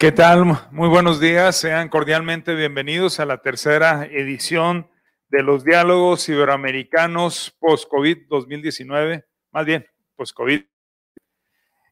[0.00, 0.58] ¿Qué tal?
[0.70, 1.56] Muy buenos días.
[1.56, 4.88] Sean cordialmente bienvenidos a la tercera edición
[5.28, 9.86] de los diálogos iberoamericanos post-COVID 2019, más bien
[10.16, 10.62] post-COVID.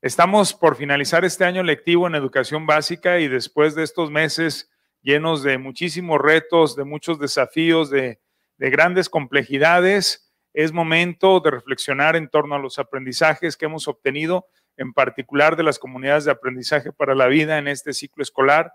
[0.01, 4.71] Estamos por finalizar este año lectivo en educación básica y después de estos meses
[5.03, 8.23] llenos de muchísimos retos, de muchos desafíos, de,
[8.57, 14.47] de grandes complejidades, es momento de reflexionar en torno a los aprendizajes que hemos obtenido
[14.79, 18.73] en particular de las comunidades de aprendizaje para la vida en este ciclo escolar,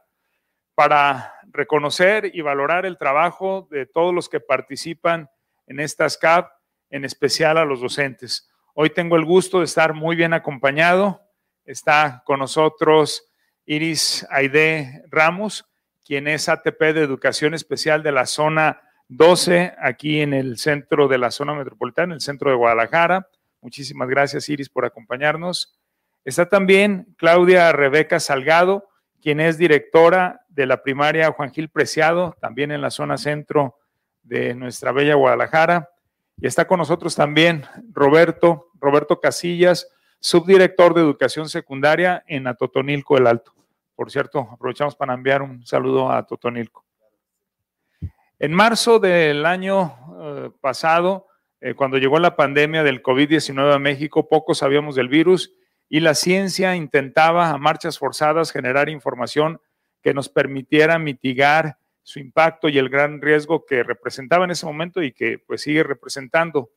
[0.76, 5.30] para reconocer y valorar el trabajo de todos los que participan
[5.66, 6.52] en estas CAP,
[6.90, 8.50] en especial a los docentes.
[8.74, 11.22] Hoy tengo el gusto de estar muy bien acompañado.
[11.64, 13.32] Está con nosotros
[13.66, 15.66] Iris Aide Ramos,
[16.04, 21.18] quien es ATP de Educación Especial de la zona 12, aquí en el centro de
[21.18, 23.30] la zona metropolitana, en el centro de Guadalajara.
[23.62, 25.80] Muchísimas gracias, Iris, por acompañarnos.
[26.26, 28.90] Está también Claudia Rebeca Salgado,
[29.22, 33.78] quien es directora de la primaria Juan Gil Preciado, también en la zona centro
[34.22, 35.90] de nuestra bella Guadalajara.
[36.38, 39.90] Y está con nosotros también Roberto, Roberto Casillas,
[40.20, 43.54] subdirector de educación secundaria en Atotonilco el Alto.
[43.96, 46.86] Por cierto, aprovechamos para enviar un saludo a Atotonilco.
[48.40, 51.28] En marzo del año eh, pasado,
[51.62, 55.54] eh, cuando llegó la pandemia del COVID-19 a México, poco sabíamos del virus
[55.90, 59.62] y la ciencia intentaba a marchas forzadas generar información
[60.02, 65.02] que nos permitiera mitigar su impacto y el gran riesgo que representaba en ese momento
[65.02, 66.72] y que pues sigue representando.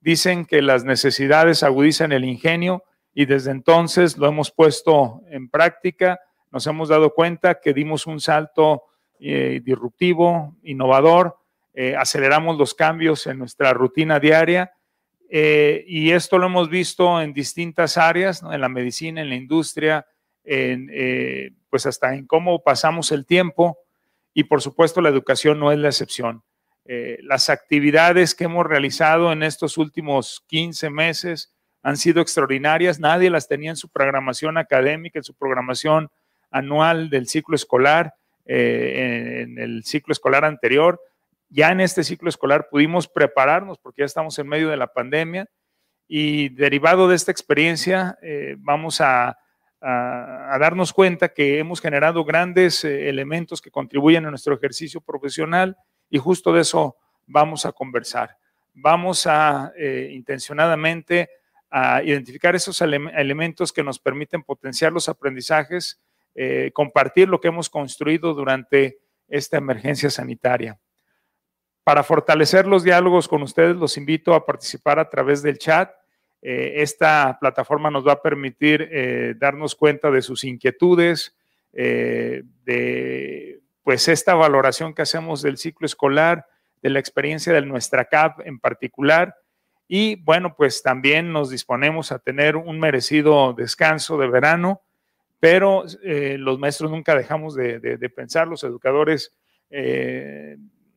[0.00, 2.82] Dicen que las necesidades agudizan el ingenio
[3.14, 8.20] y desde entonces lo hemos puesto en práctica, nos hemos dado cuenta que dimos un
[8.20, 8.84] salto
[9.20, 11.36] eh, disruptivo, innovador,
[11.74, 14.72] eh, aceleramos los cambios en nuestra rutina diaria
[15.34, 20.06] eh, y esto lo hemos visto en distintas áreas, en la medicina, en la industria,
[20.44, 23.78] en, eh, pues hasta en cómo pasamos el tiempo.
[24.34, 26.42] Y por supuesto la educación no es la excepción.
[26.84, 33.30] Eh, las actividades que hemos realizado en estos últimos 15 meses han sido extraordinarias, nadie
[33.30, 36.10] las tenía en su programación académica, en su programación
[36.50, 38.14] anual del ciclo escolar,
[38.44, 41.00] en el ciclo escolar anterior
[41.52, 45.48] ya en este ciclo escolar pudimos prepararnos porque ya estamos en medio de la pandemia
[46.08, 49.38] y derivado de esta experiencia eh, vamos a,
[49.84, 55.76] darnos cuenta que hemos generado grandes eh, elementos que contribuyen a nuestro ejercicio profesional
[56.08, 56.96] y justo de eso
[57.26, 58.36] vamos a conversar.
[58.74, 61.30] Vamos a eh, intencionadamente
[61.68, 66.00] a identificar esos elementos que nos permiten potenciar los aprendizajes,
[66.72, 70.78] compartir lo que hemos construido durante esta emergencia sanitaria.
[71.84, 75.90] Para fortalecer los diálogos con ustedes, los invito a participar a través del chat.
[76.40, 81.34] Eh, esta plataforma nos va a permitir eh, darnos cuenta de sus inquietudes,
[81.72, 86.46] eh, de pues esta valoración que hacemos del ciclo escolar,
[86.82, 89.34] de la experiencia de nuestra CAP en particular.
[89.88, 94.82] Y bueno, pues también nos disponemos a tener un merecido descanso de verano,
[95.40, 99.34] pero los maestros nunca dejamos de, de pensar, los educadores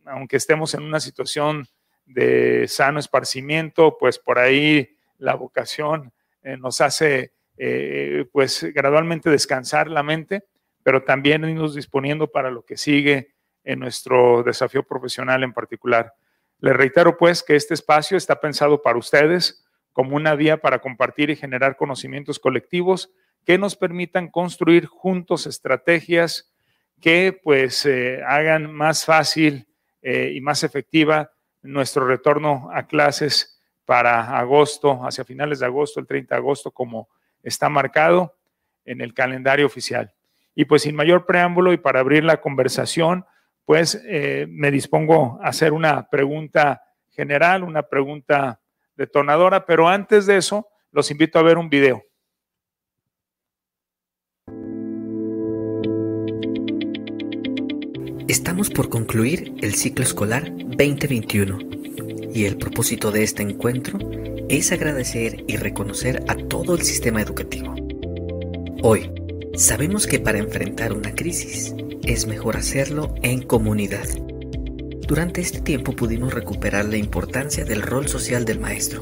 [0.05, 1.67] aunque estemos en una situación
[2.05, 9.89] de sano esparcimiento, pues por ahí la vocación eh, nos hace eh, pues gradualmente descansar
[9.89, 10.43] la mente,
[10.83, 13.33] pero también irnos disponiendo para lo que sigue
[13.63, 16.13] en nuestro desafío profesional en particular.
[16.59, 21.29] Les reitero pues que este espacio está pensado para ustedes como una vía para compartir
[21.29, 23.11] y generar conocimientos colectivos
[23.45, 26.51] que nos permitan construir juntos estrategias
[27.01, 29.67] que pues eh, hagan más fácil
[30.07, 31.31] eh, y más efectiva
[31.63, 37.09] nuestro retorno a clases para agosto, hacia finales de agosto, el 30 de agosto, como
[37.41, 38.37] está marcado
[38.85, 40.13] en el calendario oficial.
[40.53, 43.25] Y pues sin mayor preámbulo y para abrir la conversación,
[43.65, 48.61] pues eh, me dispongo a hacer una pregunta general, una pregunta
[48.95, 52.03] detonadora, pero antes de eso, los invito a ver un video.
[58.35, 61.57] Estamos por concluir el ciclo escolar 2021
[62.33, 63.97] y el propósito de este encuentro
[64.49, 67.73] es agradecer y reconocer a todo el sistema educativo.
[68.83, 69.09] Hoy,
[69.55, 71.73] sabemos que para enfrentar una crisis
[72.03, 74.05] es mejor hacerlo en comunidad.
[75.07, 79.01] Durante este tiempo pudimos recuperar la importancia del rol social del maestro,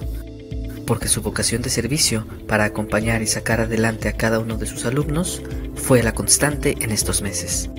[0.86, 4.86] porque su vocación de servicio para acompañar y sacar adelante a cada uno de sus
[4.86, 5.42] alumnos
[5.74, 7.72] fue la constante en estos meses.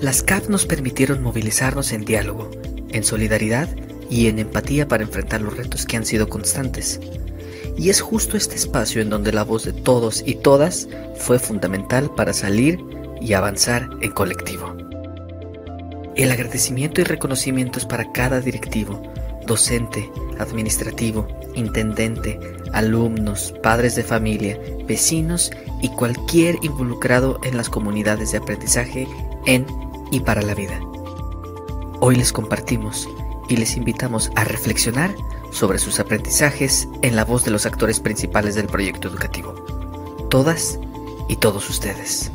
[0.00, 2.50] Las CAP nos permitieron movilizarnos en diálogo,
[2.90, 3.68] en solidaridad
[4.10, 7.00] y en empatía para enfrentar los retos que han sido constantes.
[7.78, 12.10] Y es justo este espacio en donde la voz de todos y todas fue fundamental
[12.14, 12.78] para salir
[13.22, 14.76] y avanzar en colectivo.
[16.14, 19.02] El agradecimiento y reconocimiento es para cada directivo,
[19.46, 22.38] docente, administrativo, intendente,
[22.72, 25.50] alumnos, padres de familia, vecinos
[25.80, 29.08] y cualquier involucrado en las comunidades de aprendizaje
[29.46, 29.66] en
[30.10, 30.80] y para la vida.
[32.00, 33.08] Hoy les compartimos
[33.48, 35.14] y les invitamos a reflexionar
[35.50, 39.54] sobre sus aprendizajes en la voz de los actores principales del proyecto educativo.
[40.28, 40.78] Todas
[41.28, 42.30] y todos ustedes.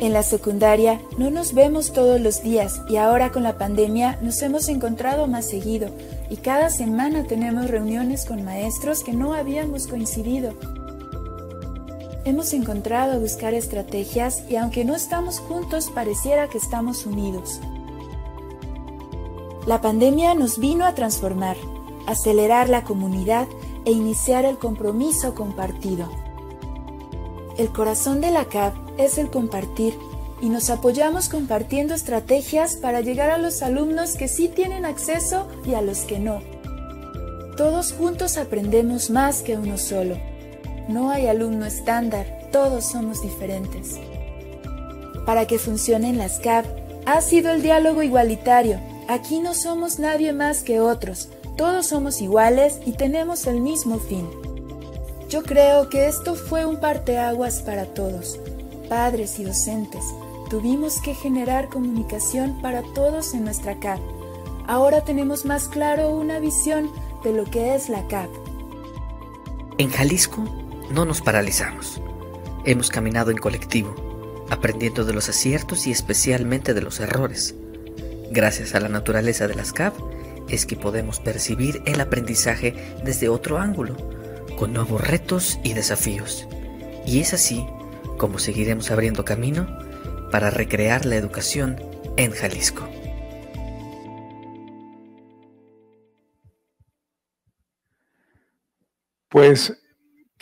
[0.00, 4.42] En la secundaria no nos vemos todos los días y ahora con la pandemia nos
[4.42, 5.88] hemos encontrado más seguido
[6.28, 10.52] y cada semana tenemos reuniones con maestros que no habíamos coincidido.
[12.26, 17.60] Hemos encontrado buscar estrategias y aunque no estamos juntos pareciera que estamos unidos.
[19.66, 21.58] La pandemia nos vino a transformar,
[22.06, 23.46] acelerar la comunidad
[23.84, 26.08] e iniciar el compromiso compartido.
[27.58, 29.94] El corazón de la CAP es el compartir
[30.40, 35.74] y nos apoyamos compartiendo estrategias para llegar a los alumnos que sí tienen acceso y
[35.74, 36.40] a los que no.
[37.58, 40.16] Todos juntos aprendemos más que uno solo.
[40.88, 43.98] No hay alumno estándar, todos somos diferentes.
[45.26, 46.66] Para que funcionen las CAP,
[47.06, 51.28] ha sido el diálogo igualitario Aquí no somos nadie más que otros,
[51.58, 54.26] todos somos iguales y tenemos el mismo fin.
[55.28, 58.40] Yo creo que esto fue un parteaguas para todos,
[58.88, 60.02] padres y docentes.
[60.48, 64.00] Tuvimos que generar comunicación para todos en nuestra CAP.
[64.66, 66.90] Ahora tenemos más claro una visión
[67.22, 68.30] de lo que es la CAP.
[69.76, 70.44] En Jalisco
[70.90, 72.00] no nos paralizamos.
[72.64, 77.54] Hemos caminado en colectivo, aprendiendo de los aciertos y especialmente de los errores
[78.34, 79.94] Gracias a la naturaleza de las CAP
[80.48, 83.96] es que podemos percibir el aprendizaje desde otro ángulo,
[84.58, 86.48] con nuevos retos y desafíos.
[87.06, 87.64] Y es así
[88.18, 89.68] como seguiremos abriendo camino
[90.32, 91.80] para recrear la educación
[92.16, 92.88] en Jalisco.
[99.28, 99.78] Pues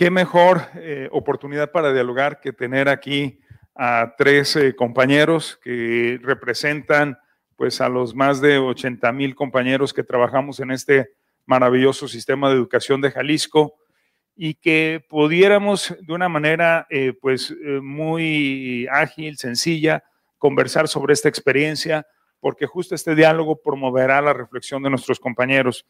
[0.03, 3.39] qué mejor eh, oportunidad para dialogar que tener aquí
[3.77, 7.17] a tres eh, compañeros que representan
[7.55, 11.13] pues a los más de 80 mil compañeros que trabajamos en este
[11.47, 13.77] maravilloso sistema de educación de Jalisco
[14.35, 20.03] y que pudiéramos de una manera eh, pues eh, muy ágil, sencilla,
[20.37, 22.09] conversar sobre esta experiencia,
[22.41, 25.87] porque justo este diálogo promoverá la reflexión de nuestros compañeros.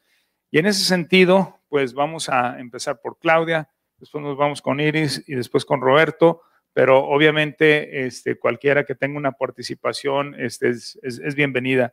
[0.50, 3.70] Y en ese sentido, pues vamos a empezar por Claudia,
[4.02, 9.18] después nos vamos con Iris y después con Roberto pero obviamente este, cualquiera que tenga
[9.18, 11.92] una participación este, es, bienvenida.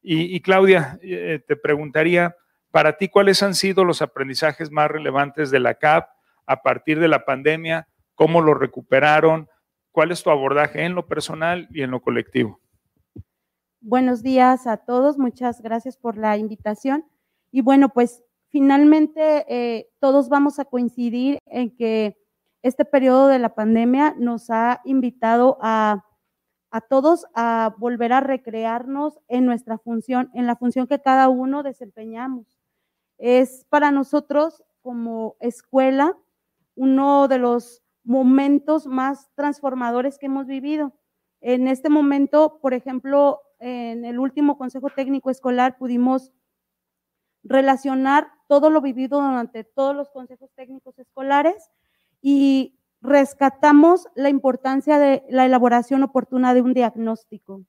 [0.00, 2.34] Y, Claudia, eh, te preguntaría,
[2.70, 6.08] para ti, ¿cuáles han sido los aprendizajes más relevantes de la CAP
[6.46, 7.88] a partir de la pandemia?
[8.14, 9.48] ¿Cómo lo recuperaron?
[9.90, 12.60] ¿Cuál es tu abordaje en lo personal y en lo colectivo?
[13.80, 17.04] Buenos días a todos, muchas gracias por la invitación.
[17.50, 22.16] Y bueno, pues finalmente eh, todos vamos a coincidir en que
[22.62, 26.04] este periodo de la pandemia nos ha invitado a,
[26.88, 32.58] todos a volver a recrearnos en nuestra función, en la función que cada uno desempeñamos.
[33.16, 36.16] Es para nosotros como escuela
[36.74, 40.94] uno de los momentos más transformadores que hemos vivido.
[41.40, 46.32] En este momento, por ejemplo, en el último Consejo Técnico Escolar pudimos
[47.42, 51.70] relacionar todo lo vivido durante todos los consejos técnicos escolares
[52.20, 57.62] y rescatamos la importancia de la elaboración oportuna de un diagnóstico.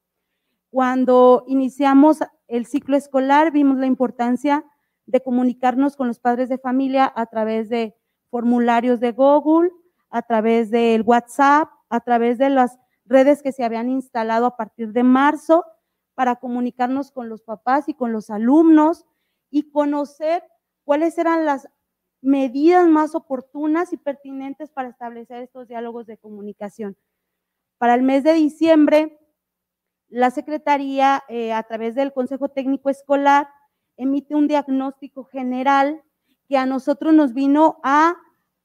[0.72, 4.66] Cuando iniciamos el ciclo escolar, vimos la importancia
[5.06, 7.96] de comunicarnos con los padres de familia a través de
[8.30, 9.72] formularios de Google,
[10.10, 14.94] a través del WhatsApp, a través de las redes que se habían instalado a partir
[14.94, 15.66] de marzo
[16.14, 19.06] para comunicarnos con los papás y con los alumnos
[19.50, 20.44] y conocer
[20.90, 21.70] cuáles eran las
[22.20, 26.98] medidas más oportunas y pertinentes para establecer estos diálogos de comunicación.
[27.78, 29.20] Para el mes de diciembre,
[30.08, 33.50] la Secretaría, eh, a través del Consejo Técnico Escolar,
[33.98, 36.02] emite un diagnóstico general
[36.48, 38.16] que a nosotros nos vino a,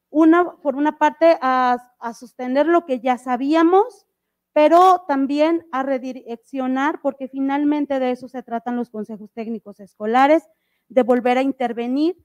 [0.08, 4.06] una, por una parte, a, a sostener lo que ya sabíamos,
[4.54, 10.48] pero también a redireccionar, porque finalmente de eso se tratan los consejos técnicos escolares,
[10.88, 12.16] de volver a intervenir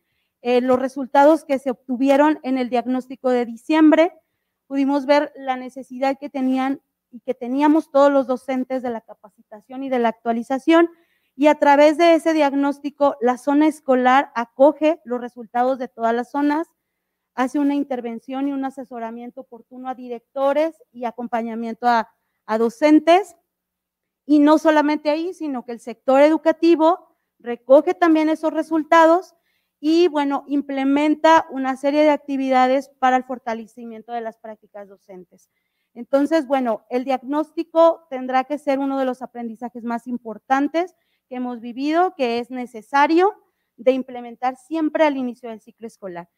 [0.41, 4.13] eh, los resultados que se obtuvieron en el diagnóstico de diciembre,
[4.67, 9.83] pudimos ver la necesidad que tenían y que teníamos todos los docentes de la capacitación
[9.83, 10.89] y de la actualización.
[11.35, 16.31] Y a través de ese diagnóstico, la zona escolar acoge los resultados de todas las
[16.31, 16.67] zonas,
[17.33, 22.09] hace una intervención y un asesoramiento oportuno a directores y acompañamiento a,
[22.45, 23.35] a docentes.
[24.25, 27.08] Y no solamente ahí, sino que el sector educativo
[27.39, 29.35] recoge también esos resultados
[29.79, 35.49] y, bueno, implementa una serie de actividades para el fortalecimiento de las prácticas docentes.
[35.93, 40.95] Entonces, bueno, el diagnóstico tendrá que ser uno de los aprendizajes más importantes
[41.27, 43.33] que hemos vivido, que es necesario
[43.77, 46.29] de implementar siempre al inicio del ciclo escolar.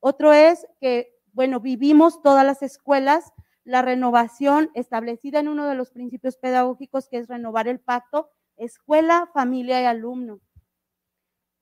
[0.00, 3.32] Otro es que, bueno, vivimos todas las escuelas
[3.64, 9.28] la renovación establecida en uno de los principios pedagógicos, que es renovar el pacto escuela,
[9.32, 10.40] familia y alumno.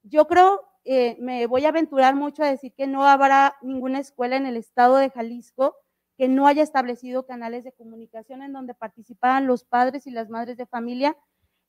[0.09, 4.37] Yo creo, eh, me voy a aventurar mucho a decir que no habrá ninguna escuela
[4.37, 5.75] en el estado de Jalisco
[6.17, 10.57] que no haya establecido canales de comunicación en donde participaran los padres y las madres
[10.57, 11.17] de familia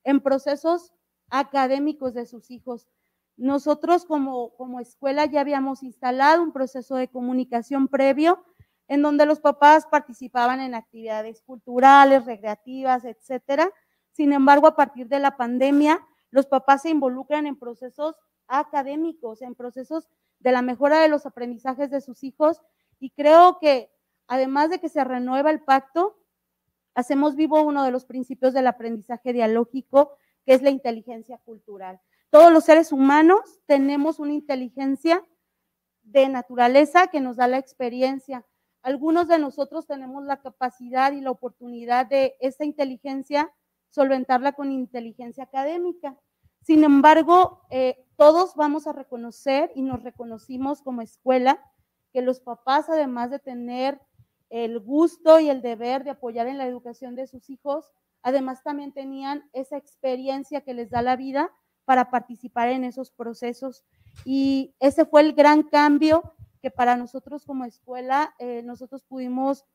[0.03, 0.94] en procesos
[1.29, 2.88] académicos de sus hijos.
[3.36, 8.46] Nosotros como, como escuela ya habíamos instalado un proceso de comunicación previo
[8.88, 13.70] en donde los papás participaban en actividades culturales, recreativas, etcétera.
[14.12, 16.00] Sin embargo, a partir de la pandemia,
[16.31, 18.15] los papás se involucran en procesos
[18.48, 20.07] académicos, en procesos
[20.39, 22.62] de la mejora de los aprendizajes de sus hijos
[23.00, 23.91] y creo que
[24.27, 26.17] además de que se renueva el pacto,
[26.93, 32.00] hacemos vivo uno de los principios del aprendizaje dialógico, que es la inteligencia cultural.
[32.29, 35.24] Todos los seres humanos tenemos una inteligencia
[36.03, 38.46] de naturaleza que nos da la experiencia.
[38.81, 43.51] Algunos de nosotros tenemos la capacidad y la oportunidad de esa inteligencia
[43.98, 46.16] solventarla con inteligencia académica.
[46.62, 51.60] Sin embargo, eh, todos vamos a reconocer y nos reconocimos como escuela
[52.13, 54.00] que los papás, además de tener
[54.51, 58.92] el gusto y el deber de apoyar en la educación de sus hijos, además también
[58.92, 61.51] tenían esa experiencia que les da la vida
[61.86, 63.84] para participar en esos procesos.
[64.25, 69.66] Y ese fue el gran cambio que para nosotros como escuela, eh, nosotros pudimos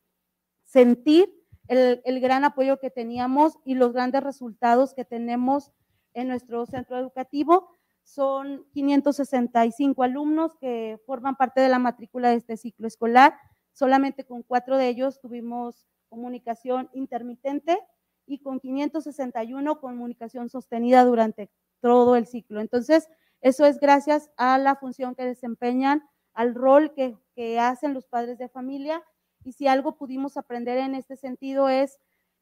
[0.62, 5.72] sentir el, gran apoyo que teníamos y los grandes resultados que tenemos
[6.14, 7.68] en nuestro centro educativo.
[8.02, 13.34] Son 565 alumnos que forman parte de la matrícula de este ciclo escolar
[13.72, 17.78] Solamente con cuatro de ellos tuvimos comunicación intermitente
[18.26, 21.50] y con 561 comunicación sostenida durante
[21.80, 22.60] todo el ciclo.
[22.60, 23.08] Entonces,
[23.40, 26.02] eso es gracias a la función que desempeñan,
[26.34, 29.02] al rol que hacen los padres de familia.
[29.44, 31.98] Y si algo pudimos aprender en este sentido es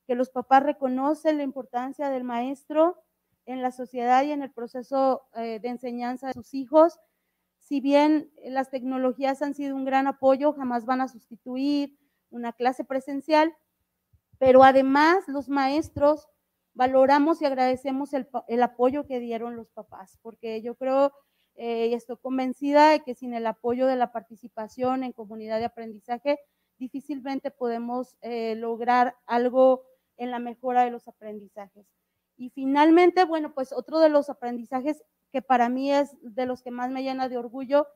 [0.07, 3.03] que los papás reconocen la importancia del maestro
[3.47, 6.99] en la sociedad y en el proceso eh, de enseñanza de sus hijos.
[7.59, 11.99] Si bien las tecnologías han sido un gran apoyo, jamás van a sustituir
[12.31, 13.55] una clase presencial,
[14.39, 16.29] pero además los maestros
[16.75, 21.13] valoramos y agradecemos el, apoyo que dieron los papás, porque yo creo
[21.57, 25.67] eh, y estoy convencida de que sin el apoyo de la participación en comunidad de
[25.67, 26.39] aprendizaje,
[26.81, 29.85] difícilmente podemos eh, lograr algo
[30.17, 31.87] en la mejora de los aprendizajes.
[32.37, 36.71] Y finalmente, bueno, pues otro de los aprendizajes que para mí es de los que
[36.71, 37.87] más me llena de orgullo,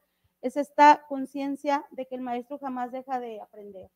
[0.42, 3.90] es esta conciencia de que el maestro jamás deja de aprender.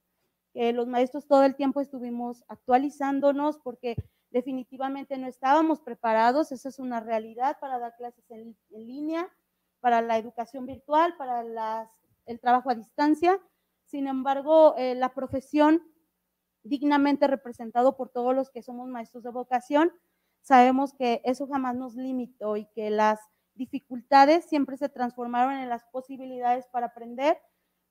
[0.55, 3.97] Que los maestros todo el tiempo estuvimos actualizándonos porque
[4.31, 9.29] definitivamente no estábamos preparados, esa es una realidad para dar clases en, línea,
[9.81, 11.91] para la educación virtual, para
[12.25, 13.39] el trabajo a distancia.
[13.89, 15.83] Sin embargo, eh, la profesión
[16.63, 19.93] dignamente representado por todos los que somos maestros de vocación,
[20.43, 23.19] sabemos que eso jamás nos limitó y que las
[23.55, 27.39] dificultades siempre se transformaron en las posibilidades para aprender,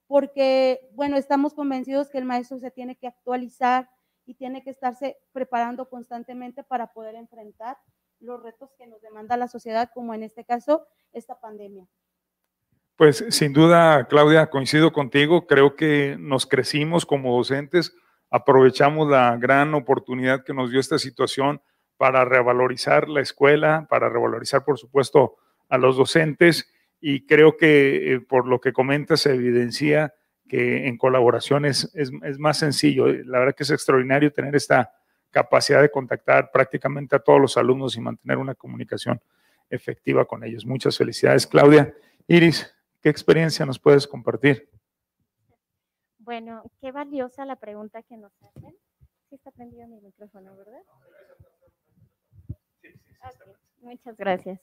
[0.05, 3.89] porque, bueno, estamos convencidos que el maestro se tiene que actualizar
[4.27, 7.77] y tiene que estarse preparando constantemente para poder enfrentar
[8.19, 11.87] los retos que nos demanda la sociedad, como en este caso, esta pandemia.
[12.97, 17.95] Pues sin duda, Claudia, coincido contigo, creo que nos crecimos como docentes,
[18.31, 21.61] aprovechamos la gran oportunidad que nos dio esta situación
[21.97, 25.35] para revalorizar la escuela, para revalorizar, por supuesto,
[25.69, 30.15] a los docentes y creo que eh, por lo que comenta se evidencia
[30.47, 33.07] que en colaboración es, es, más sencillo.
[33.25, 34.91] La verdad que es extraordinario tener esta
[35.29, 39.21] capacidad de contactar prácticamente a todos los alumnos y mantener una comunicación
[39.69, 40.65] efectiva con ellos.
[40.65, 41.93] Muchas felicidades, Claudia.
[42.27, 42.73] Iris,
[43.07, 44.69] ¿qué experiencia nos puedes compartir?
[46.17, 48.75] Bueno, qué valiosa la pregunta que nos hacen.
[49.29, 50.81] Sí está prendido mi micrófono, ¿verdad?
[53.79, 54.59] Muchas gracias.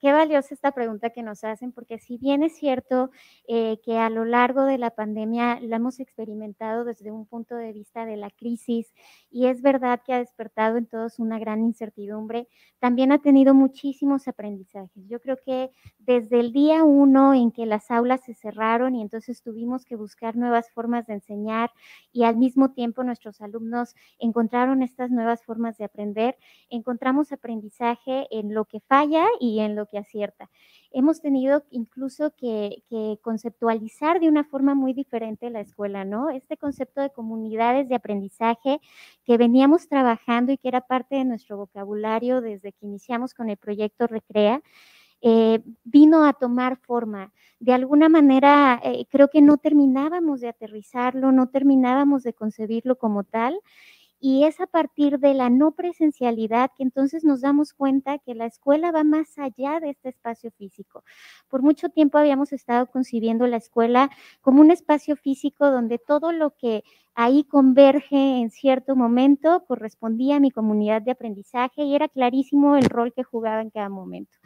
[0.00, 3.10] Qué valiosa esta pregunta que nos hacen, porque si bien es cierto
[3.48, 7.72] eh, que a lo largo de la pandemia la hemos experimentado desde un punto de
[7.72, 8.94] vista de la crisis
[9.28, 12.46] y es verdad que ha despertado en todos una gran incertidumbre,
[12.78, 15.04] también ha tenido muchísimos aprendizajes.
[15.08, 19.42] Yo creo que desde el día uno en que las aulas se cerraron y entonces
[19.42, 21.72] tuvimos que buscar nuevas formas de enseñar
[22.12, 26.36] y al mismo tiempo nuestros alumnos encontraron estas nuevas formas de aprender,
[26.70, 30.50] encontramos aprendizaje en lo que falla y en lo que acierta.
[30.90, 32.82] Hemos tenido incluso que,
[33.22, 36.30] conceptualizar de una forma muy diferente la escuela, ¿no?
[36.30, 38.80] Este concepto de comunidades de aprendizaje
[39.24, 43.56] que veníamos trabajando y que era parte de nuestro vocabulario desde que iniciamos con el
[43.56, 44.62] proyecto Recrea,
[45.20, 47.32] eh, vino a tomar forma.
[47.60, 53.24] De alguna manera, eh, creo que no terminábamos de aterrizarlo, no terminábamos de concebirlo como
[53.24, 53.58] tal.
[54.20, 58.46] Y es a partir de la no presencialidad que entonces nos damos cuenta que la
[58.46, 61.04] escuela va más allá de este espacio físico.
[61.48, 64.10] Por mucho tiempo habíamos estado concibiendo la escuela
[64.40, 66.82] como un espacio físico donde todo lo que
[67.14, 72.84] ahí converge en cierto momento correspondía a mi comunidad de aprendizaje y era clarísimo el
[72.84, 74.36] rol que jugaba en cada momento.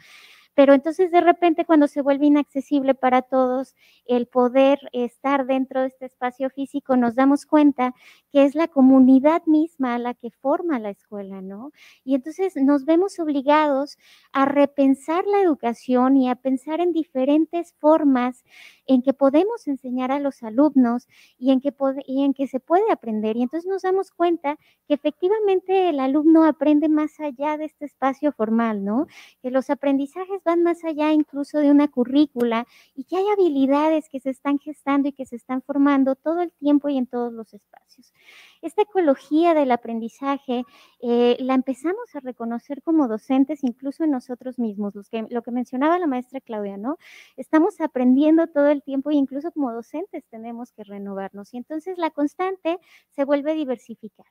[0.55, 5.87] Pero entonces de repente cuando se vuelve inaccesible para todos el poder estar dentro de
[5.87, 7.93] este espacio físico, nos damos cuenta
[8.31, 11.71] que es la comunidad misma la que forma la escuela, ¿no?
[12.03, 13.97] Y entonces nos vemos obligados
[14.31, 18.43] a repensar la educación y a pensar en diferentes formas
[18.85, 21.07] en que podemos enseñar a los alumnos
[21.37, 21.73] y en que,
[22.05, 23.37] y en que se puede aprender.
[23.37, 24.57] Y entonces nos damos cuenta
[24.87, 29.07] que efectivamente el alumno aprende más allá de este espacio formal, ¿no?
[29.41, 34.19] Que los aprendizajes van más allá incluso de una currícula y que hay habilidades que
[34.19, 37.53] se están gestando y que se están formando todo el tiempo y en todos los
[37.53, 38.13] espacios.
[38.61, 40.63] Esta ecología del aprendizaje
[41.01, 45.51] eh, la empezamos a reconocer como docentes incluso en nosotros mismos, los que, lo que
[45.51, 46.97] mencionaba la maestra Claudia, ¿no?
[47.37, 52.11] Estamos aprendiendo todo el tiempo e incluso como docentes tenemos que renovarnos y entonces la
[52.11, 52.79] constante
[53.11, 54.27] se vuelve diversificar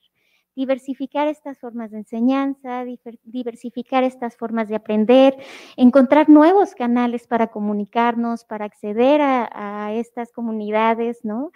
[0.55, 2.85] diversificar estas formas de enseñanza,
[3.25, 5.37] diversificar estas formas de aprender,
[5.77, 11.51] encontrar nuevos canales para comunicarnos, para acceder a, estas comunidades, ¿no?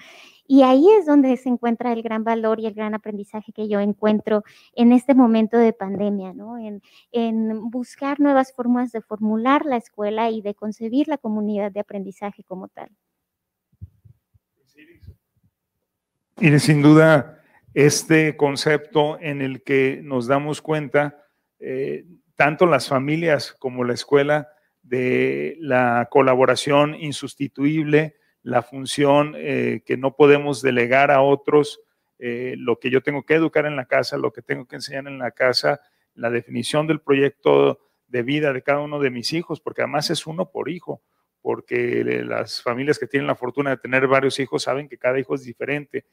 [0.46, 3.80] Y ahí es donde se encuentra el gran valor y el gran aprendizaje que yo
[3.80, 4.42] encuentro
[4.74, 6.58] en este momento de pandemia, ¿no?
[6.58, 6.82] En,
[7.12, 12.44] en buscar nuevas formas de formular la escuela y de concebir la comunidad de aprendizaje
[12.44, 12.90] como tal.
[16.38, 17.35] Y sin duda,
[17.76, 21.22] este concepto en el que nos damos cuenta,
[21.58, 24.48] eh, tanto las familias como la escuela,
[24.82, 31.80] de la colaboración insustituible, la función eh, que no podemos delegar a otros,
[32.18, 35.06] eh, lo que yo tengo que educar en la casa, lo que tengo que enseñar
[35.06, 35.82] en la casa,
[36.14, 40.26] la definición del proyecto de vida de cada uno de mis hijos, porque además es
[40.26, 41.02] uno por hijo,
[41.42, 45.34] porque las familias que tienen la fortuna de tener varios hijos saben que cada hijo
[45.34, 46.06] es diferente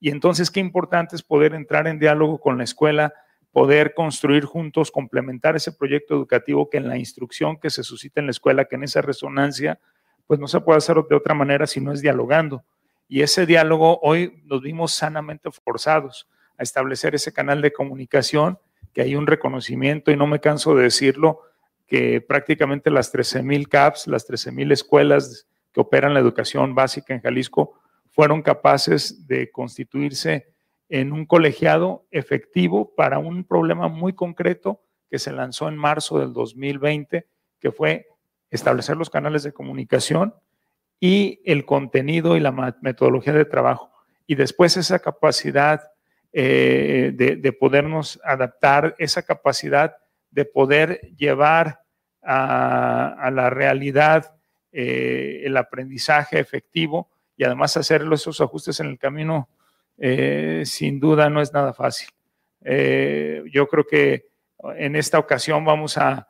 [0.00, 3.12] y entonces, qué importante es poder entrar en diálogo con la escuela,
[3.52, 8.26] poder construir juntos, complementar ese proyecto educativo que en la instrucción que se suscita en
[8.26, 9.78] la escuela, que en esa resonancia,
[10.26, 12.64] pues no se puede hacer de otra manera si no es dialogando.
[13.08, 18.58] Y ese diálogo hoy nos vimos sanamente forzados a establecer ese canal de comunicación,
[18.94, 21.42] que hay un reconocimiento, y no me canso de decirlo,
[21.86, 27.74] que prácticamente las 13.000 CAPS, las 13.000 escuelas que operan la educación básica en Jalisco,
[28.20, 30.52] fueron capaces de constituirse
[30.90, 36.34] en un colegiado efectivo para un problema muy concreto que se lanzó en marzo del
[36.34, 37.26] 2020,
[37.58, 38.08] que fue
[38.50, 40.34] establecer los canales de comunicación
[41.00, 42.52] y el contenido y la
[42.82, 43.90] metodología de trabajo.
[44.26, 45.80] Y después esa capacidad
[46.34, 49.96] eh, de, podernos adaptar, esa capacidad
[50.30, 51.80] de poder llevar
[52.20, 54.36] a, la realidad
[54.72, 57.08] eh, el aprendizaje efectivo
[57.40, 59.48] y además hacer esos ajustes en el camino,
[59.96, 62.10] eh, sin duda no es nada fácil.
[62.62, 64.26] Eh, yo creo que
[64.76, 66.26] en esta ocasión vamos a,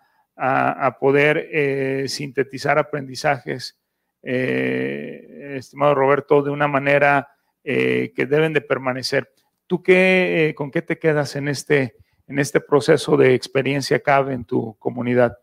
[1.00, 3.76] poder eh, sintetizar aprendizajes,
[4.22, 7.28] estimado Roberto, de una manera
[7.64, 9.32] que deben de permanecer.
[9.66, 11.96] ¿Tú qué, con qué te quedas en este,
[12.28, 15.36] en este proceso de experiencia CAB en tu comunidad?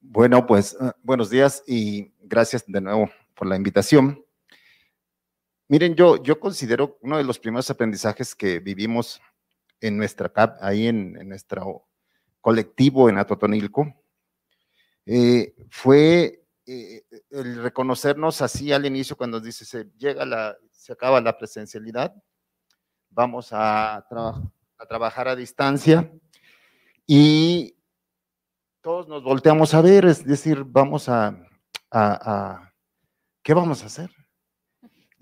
[0.00, 4.22] Bueno, pues buenos días y gracias de nuevo por la invitación.
[5.72, 9.22] Miren, yo, yo considero uno de los primeros aprendizajes que vivimos
[9.80, 11.88] en nuestra CAP, ahí en, nuestro
[12.42, 13.86] colectivo en Atotonilco,
[15.06, 21.22] eh, fue eh, el reconocernos así al inicio cuando dice se llega la, se acaba
[21.22, 22.14] la presencialidad,
[23.08, 26.12] vamos a, a trabajar a distancia
[27.06, 27.78] y
[28.82, 31.34] todos nos volteamos a ver, es decir, vamos a,
[31.90, 32.74] a
[33.42, 34.10] ¿qué vamos a hacer?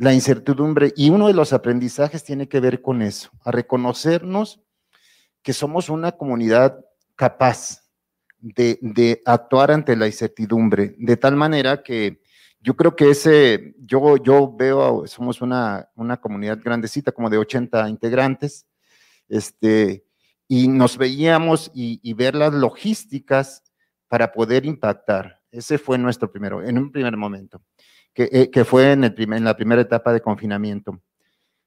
[0.00, 4.62] La incertidumbre y uno de los aprendizajes tiene que ver con eso, a reconocernos
[5.42, 6.82] que somos una comunidad
[7.16, 7.82] capaz
[8.38, 12.22] de, actuar ante la incertidumbre, de tal manera que
[12.62, 17.86] yo creo que ese, yo, yo veo, somos una, una comunidad grandecita, como de 80
[17.90, 18.66] integrantes,
[19.28, 20.06] este,
[20.48, 23.64] y nos veíamos y, ver las logísticas
[24.08, 25.42] para poder impactar.
[25.50, 27.62] Ese fue nuestro primero, en un primer momento,
[28.14, 31.00] que, eh, que fue en, el primer, en la primera etapa de confinamiento.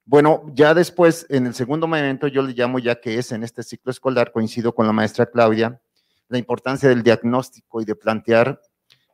[0.05, 3.63] Bueno, ya después, en el segundo momento, yo le llamo ya que es en este
[3.63, 5.81] ciclo escolar, coincido con la maestra Claudia,
[6.27, 8.59] la importancia del diagnóstico y de plantear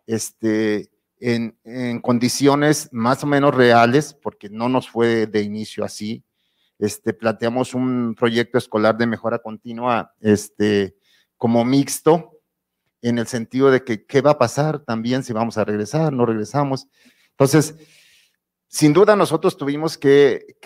[0.07, 0.89] este,
[1.19, 6.23] en, condiciones más o menos reales, porque no nos fue de inicio así.
[6.79, 10.95] Este, planteamos un proyecto escolar de mejora continua este,
[11.37, 12.39] como mixto,
[13.01, 16.25] en el sentido de que qué va a pasar también si vamos a regresar, no
[16.25, 16.87] regresamos.
[17.39, 17.73] Entonces,
[18.67, 20.57] sin duda nosotros tuvimos que,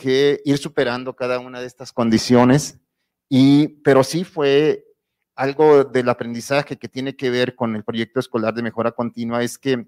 [0.43, 2.79] ir superando cada una de estas condiciones,
[3.29, 4.83] y, pero sí fue
[5.35, 9.59] algo del aprendizaje que tiene que ver con el proyecto escolar de mejora continua, es
[9.59, 9.87] que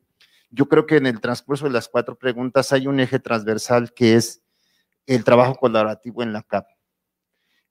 [0.52, 4.14] yo creo que en el transcurso de las cuatro preguntas hay un eje transversal que
[4.14, 4.44] es
[5.08, 6.68] el trabajo colaborativo en la CAP.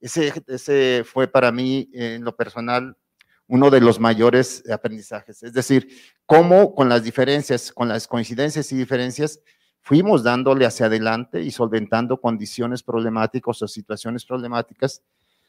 [0.00, 2.96] Ese, ese fue para mí, en lo personal,
[3.49, 5.43] uno de los mayores aprendizajes.
[5.43, 5.89] Es decir,
[6.27, 9.41] cómo con las diferencias, con las coincidencias y diferencias,
[9.81, 15.03] fuimos dándole hacia adelante y solventando condiciones problemáticas o situaciones problemáticas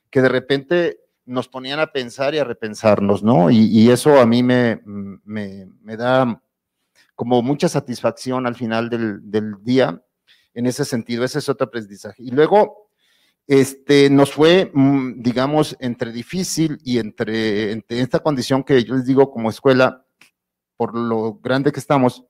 [0.10, 3.50] que de repente nos ponían a pensar y a repensarnos, ¿no?
[3.50, 6.42] Y, eso a mí me, me, da
[7.16, 10.04] como mucha satisfacción al final del, del, día,
[10.54, 12.22] en ese sentido, ese es otro aprendizaje.
[12.22, 12.85] Y luego,
[13.48, 19.06] este, nos fue, mm, digamos, entre difícil y entre, entre esta condición que yo les
[19.06, 20.06] digo como escuela,
[20.78, 22.26] por lo grande que estamos,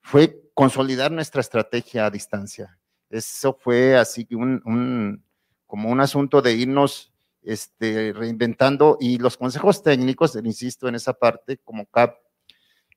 [0.00, 2.78] fue consolidar nuestra estrategia a distancia.
[3.10, 5.24] Eso fue así un,
[5.66, 11.58] como un asunto de irnos este, reinventando y los consejos técnicos, insisto en esa parte,
[11.58, 12.16] como CAP,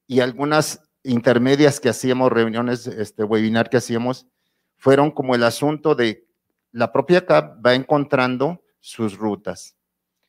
[0.07, 4.27] y algunas intermedias que hacíamos, reuniones, este webinar que hacíamos,
[4.75, 6.27] fueron como el asunto de
[6.71, 9.75] la propia CAP va encontrando sus rutas.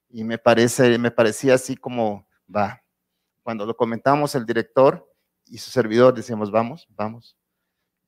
[0.09, 2.83] Y me parece, me parecía así como va.
[3.43, 5.09] Cuando lo comentamos el director,
[5.47, 7.37] y su servidor decíamos, vamos, vamos.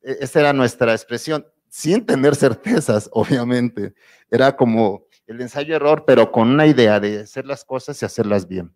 [0.02, 3.94] E, esa era nuestra expresión, sin tener certezas, obviamente.
[4.30, 8.74] Era como el ensayo-error, pero con una idea de hacer las cosas y hacerlas bien.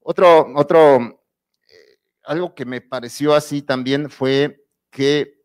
[0.00, 1.22] Otro, otro,
[1.68, 5.40] eh, algo que me pareció así también fue que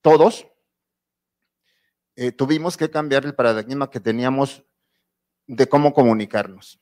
[0.00, 0.46] todos
[2.20, 4.62] eh, tuvimos que cambiar el paradigma que teníamos
[5.46, 6.78] de cómo comunicarnos,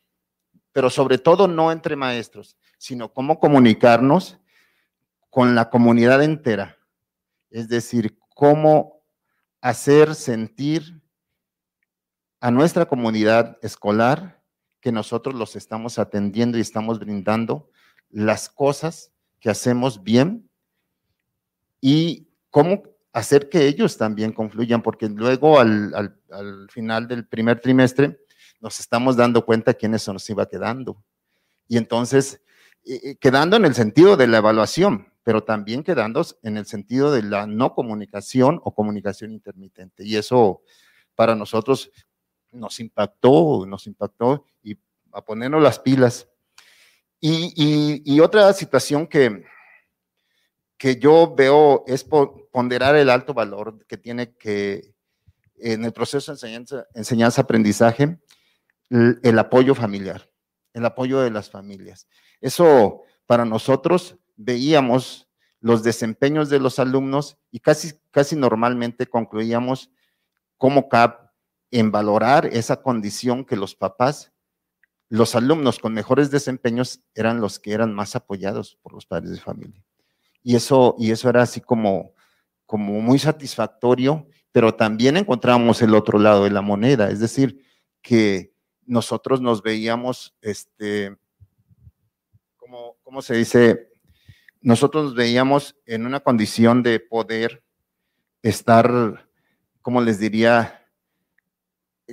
[0.73, 4.41] pero sobre todo no entre maestros, sino cómo comunicarnos
[5.31, 6.77] con la comunidad entera.
[7.51, 9.01] Es decir, cómo
[9.61, 11.01] hacer sentir
[12.41, 14.43] a nuestra comunidad escolar
[14.81, 17.71] que nosotros los estamos atendiendo y estamos brindando
[18.11, 20.51] las cosas que hacemos bien
[21.81, 26.19] y cómo hacer que ellos también confluyan, porque luego al,
[26.71, 28.19] final del primer trimestre
[28.61, 31.03] nos estamos dando cuenta quién se nos iba quedando.
[31.69, 32.43] Y entonces,
[32.85, 37.13] eh, eh, quedando en el sentido de la evaluación, pero también quedando en el sentido
[37.13, 40.05] de la no comunicación o comunicación intermitente.
[40.05, 40.63] Y eso
[41.15, 41.91] para nosotros
[42.53, 44.79] nos impactó, nos impactó y
[45.13, 46.29] a ponernos las pilas.
[47.21, 49.45] Y, otra situación que,
[50.79, 54.95] que yo veo es ponderar el alto valor que tiene que
[55.57, 56.65] en el proceso de
[56.95, 58.21] enseñanza-aprendizaje,
[58.91, 60.31] el apoyo familiar,
[60.73, 62.07] el apoyo de las familias.
[62.41, 65.29] Eso para nosotros veíamos
[65.61, 69.91] los desempeños de los alumnos y casi, casi normalmente concluíamos
[70.57, 71.29] como CAP
[71.73, 74.33] en valorar esa condición que los papás,
[75.09, 79.41] los alumnos con mejores desempeños eran los que eran más apoyados por los padres de
[79.41, 79.85] familia.
[80.43, 82.15] Y eso, y eso era así como,
[82.67, 87.65] como muy satisfactorio, pero también encontramos el otro lado de la moneda, es decir,
[88.03, 88.53] que
[88.87, 91.17] nosotros nos veíamos, este,
[92.57, 93.89] como, ¿cómo se dice?
[94.61, 97.63] nosotros nos veíamos en una condición de poder
[98.43, 99.29] estar,
[99.83, 100.87] como les diría,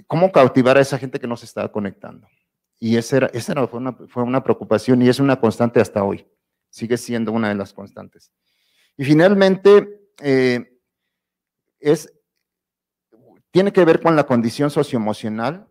[0.08, 2.28] cómo cautivar a esa gente que no se estaba conectando.
[2.80, 6.28] Y esa, era, esa fue, una, fue una preocupación y es una constante hasta hoy.
[6.76, 8.34] Sigue siendo una de las constantes.
[8.98, 10.78] Y finalmente, eh,
[11.80, 12.12] es,
[13.50, 15.70] tiene que ver con la condición socioemocional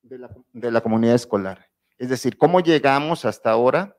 [0.00, 1.68] de la, de la comunidad escolar.
[1.98, 3.94] Es decir, cómo llegamos hasta ahora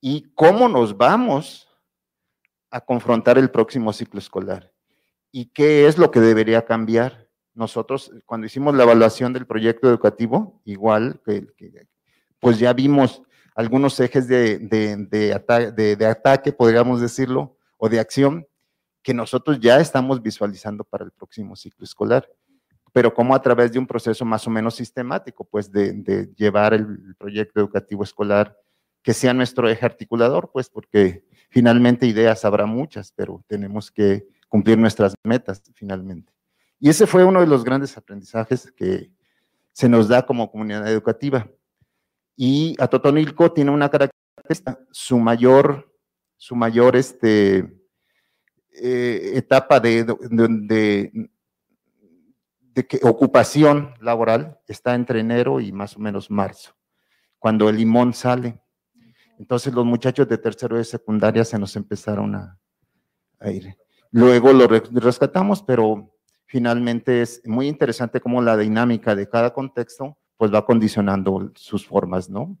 [0.00, 1.68] y cómo nos vamos
[2.70, 4.72] a confrontar el próximo ciclo escolar
[5.32, 7.28] y qué es lo que debería cambiar.
[7.54, 11.20] Nosotros, cuando hicimos la evaluación del proyecto educativo, igual,
[12.38, 13.24] pues ya vimos
[13.60, 18.46] algunos ejes de, de, ataque, podríamos decirlo, o de acción,
[19.02, 22.26] que nosotros ya estamos visualizando para el próximo ciclo escolar,
[22.92, 27.14] pero como a través de un proceso más o menos sistemático, pues de, llevar el
[27.16, 28.56] proyecto educativo escolar
[29.02, 34.78] que sea nuestro eje articulador, pues porque finalmente ideas habrá muchas, pero tenemos que cumplir
[34.78, 36.32] nuestras metas finalmente.
[36.78, 39.10] Y ese fue uno de los grandes aprendizajes que
[39.72, 41.46] se nos da como comunidad educativa.
[42.42, 45.94] Y Atotonilco tiene una característica, su mayor,
[46.38, 47.58] su mayor este,
[48.72, 51.28] eh, etapa de, de,
[52.72, 56.74] de, que ocupación laboral está entre enero y más o menos marzo,
[57.38, 58.62] cuando el limón sale.
[59.38, 62.58] Entonces los muchachos de tercero de secundaria se nos empezaron a,
[63.38, 63.76] a ir.
[64.12, 70.54] Luego lo rescatamos, pero finalmente es muy interesante cómo la dinámica de cada contexto pues
[70.54, 72.56] va condicionando sus formas, ¿no?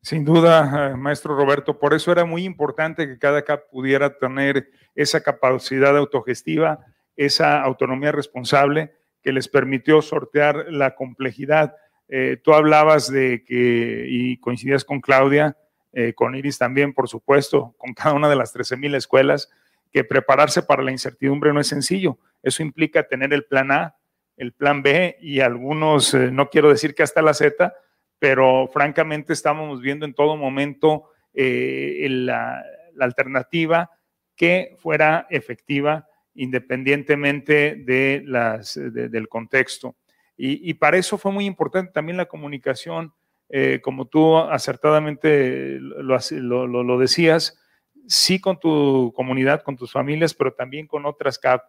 [0.00, 4.70] Sin duda, eh, maestro Roberto, por eso era muy importante que cada CAP pudiera tener
[4.94, 6.78] esa capacidad autogestiva,
[7.16, 8.94] esa autonomía responsable
[9.24, 11.74] que les permitió sortear la complejidad.
[12.06, 15.56] Eh, tú hablabas de que, y coincidías con Claudia,
[15.92, 19.50] eh, con Iris también, por supuesto, con cada una de las 13.000 escuelas,
[19.90, 22.20] que prepararse para la incertidumbre no es sencillo.
[22.40, 23.96] Eso implica tener el plan A,
[24.42, 27.72] el plan B y algunos, no quiero decir que hasta la Z,
[28.18, 32.64] pero francamente estábamos viendo en todo momento eh, la,
[32.98, 33.90] alternativa
[34.36, 39.94] que fuera efectiva independientemente de las, del contexto.
[40.36, 43.14] Y, para eso fue muy importante también la comunicación,
[43.48, 47.60] eh, como tú acertadamente lo, lo, decías,
[48.08, 51.62] sí con tu comunidad, con tus familias, pero también con otras CAP.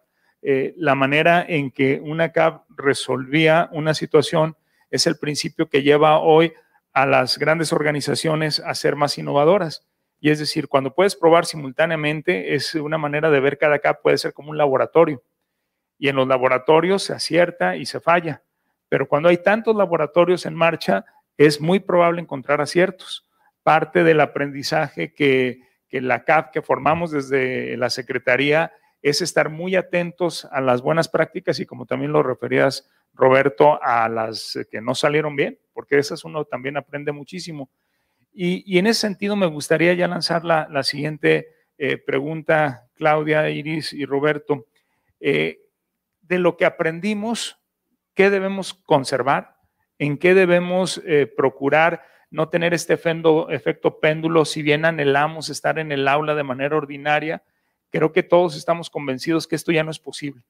[0.46, 4.58] Eh, la manera en que una CAP resolvía una situación
[4.90, 6.52] es el principio que lleva hoy
[6.92, 9.88] a las grandes organizaciones a ser más innovadoras.
[10.20, 14.18] Y es decir, cuando puedes probar simultáneamente, es una manera de ver cada CAP, puede
[14.18, 15.22] ser como un laboratorio.
[15.98, 18.42] Y en los laboratorios se acierta y se falla.
[18.90, 21.06] Pero cuando hay tantos laboratorios en marcha,
[21.38, 23.26] es muy probable encontrar aciertos.
[23.62, 28.72] Parte del aprendizaje que, que la CAP que formamos desde la Secretaría
[29.04, 34.08] es estar muy atentos a las buenas prácticas y como también lo referías Roberto, a
[34.08, 37.68] las que no salieron bien, porque esas uno también aprende muchísimo.
[38.32, 44.06] Y, en ese sentido me gustaría ya lanzar la, siguiente eh, pregunta, Claudia, Iris y
[44.06, 44.68] Roberto.
[45.20, 45.60] Eh,
[46.22, 47.60] de lo que aprendimos,
[48.14, 49.58] ¿qué debemos conservar?
[49.98, 54.46] ¿En qué debemos eh, procurar no tener este efecto péndulo?
[54.46, 57.42] Si bien anhelamos estar en el aula de manera ordinaria,
[57.94, 60.42] creo que todos estamos convencidos que esto ya no es posible.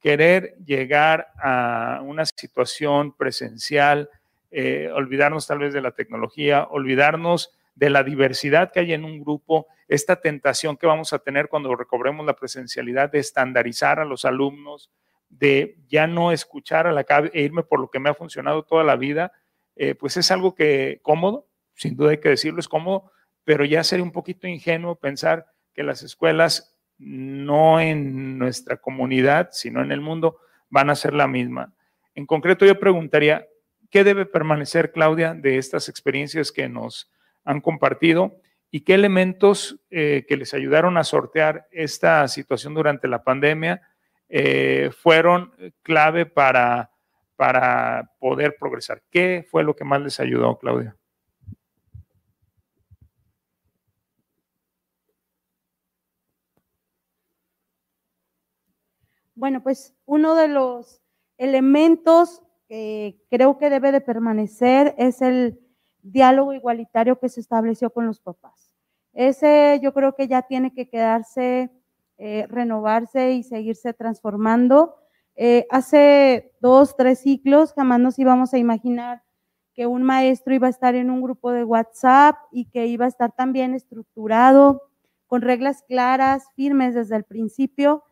[0.00, 4.10] Querer llegar a una situación presencial,
[4.50, 9.18] eh, olvidarnos tal vez de la tecnología, olvidarnos de la diversidad que hay en un
[9.18, 14.26] grupo, esta tentación que vamos a tener cuando recobremos la presencialidad de estandarizar a los
[14.26, 14.90] alumnos,
[15.30, 18.84] de ya no escuchar a la e irme por lo que me ha funcionado toda
[18.84, 19.32] la vida,
[19.74, 23.10] eh, pues es algo que cómodo, sin duda hay que decirlo, es cómodo,
[23.42, 26.73] pero ya sería un poquito ingenuo pensar que las escuelas
[27.04, 30.38] no en nuestra comunidad, sino en el mundo,
[30.70, 31.74] van a ser la misma.
[32.14, 33.46] En concreto, yo preguntaría,
[33.90, 37.12] ¿qué debe permanecer, Claudia, de estas experiencias que nos
[37.44, 38.40] han compartido
[38.70, 43.82] y qué elementos eh, que les ayudaron a sortear esta situación durante la pandemia
[44.28, 46.90] eh, fueron clave para,
[47.36, 49.02] para poder progresar?
[49.10, 50.96] ¿Qué fue lo que más les ayudó, Claudia?
[59.44, 61.02] Bueno, pues uno de los
[61.36, 65.60] elementos que creo que debe de permanecer es el
[66.00, 68.74] diálogo igualitario que se estableció con los papás.
[69.12, 71.70] Ese yo creo que ya tiene que quedarse,
[72.16, 74.96] eh, renovarse y seguirse transformando.
[75.36, 79.24] Eh, hace dos, tres ciclos jamás nos íbamos a imaginar
[79.74, 83.08] que un maestro iba a estar en un grupo de WhatsApp y que iba a
[83.08, 84.88] estar también estructurado,
[85.26, 88.04] con reglas claras, firmes desde el principio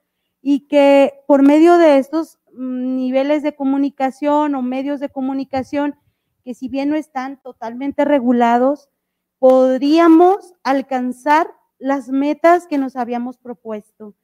[0.42, 5.96] y que por medio de estos mm, niveles de comunicación o medios de comunicación,
[6.44, 8.90] que si bien no están totalmente regulados,
[9.38, 14.14] podríamos alcanzar las metas que nos habíamos propuesto.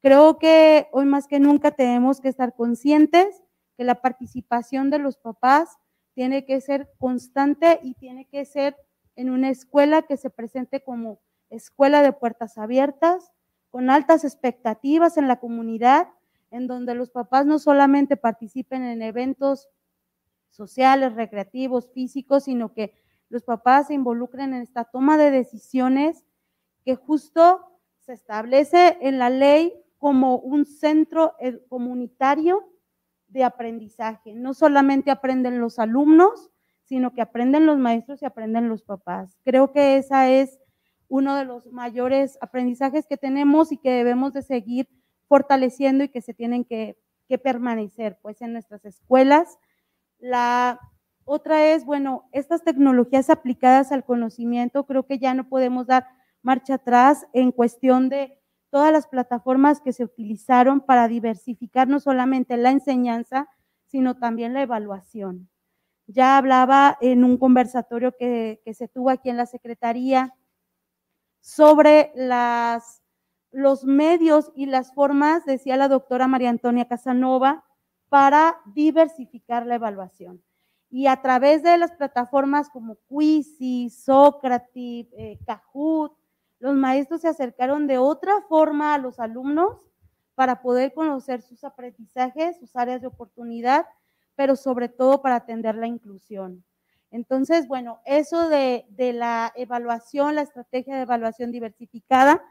[0.00, 3.42] Creo que hoy más que nunca tenemos que estar conscientes
[3.76, 5.78] que la participación de los papás
[6.14, 8.76] tiene que ser constante y tiene que ser
[9.16, 13.32] en una escuela que se presente como escuela de puertas abiertas,
[13.74, 16.06] con altas expectativas en la comunidad,
[16.52, 19.68] en donde los papás no solamente participen en eventos
[20.48, 22.94] sociales, recreativos, físicos, sino que
[23.30, 26.24] los papás se involucren en esta toma de decisiones
[26.84, 31.34] que justo se establece en la ley como un centro
[31.68, 32.70] comunitario
[33.26, 34.36] de aprendizaje.
[34.36, 36.52] No solamente aprenden los alumnos,
[36.84, 39.36] sino que aprenden los maestros y aprenden los papás.
[39.42, 40.60] Creo que esa es
[41.14, 44.88] uno de los mayores aprendizajes que tenemos y que debemos de seguir
[45.28, 46.98] fortaleciendo y que se tienen que,
[47.42, 49.58] permanecer pues en nuestras escuelas.
[50.18, 50.78] La
[51.24, 56.06] otra es, bueno, estas tecnologías aplicadas al conocimiento, creo que ya no podemos dar
[56.42, 58.38] marcha atrás en cuestión de
[58.70, 63.48] todas las plataformas que se utilizaron para diversificar no solamente la enseñanza,
[63.86, 65.48] sino también la evaluación.
[66.06, 70.34] Ya hablaba en un conversatorio que se tuvo aquí en la Secretaría
[71.44, 72.10] sobre
[73.50, 77.64] los medios y las formas, decía la doctora María Antonia Casanova,
[78.08, 80.42] para diversificar la evaluación.
[80.88, 86.16] Y a través de las plataformas como Quizy, Socrative, eh, Kahoot,
[86.60, 89.90] los maestros se acercaron de otra forma a los alumnos
[90.34, 93.84] para poder conocer sus aprendizajes, sus áreas de oportunidad
[94.36, 96.64] pero sobre todo para atender la inclusión.
[97.14, 102.42] Entonces, bueno, eso de, la evaluación, la estrategia de evaluación diversificada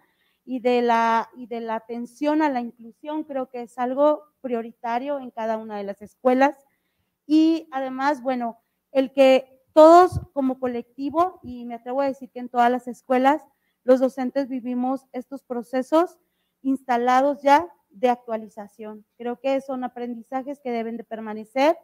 [0.46, 5.20] y de, la, y de la atención a la inclusión, creo que es algo prioritario
[5.20, 6.56] en cada una de las escuelas.
[7.28, 8.58] Y además, bueno,
[8.94, 13.42] el que todos como colectivo, y me atrevo a decir que en todas las escuelas,
[13.84, 16.20] los docentes vivimos estos procesos
[16.62, 19.06] instalados ya de actualización.
[19.18, 21.78] Creo que son aprendizajes que deben de permanecer,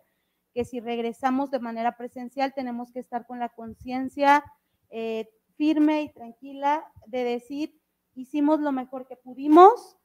[0.60, 4.44] que si regresamos de manera presencial tenemos que estar con la conciencia
[4.90, 7.80] eh, firme y tranquila de decir,
[8.14, 9.96] hicimos lo mejor que pudimos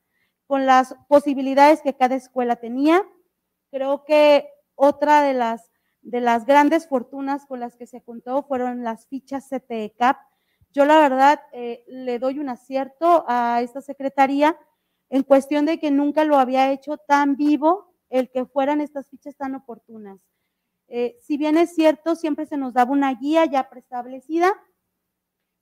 [0.47, 3.03] con las posibilidades que cada escuela tenía.
[3.73, 8.85] Creo que otra de las, de las grandes fortunas con las que se contó fueron
[8.85, 10.19] las fichas CTE CAP.
[10.71, 14.57] Yo la verdad eh, le doy un acierto a esta secretaría
[15.09, 19.35] en cuestión de que nunca lo había hecho tan vivo el que fueran estas fichas
[19.35, 20.21] tan oportunas.
[20.97, 24.55] Eh, si bien es cierto, siempre se nos daba una guía ya preestablecida,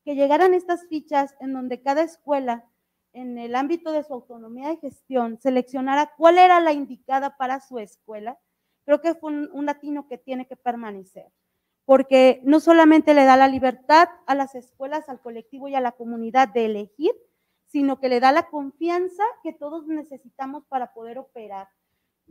[0.04, 2.68] que llegaran estas fichas en donde cada escuela,
[3.14, 7.78] en el ámbito de su autonomía de gestión, seleccionara cuál era la indicada para su
[7.78, 8.38] escuela,
[8.84, 11.32] creo que fue un, un latino que tiene que permanecer,
[11.86, 15.92] porque no solamente le da la libertad a las escuelas, al colectivo y a la
[15.92, 17.12] comunidad de elegir,
[17.68, 21.68] sino que le da la confianza que todos necesitamos para poder operar.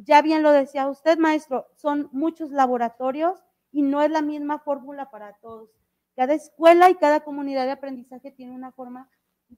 [0.04, 3.40] Ya bien lo decía usted, maestro, son muchos laboratorios
[3.72, 5.70] y no es la misma fórmula para todos.
[6.16, 9.10] Cada escuela y cada comunidad de aprendizaje tiene una forma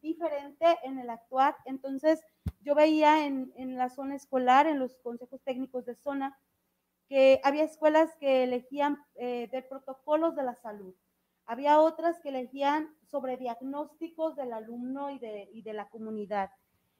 [0.02, 1.56] diferente en el actuar.
[1.66, 2.20] Entonces,
[2.62, 6.38] yo veía en, la zona escolar, en los consejos técnicos de zona,
[7.08, 10.94] que había escuelas que elegían eh, de protocolos de la salud.
[11.46, 16.52] Había otras que elegían sobre diagnósticos del alumno y de, y de la comunidad.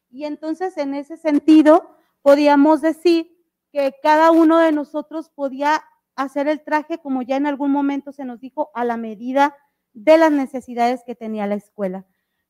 [0.10, 3.33] Y entonces, en ese sentido, podíamos decir
[3.74, 5.84] que cada uno de nosotros podía
[6.16, 9.58] hacer el traje, como ya en algún momento se nos dijo, a la medida
[9.92, 12.06] de las necesidades que tenía la escuela.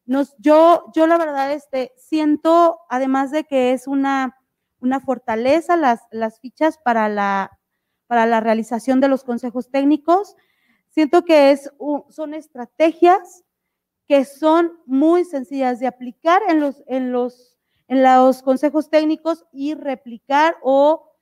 [0.06, 4.38] Nos, yo, yo la verdad este, siento, además de que es una,
[4.80, 7.58] una fortaleza las, las fichas para la,
[8.06, 10.36] para la realización de los consejos técnicos,
[10.94, 11.72] Siento que es,
[12.10, 13.44] son estrategias
[14.08, 17.58] que son muy sencillas de aplicar en los, en los,
[17.88, 21.13] en los consejos técnicos y replicar o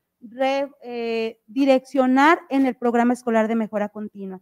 [0.84, 4.40] eh, direccionar en el programa escolar de mejora continua.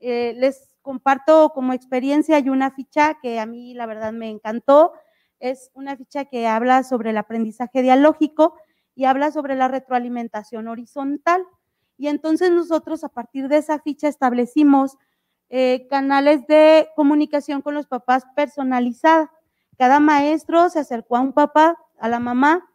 [0.00, 4.92] Eh, les comparto como experiencia, hay una ficha que a mí la verdad me encantó,
[5.38, 8.54] es una ficha que habla sobre el aprendizaje dialógico
[8.94, 11.44] y habla sobre la retroalimentación horizontal.
[11.98, 14.96] Y entonces nosotros a partir de esa ficha establecimos
[15.50, 19.30] eh, canales de comunicación con los papás personalizada.
[19.76, 22.70] Cada maestro se acercó a un papá, a la mamá,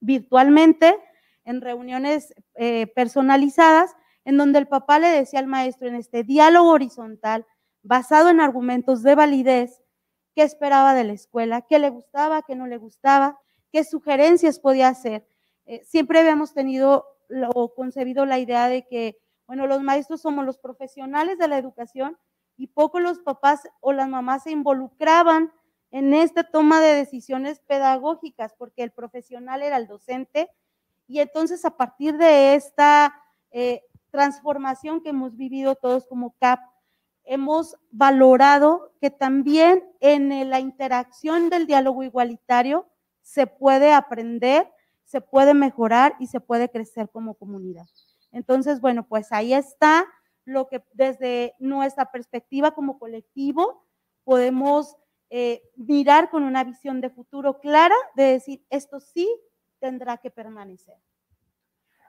[0.00, 0.98] virtualmente,
[1.44, 6.70] en reuniones eh, personalizadas, en donde el papá le decía al maestro en este diálogo
[6.70, 7.46] horizontal,
[7.82, 9.82] basado en argumentos de validez,
[10.34, 13.38] qué esperaba de la escuela, qué le gustaba, qué no le gustaba,
[13.72, 15.26] qué sugerencias podía hacer.
[15.66, 17.06] Eh, siempre habíamos tenido
[17.54, 22.18] o concebido la idea de que, bueno, los maestros somos los profesionales de la educación
[22.56, 25.52] y poco los papás o las mamás se involucraban
[25.90, 30.50] en esta toma de decisiones pedagógicas, porque el profesional era el docente.
[31.12, 33.14] Y entonces a partir de esta
[33.50, 36.58] eh, transformación que hemos vivido todos como CAP,
[37.24, 42.88] hemos valorado que también en la interacción del diálogo igualitario
[43.20, 44.72] se puede aprender,
[45.04, 47.84] se puede mejorar y se puede crecer como comunidad.
[48.30, 50.06] Entonces, bueno, pues ahí está
[50.46, 53.84] lo que desde nuestra perspectiva como colectivo
[54.24, 54.96] podemos
[55.28, 59.28] eh, mirar con una visión de futuro clara, de decir, esto sí
[59.82, 60.94] tendrá que permanecer.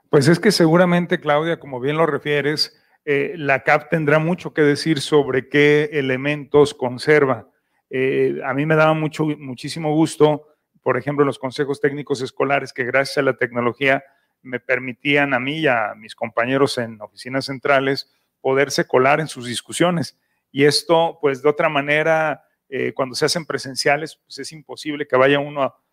[0.08, 4.62] Pues es que seguramente, Claudia, como bien lo refieres, eh, la CAP tendrá mucho que
[4.62, 7.50] decir sobre qué elementos conserva.
[7.90, 10.46] Eh, a mí me daba mucho, muchísimo gusto,
[10.82, 14.04] por ejemplo, los consejos técnicos escolares que gracias a la tecnología
[14.40, 19.46] me permitían a mí y a mis compañeros en oficinas centrales poderse colar en sus
[19.46, 20.16] discusiones.
[20.52, 25.16] Y esto, pues de otra manera, eh, cuando se hacen presenciales, pues es imposible que
[25.16, 25.83] vaya uno a,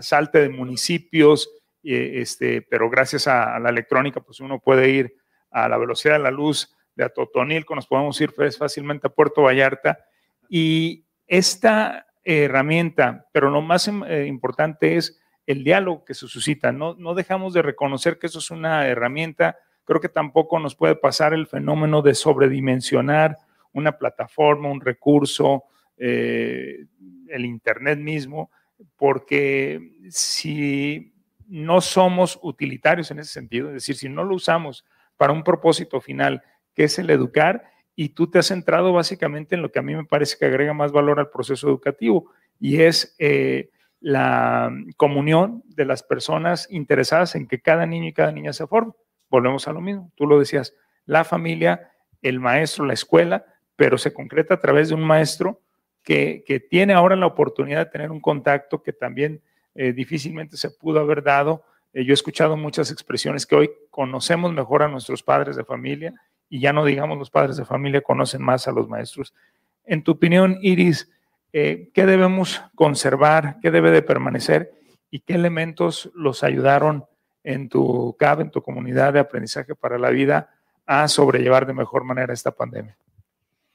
[0.00, 1.50] salte de municipios,
[1.82, 5.16] este, pero gracias a, a, la electrónica, pues uno puede ir
[5.50, 9.98] a la velocidad de la luz de Atotonilco, nos podemos ir fácilmente a Puerto Vallarta.
[10.48, 16.72] Y esta herramienta, pero lo más eh, importante es el diálogo que se suscita.
[16.72, 19.56] No, no dejamos de reconocer que eso es una herramienta.
[19.84, 23.38] Creo que tampoco nos puede pasar el fenómeno de sobredimensionar
[23.72, 25.64] una plataforma, un recurso,
[25.96, 26.86] eh,
[27.28, 28.50] el Internet mismo,
[28.96, 31.14] porque si
[31.46, 34.84] no somos utilitarios en ese sentido, es decir, si no lo usamos
[35.16, 36.42] para un propósito final,
[36.74, 37.64] que es el educar,
[37.96, 40.72] y tú te has centrado básicamente en lo que a mí me parece que agrega
[40.72, 43.70] más valor al proceso educativo, y es eh,
[44.00, 48.92] la comunión de las personas interesadas en que cada niño y cada niña se forme.
[49.28, 50.74] Volvemos a lo mismo, tú lo decías,
[51.04, 51.90] la familia,
[52.22, 53.44] el maestro, la escuela,
[53.76, 55.60] pero se concreta a través de un maestro
[56.02, 59.40] que, tiene ahora la oportunidad de tener un contacto que también
[59.74, 64.52] eh, difícilmente se pudo haber dado eh, yo he escuchado muchas expresiones que hoy conocemos
[64.52, 66.14] mejor a nuestros padres de familia
[66.48, 69.34] y ya no digamos los padres de familia conocen más a los maestros.
[69.84, 71.10] En tu opinión, Iris,
[71.52, 73.58] eh, ¿qué debemos conservar?
[73.60, 74.72] ¿Qué debe de permanecer?
[75.10, 77.06] ¿Y qué elementos los ayudaron
[77.42, 80.50] en tu CAB, en tu comunidad de aprendizaje para la vida,
[80.86, 82.96] a sobrellevar de mejor manera esta pandemia?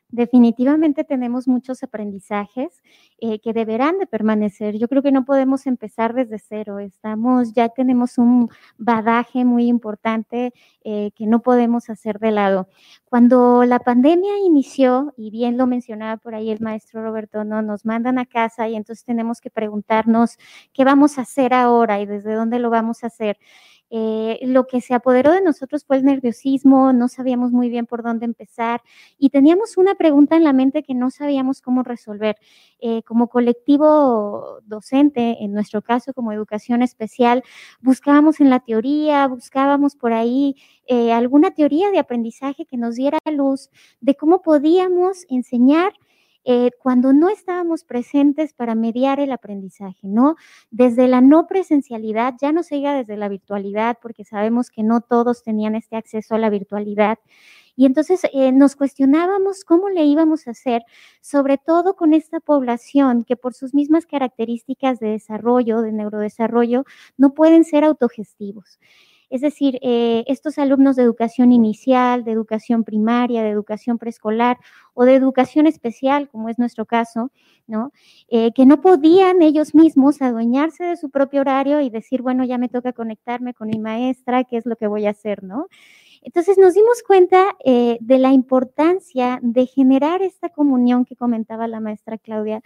[0.09, 2.83] Definitivamente tenemos muchos aprendizajes
[3.19, 4.77] eh, que deberán de permanecer.
[4.77, 6.79] Yo creo que no podemos empezar desde cero.
[6.79, 10.53] Estamos, ya tenemos un badaje muy importante
[10.83, 12.69] eh, que no podemos hacer de lado.
[13.05, 17.83] Cuando la pandemia inició, y bien lo mencionaba por ahí el maestro Roberto, no nos
[17.85, 20.37] mandan a casa y entonces tenemos que preguntarnos
[20.71, 23.37] qué vamos a hacer ahora y desde dónde lo vamos a hacer.
[23.91, 28.01] Eh, lo que se apoderó de nosotros fue el nerviosismo, no sabíamos muy bien por
[28.03, 28.81] dónde empezar
[29.19, 32.37] y teníamos una pregunta en la mente que no sabíamos cómo resolver.
[32.79, 37.43] Eh, como colectivo docente, en nuestro caso como educación especial,
[37.81, 40.55] buscábamos en la teoría, buscábamos por ahí
[40.87, 43.69] eh, alguna teoría de aprendizaje que nos diera luz
[44.01, 45.93] de cómo podíamos enseñar
[46.45, 50.35] eh, cuando no estábamos presentes para mediar el aprendizaje, ¿no?
[50.71, 55.01] Desde la no presencialidad, ya no se diga desde la virtualidad, porque sabemos que no
[55.01, 57.17] todos tenían este acceso a la virtualidad.
[57.75, 60.83] Y entonces eh, nos cuestionábamos cómo le íbamos a hacer,
[61.21, 66.85] sobre todo con esta población que por sus mismas características de desarrollo, de neurodesarrollo,
[67.17, 68.79] no pueden ser autogestivos.
[69.29, 74.57] Es decir, eh, estos alumnos de educación inicial, de educación primaria, de educación preescolar
[74.93, 77.31] o de educación especial, como es nuestro caso,
[77.67, 77.91] ¿no?
[78.29, 82.57] Eh, que no podían ellos mismos adueñarse de su propio horario y decir, bueno, ya
[82.57, 85.67] me toca conectarme con mi maestra, ¿qué es lo que voy a hacer, no?
[86.25, 91.79] Entonces nos dimos cuenta eh, de la importancia de generar esta comunión que comentaba la
[91.79, 92.63] maestra Claudia,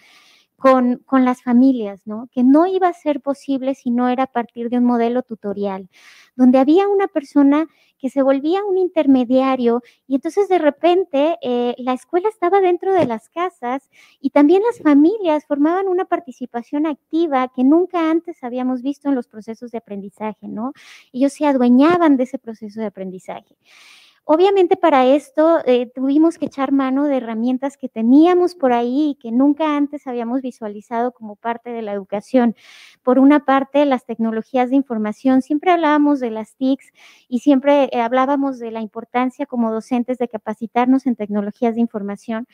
[0.60, 2.28] con, con, las familias, ¿no?
[2.32, 5.89] Que no iba a ser posible si no era a partir de un modelo tutorial,
[6.36, 7.68] donde había una persona
[7.99, 13.05] que se volvía un intermediario y entonces de repente eh, la escuela estaba dentro de
[13.05, 13.89] las casas
[14.22, 19.28] y también las familias formaban una participación activa que nunca antes habíamos visto en los
[19.28, 20.72] procesos de aprendizaje, ¿no?
[21.12, 23.57] Ellos se adueñaban de ese proceso de aprendizaje.
[24.32, 29.15] Obviamente para esto eh, tuvimos que echar mano de herramientas que teníamos por ahí y
[29.15, 32.55] que nunca antes habíamos visualizado como parte de la educación.
[33.01, 35.41] Por una parte, las tecnologías de información.
[35.41, 36.91] Siempre hablábamos de las TICs
[37.27, 42.47] y siempre eh, hablábamos de la importancia como docentes de capacitarnos en tecnologías de información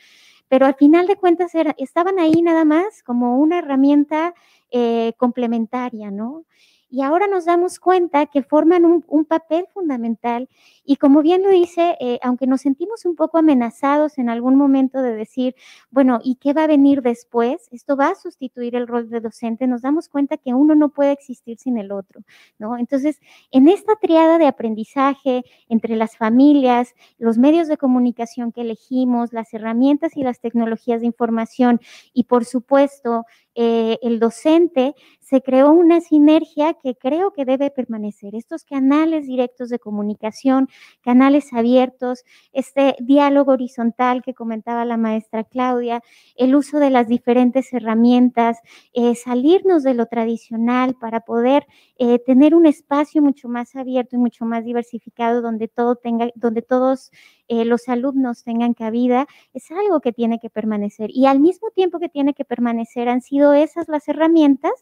[0.48, 4.32] pero al final de cuentas estaban ahí nada más como una herramienta
[4.70, 6.44] eh, complementaria, ¿no?
[6.88, 10.48] Y ahora nos damos cuenta que forman un, papel fundamental
[10.84, 15.02] y como bien lo dice, eh, aunque nos sentimos un poco amenazados en algún momento
[15.02, 15.56] de decir,
[15.90, 17.68] bueno, ¿y qué va a venir después?
[17.72, 21.12] Esto va a sustituir el rol de docente, nos damos cuenta que uno no puede
[21.12, 22.22] existir sin el otro,
[22.58, 22.78] ¿no?
[22.78, 23.20] Entonces,
[23.50, 29.52] en esta triada de aprendizaje entre las familias, los medios de comunicación que elegimos, las
[29.52, 31.80] herramientas y las tecnologías de información
[32.12, 33.24] y por supuesto
[33.56, 34.94] eh, el docente,
[35.26, 38.36] se creó una sinergia que creo que debe permanecer.
[38.36, 40.68] Estos canales directos de comunicación,
[41.00, 46.00] canales abiertos, este diálogo horizontal que comentaba la maestra Claudia,
[46.36, 48.58] el uso de las diferentes herramientas,
[48.92, 51.66] eh, salirnos de lo tradicional para poder
[51.98, 56.62] eh, tener un espacio mucho más abierto y mucho más diversificado donde todo tenga, donde
[56.62, 57.10] todos
[57.48, 61.10] eh, los alumnos tengan cabida, es algo que tiene que permanecer.
[61.12, 64.72] Y al mismo tiempo que tiene que permanecer, han sido esas las herramientas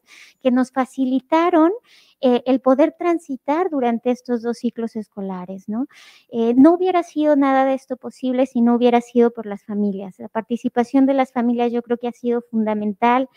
[0.40, 1.72] que nos facilitaron
[2.20, 5.86] eh, el poder transitar durante estos dos ciclos escolares, ¿no?
[6.30, 10.18] Eh, no hubiera sido nada de esto posible si no hubiera sido por las familias.
[10.18, 13.28] La participación de las familias yo creo que ha sido fundamental.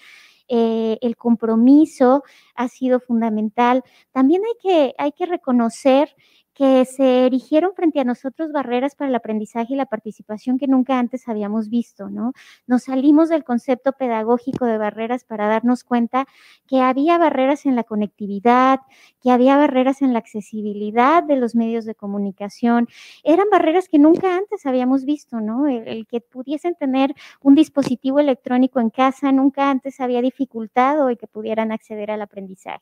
[0.50, 2.24] el compromiso
[2.56, 3.84] ha sido fundamental.
[4.14, 6.16] También hay que, hay que reconocer
[6.58, 10.98] que se erigieron frente a nosotros barreras para el aprendizaje y la participación que nunca
[10.98, 12.34] antes habíamos visto, ¿no?
[12.66, 16.26] Nos salimos del concepto pedagógico de barreras para darnos cuenta
[16.66, 18.80] que había barreras en la conectividad,
[19.22, 22.88] que había barreras en la accesibilidad de los medios de comunicación.
[23.24, 25.68] Eran barreras que nunca antes habíamos visto, ¿no?
[25.68, 31.28] El, que pudiesen tener un dispositivo electrónico en casa nunca antes había dificultado y que
[31.28, 32.82] pudieran acceder al aprendizaje.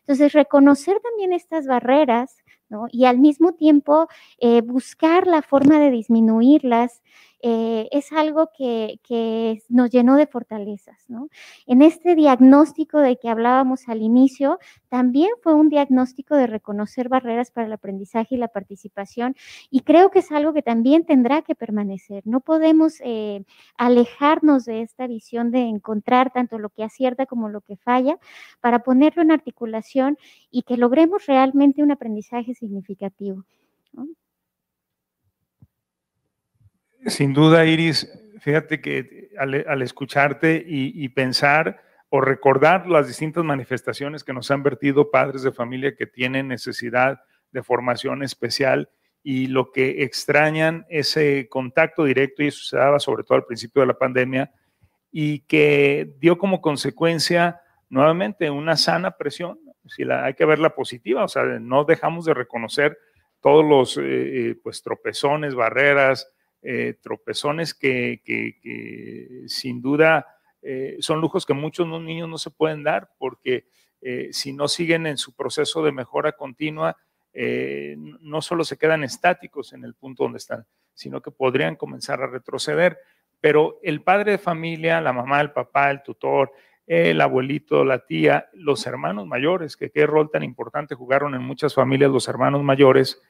[0.00, 2.44] Entonces, reconocer también estas barreras
[2.90, 4.08] y al mismo tiempo
[4.38, 7.02] eh, buscar la forma de disminuirlas
[7.46, 8.98] eh, es algo que,
[9.68, 11.04] nos llenó de fortalezas.
[11.08, 11.28] ¿no?
[11.66, 17.50] En este diagnóstico de que hablábamos al inicio, también fue un diagnóstico de reconocer barreras
[17.50, 19.36] para el aprendizaje y la participación,
[19.70, 22.22] y creo que es algo que también tendrá que permanecer.
[22.26, 23.44] No podemos eh,
[23.76, 28.18] alejarnos de esta visión de encontrar tanto lo que acierta como lo que falla
[28.62, 30.16] para ponerlo en articulación
[30.50, 33.44] y que logremos realmente un aprendizaje significativo.
[37.06, 44.32] Sin duda, Iris, fíjate que al, escucharte y, pensar o recordar las distintas manifestaciones que
[44.32, 47.20] nos han vertido padres de familia que tienen necesidad
[47.52, 48.88] de formación especial
[49.22, 53.80] y lo que extrañan ese contacto directo, y eso se daba sobre todo al principio
[53.80, 54.52] de la pandemia,
[55.10, 61.24] y que dio como consecuencia nuevamente una sana presión, si la, hay que verla positiva,
[61.24, 62.98] o sea, no dejamos de reconocer
[63.40, 64.02] todos los eh,
[64.50, 66.33] eh, pues tropezones, barreras,
[66.66, 68.22] eh, tropezones que,
[69.48, 70.26] sin duda
[70.62, 73.66] eh, son lujos que muchos niños no se pueden dar porque
[74.00, 76.96] eh, si no siguen en su proceso de mejora continua,
[77.34, 82.28] no solo se quedan estáticos en el punto donde están, sino que podrían comenzar a
[82.28, 82.96] retroceder.
[83.40, 86.52] Pero el padre de familia, la mamá, el papá, el tutor,
[86.86, 91.74] el abuelito, la tía, los hermanos mayores, que qué rol tan importante jugaron en muchas
[91.74, 93.20] familias los hermanos mayores,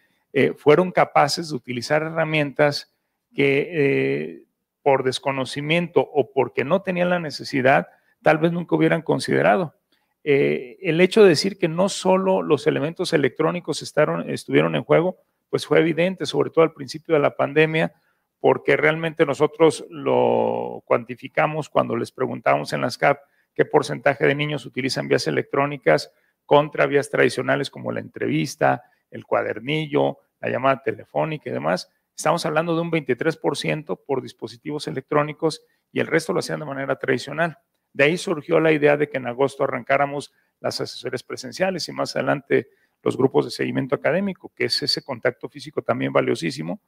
[0.57, 2.94] fueron capaces de utilizar herramientas
[3.35, 4.45] que eh,
[4.83, 7.89] por desconocimiento o porque no tenían la necesidad,
[8.23, 9.75] tal vez nunca hubieran considerado.
[10.23, 15.19] Eh, el hecho de decir que no solo los elementos electrónicos estuvieron en juego,
[15.51, 17.93] pues fue evidente, sobre todo al principio de la pandemia,
[18.41, 23.19] porque realmente nosotros lo cuantificamos cuando les preguntamos en las CAP
[23.55, 26.13] qué porcentaje de niños utilizan vías electrónicas
[26.45, 31.91] contra vías tradicionales como la entrevista, el cuadernillo, la llamada telefónica y demás.
[32.17, 35.63] Estamos hablando de un 23% por dispositivos electrónicos
[35.93, 37.59] y el resto lo hacían de manera tradicional.
[37.93, 42.15] De ahí surgió la idea de que en agosto arrancáramos las asesorías presenciales y más
[42.17, 42.69] adelante
[43.03, 46.81] los grupos de seguimiento académico, que es ese contacto físico también valiosísimo.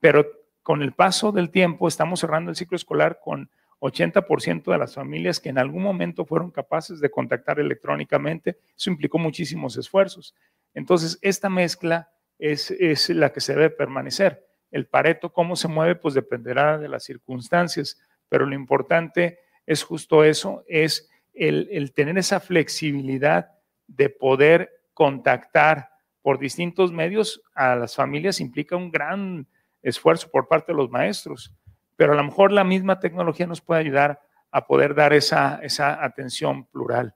[0.00, 0.26] Pero
[0.62, 3.50] con el paso del tiempo estamos cerrando el ciclo escolar con
[3.80, 8.58] 80% de las familias que en algún momento fueron capaces de contactar electrónicamente.
[8.76, 10.34] Eso implicó muchísimos esfuerzos.
[10.72, 12.12] Entonces, esta mezcla
[12.42, 14.44] es, la que se debe permanecer.
[14.70, 20.24] El pareto, cómo se mueve, pues dependerá de las circunstancias, pero lo importante es justo
[20.24, 23.50] eso, es el, tener esa flexibilidad
[23.86, 25.90] de poder contactar
[26.20, 29.46] por distintos medios a las familias implica un gran
[29.82, 31.54] esfuerzo por parte de los maestros,
[31.96, 34.20] pero a lo mejor la misma tecnología nos puede ayudar
[34.50, 37.14] a poder dar esa, esa atención plural.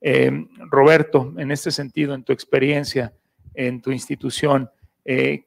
[0.00, 3.12] Eh, Roberto, en este sentido, en tu experiencia,
[3.58, 4.70] en tu institución.
[5.04, 5.44] Eh,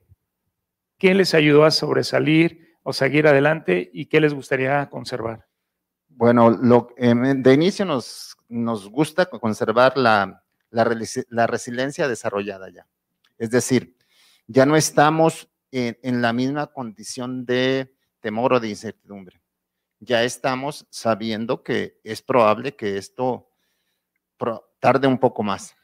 [0.98, 5.48] ¿Qué les ayudó a sobresalir o seguir adelante y qué les gustaría conservar?
[6.10, 10.98] Bueno, lo, em, de inicio nos, nos gusta conservar la, la,
[11.30, 12.86] la resiliencia desarrollada ya.
[13.38, 13.96] Es decir,
[14.46, 19.42] ya no estamos en, la misma condición de temor o de incertidumbre.
[20.00, 23.48] Ya estamos sabiendo que es probable que esto
[24.80, 25.76] tarde un poco más,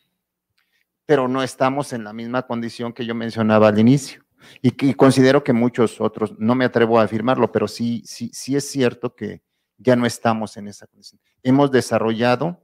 [1.07, 4.23] pero no estamos en la misma condición que yo mencionaba al inicio.
[4.61, 8.69] Y, considero que muchos otros, no me atrevo a afirmarlo, pero sí, sí, sí es
[8.69, 9.41] cierto que
[9.77, 11.19] ya no estamos en esa condición.
[11.41, 12.63] Hemos desarrollado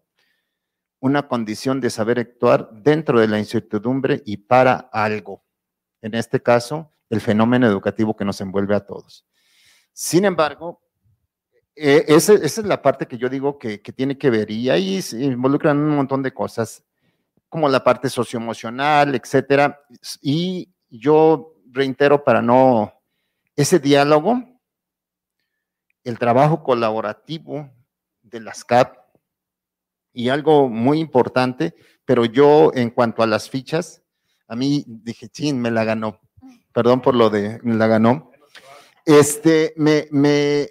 [1.00, 5.44] una condición de saber actuar dentro de la incertidumbre y para algo.
[6.02, 9.26] En este caso, el fenómeno educativo que nos envuelve a todos.
[9.94, 10.82] Sin embargo,
[11.76, 15.24] eh, esa, es la parte que yo digo que, tiene que ver y ahí se
[15.24, 16.84] involucran un montón de cosas,
[17.54, 19.80] como la parte socioemocional, etcétera.
[20.22, 22.94] Y yo reitero para no,
[23.56, 24.44] ese diálogo,
[26.04, 27.72] el trabajo colaborativo
[28.22, 28.98] de las CAP
[30.12, 34.04] y algo muy importante, pero yo en cuanto a las fichas,
[34.50, 36.20] a mí dije, chin, me la ganó
[36.74, 38.32] perdón por lo de la ganó.
[39.06, 40.68] Este, me, me,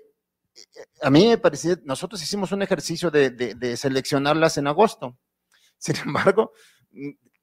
[1.00, 5.16] a mí me parecía, nosotros hicimos un ejercicio de, de, seleccionarlas en agosto.
[5.82, 6.52] Sin embargo,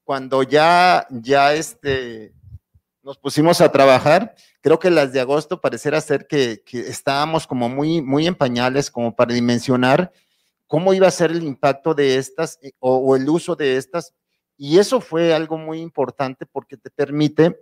[0.06, 2.34] cuando ya, ya este,
[3.04, 7.68] nos pusimos a trabajar, creo que las de agosto pareciera ser que, que estábamos como
[7.68, 10.14] muy, muy en pañales como para dimensionar
[10.68, 14.14] cómo iba a ser el impacto de estas eh, o, o el uso de estas.
[14.56, 17.60] Y eso fue algo muy importante porque te permite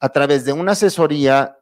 [0.00, 1.58] a través de una asesoría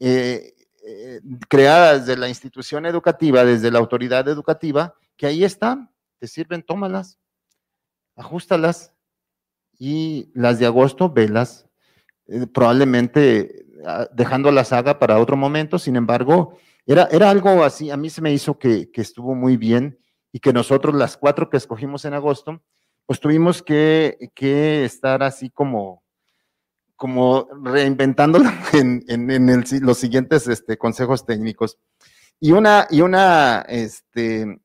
[0.00, 0.54] eh,
[0.86, 6.62] eh, creada desde la institución educativa, desde la autoridad educativa, que ahí están, te sirven,
[6.62, 7.18] tómalas,
[8.16, 8.92] ajustalas
[9.78, 11.66] y las de agosto, velas,
[12.26, 17.90] eh, probablemente ah, dejando la saga para otro momento, sin embargo, era, era algo así,
[17.90, 19.98] a mí se me hizo que, que estuvo muy bien
[20.32, 22.62] y que nosotros las cuatro que escogimos en agosto,
[23.06, 26.02] pues tuvimos que, que estar así como
[26.96, 31.78] como reinventándolo en, en, los siguientes este, consejos técnicos.
[32.40, 34.60] Y una, y una, este,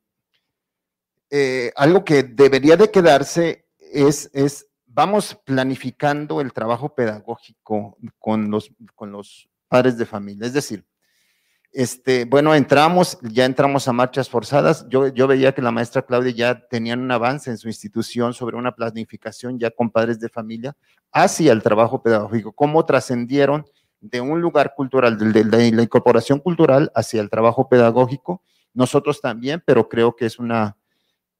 [1.31, 8.69] eh, algo que debería de quedarse es, es, vamos planificando el trabajo pedagógico con los,
[8.95, 10.45] con los padres de familia.
[10.45, 10.85] Es decir,
[11.71, 14.85] este, bueno, entramos, ya entramos a marchas forzadas.
[14.89, 18.57] Yo, yo veía que la maestra Claudia ya tenía un avance en su institución sobre
[18.57, 20.75] una planificación ya con padres de familia
[21.13, 23.65] hacia el trabajo pedagógico, cómo trascendieron
[24.01, 28.41] de un lugar cultural, de, la incorporación cultural hacia el trabajo pedagógico.
[28.73, 30.75] Nosotros también, pero creo que es una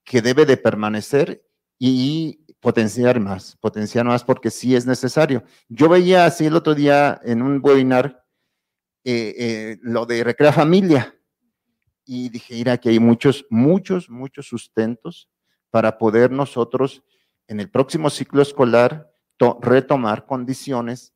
[0.04, 1.44] que debe de permanecer
[1.78, 5.44] y potenciar más, potenciar más porque sí es necesario.
[5.68, 8.24] Yo veía así el otro día en un webinar
[9.04, 11.16] eh, eh, lo de Recrea Familia.
[12.06, 15.30] Y dije, mira, que hay muchos, muchos, muchos sustentos
[15.70, 17.04] para poder nosotros
[17.48, 19.12] en el próximo ciclo escolar
[19.62, 21.14] retomar condiciones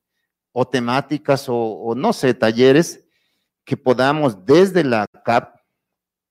[0.51, 3.07] o temáticas o, no sé, talleres
[3.63, 5.59] que podamos desde la CAP,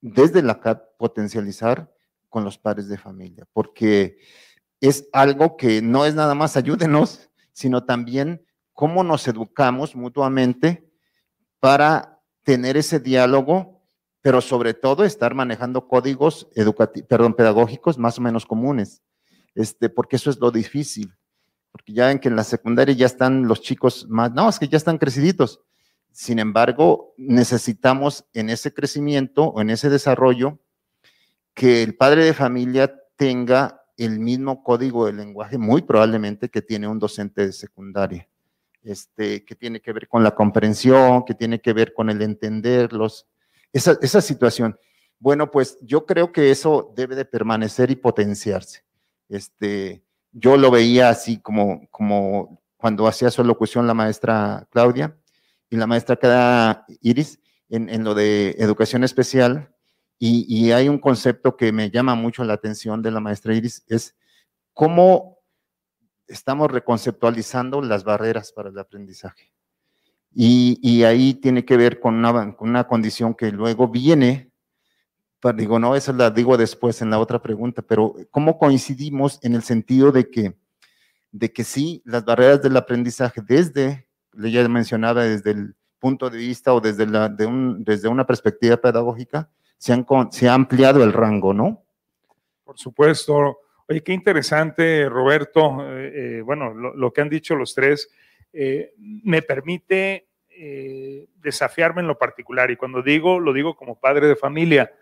[0.01, 1.94] desde la CAP potencializar
[2.35, 4.19] con los padres de familia, porque
[4.81, 10.91] es algo que no es nada más ayúdenos, sino también cómo nos educamos mutuamente
[11.61, 13.87] para tener ese diálogo,
[14.21, 16.49] pero sobre todo estar manejando códigos
[17.09, 19.01] perdón, pedagógicos más o menos comunes,
[19.55, 21.15] este, porque eso es lo difícil,
[21.71, 24.67] porque ya ven que en la secundaria ya están los chicos más, no, es que
[24.67, 25.61] ya están creciditos.
[26.11, 30.59] Sin embargo, necesitamos en ese crecimiento o en ese desarrollo
[31.55, 36.89] que el padre de familia tenga el mismo código de lenguaje, muy probablemente que tiene
[36.89, 38.29] un docente de secundaria
[38.85, 43.27] este, que tiene que ver con la comprensión, que tiene que ver con el entenderlos,
[43.73, 44.79] esa, esa situación.
[45.19, 48.85] Bueno, pues yo creo que eso debe de permanecer y potenciarse.
[49.29, 55.17] Este, yo lo veía así como, como cuando hacía su locución la maestra Claudia
[55.71, 57.41] y la maestra Iris
[57.71, 59.74] en, en, lo de educación especial.
[60.19, 63.85] Y, y, hay un concepto que me llama mucho la atención de la maestra Iris,
[63.89, 64.15] es
[64.73, 65.39] cómo
[66.27, 69.53] estamos reconceptualizando las barreras para el aprendizaje.
[70.37, 74.51] Y, ahí tiene que ver con una, con una condición que luego viene,
[75.55, 79.63] digo, no, esa la digo después en la otra pregunta, pero ¿cómo coincidimos en el
[79.63, 80.57] sentido de que,
[81.31, 86.75] de que sí, las barreras del aprendizaje desde, ya mencionaba, desde el punto de vista
[86.75, 91.83] o desde, la, de un, desde una perspectiva pedagógica, se, ha ampliado el rango, ¿no?
[92.65, 93.59] Por supuesto,
[93.89, 95.79] Oye, qué interesante, Roberto.
[95.83, 98.11] Eh, eh, bueno, lo, que han dicho los tres
[98.53, 100.29] eh, me permite
[101.37, 102.71] desafiarme en lo particular.
[102.71, 104.93] Y cuando digo, lo digo como padre de familia.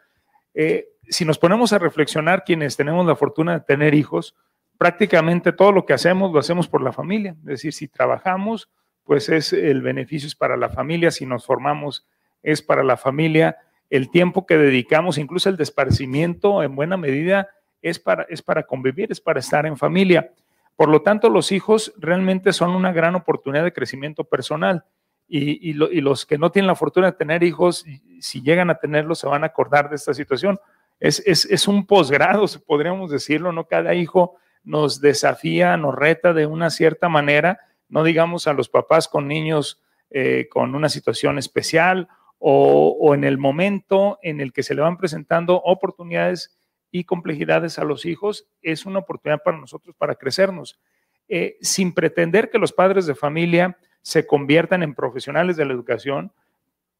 [1.08, 4.34] si nos ponemos a reflexionar, quienes tenemos la fortuna de tener hijos,
[4.78, 7.36] prácticamente todo lo que hacemos lo hacemos por la familia.
[7.40, 8.70] Es decir, si trabajamos,
[9.04, 12.08] pues es el beneficio es para la familia, si nos formamos
[12.42, 13.58] es para la familia,
[13.92, 17.50] el tiempo que dedicamos, incluso el desparcimiento en buena medida
[17.82, 20.32] es para, es para convivir, es para estar en familia.
[20.76, 24.86] Por lo tanto, los hijos realmente son una gran oportunidad de crecimiento personal
[25.28, 27.84] y, los que no tienen la fortuna de tener hijos,
[28.18, 30.58] si llegan a tenerlos, se van a acordar de esta situación.
[30.98, 33.66] Es, es un posgrado, podríamos decirlo, ¿no?
[33.66, 39.06] Cada hijo nos desafía, nos reta de una cierta manera, no digamos a los papás
[39.06, 42.08] con niños eh, con una situación especial
[42.44, 46.58] o, en el momento en el que se le van presentando oportunidades
[46.90, 50.80] y complejidades a los hijos, es una oportunidad para nosotros para crecernos,
[51.28, 56.32] eh, sin pretender que los padres de familia se conviertan en profesionales de la educación,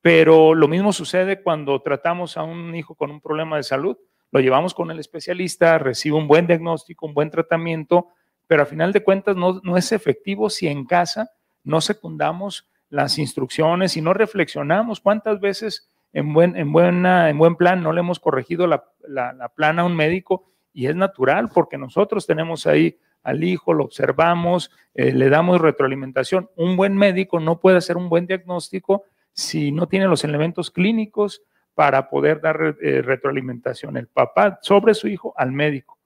[0.00, 3.96] pero lo mismo sucede cuando tratamos a un hijo con un problema de salud
[4.32, 8.08] lo llevamos con el especialista, recibe un buen diagnóstico, un buen tratamiento,
[8.46, 11.30] pero a final de cuentas no, no es efectivo si en casa
[11.62, 17.56] no secundamos las instrucciones y no reflexionamos cuántas veces en buen, en buena, en buen
[17.56, 21.78] plan no le hemos corregido la, la, plana a un médico y es natural porque
[21.78, 26.50] nosotros tenemos ahí al hijo, lo observamos, eh, le damos retroalimentación.
[26.54, 31.42] Un buen médico no puede hacer un buen diagnóstico si no tiene los elementos clínicos,
[31.74, 35.98] para poder dar eh, retroalimentación el papá sobre su hijo al médico.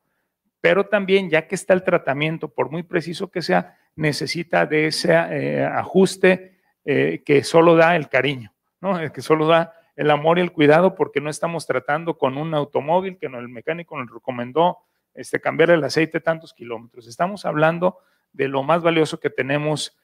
[0.61, 5.13] Pero también, ya que está el tratamiento, por muy preciso que sea, necesita de ese
[5.13, 6.56] eh, ajuste
[6.87, 9.13] eh, que solo da el cariño, ¿no?
[9.13, 13.19] que solo da el amor y el cuidado, porque no estamos tratando con un automóvil
[13.19, 14.79] que el mecánico nos recomendó
[15.13, 17.07] este, cambiar el aceite tantos kilómetros.
[17.07, 17.99] Estamos hablando
[18.33, 19.97] de lo más valioso que tenemos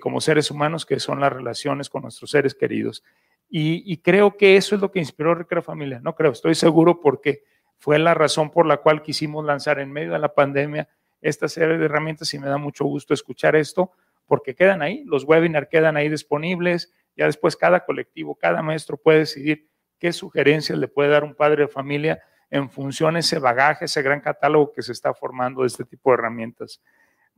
[0.00, 3.02] como seres humanos, que son las relaciones con nuestros seres queridos.
[3.54, 6.00] Y, creo que eso es lo que inspiró Recrea Familia.
[6.02, 7.42] No creo, estoy seguro porque
[7.76, 10.88] fue la razón por la cual quisimos lanzar en medio de la pandemia
[11.20, 13.90] esta serie de herramientas y me da mucho gusto escuchar esto
[14.26, 19.20] porque quedan ahí, los webinars quedan ahí disponibles, ya después cada colectivo, cada maestro puede
[19.20, 19.68] decidir
[19.98, 24.02] qué sugerencias le puede dar un padre de familia en función de ese bagaje, ese
[24.02, 26.82] gran catálogo que se está formando de este tipo de herramientas.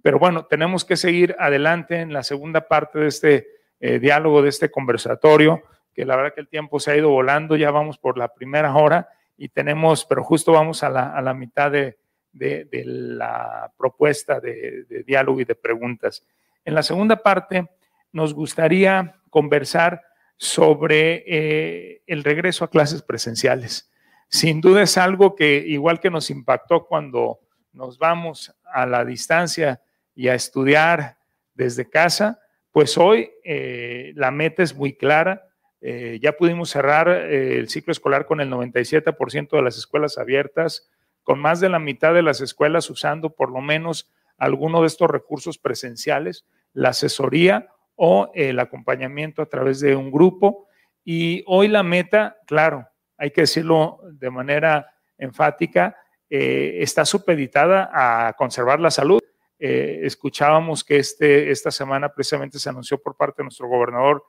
[0.02, 3.48] Pero bueno, tenemos que seguir adelante en la segunda parte de este
[3.80, 5.62] eh, diálogo, de este conversatorio
[5.94, 8.74] que la verdad que el tiempo se ha ido volando, ya vamos por la primera
[8.74, 11.96] hora y tenemos, pero justo vamos a la, mitad de,
[12.32, 16.26] la propuesta de, diálogo y de preguntas.
[16.64, 17.68] En la segunda parte
[18.12, 20.02] nos gustaría conversar
[20.36, 23.90] sobre eh, el regreso a clases presenciales.
[24.28, 27.40] Sin duda es algo que igual que nos impactó cuando
[27.72, 29.80] nos vamos a la distancia
[30.14, 31.18] y a estudiar
[31.54, 32.40] desde casa,
[32.72, 35.48] pues hoy eh, la meta es muy clara,
[35.80, 40.88] eh, ya pudimos cerrar el ciclo escolar con el 97% de las escuelas abiertas,
[41.22, 45.10] con más de la mitad de las escuelas usando por lo menos alguno de estos
[45.10, 50.66] recursos presenciales, la asesoría o el acompañamiento a través de un grupo.
[51.04, 55.96] Y hoy la meta, claro, hay que decirlo de manera enfática,
[56.28, 59.20] eh, está supeditada a conservar la salud.
[59.56, 64.24] escuchábamos que este, esta semana precisamente se anunció por parte de nuestro gobernador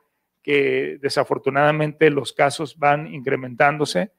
[0.45, 4.11] que desafortunadamente los casos van incrementándose.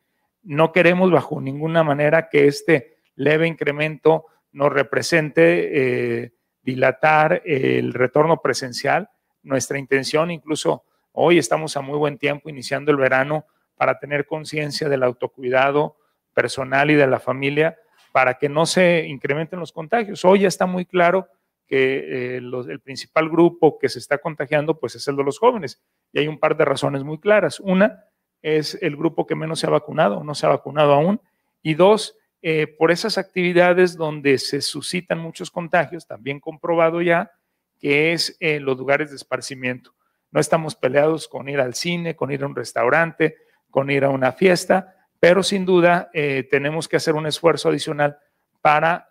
[0.43, 6.33] No queremos bajo ninguna manera que este leve incremento nos represente eh,
[6.63, 9.11] dilatar el retorno presencial.
[9.43, 14.89] Nuestra intención, incluso hoy estamos a muy buen tiempo iniciando el verano para tener conciencia
[14.89, 15.97] del autocuidado
[16.35, 17.79] personal y de la familia
[18.13, 20.25] para que no se incrementen los contagios.
[20.25, 21.29] Hoy ya está muy claro
[21.67, 25.83] que eh, el principal grupo que se está contagiando pues es el de los jóvenes.
[26.13, 27.61] Y hay un par de razones muy claras.
[27.61, 28.05] Una
[28.41, 31.21] es el grupo que menos se ha vacunado, no se ha vacunado aún.
[31.63, 32.17] Y dos,
[32.49, 37.33] eh, por esas actividades donde se suscitan muchos contagios, también comprobado ya,
[37.79, 39.95] que es en los lugares de esparcimiento.
[40.31, 43.37] No estamos peleados con ir al cine, con ir a un restaurante,
[43.71, 48.19] con ir a una fiesta, pero sin duda eh, tenemos que hacer un esfuerzo adicional
[48.61, 49.09] para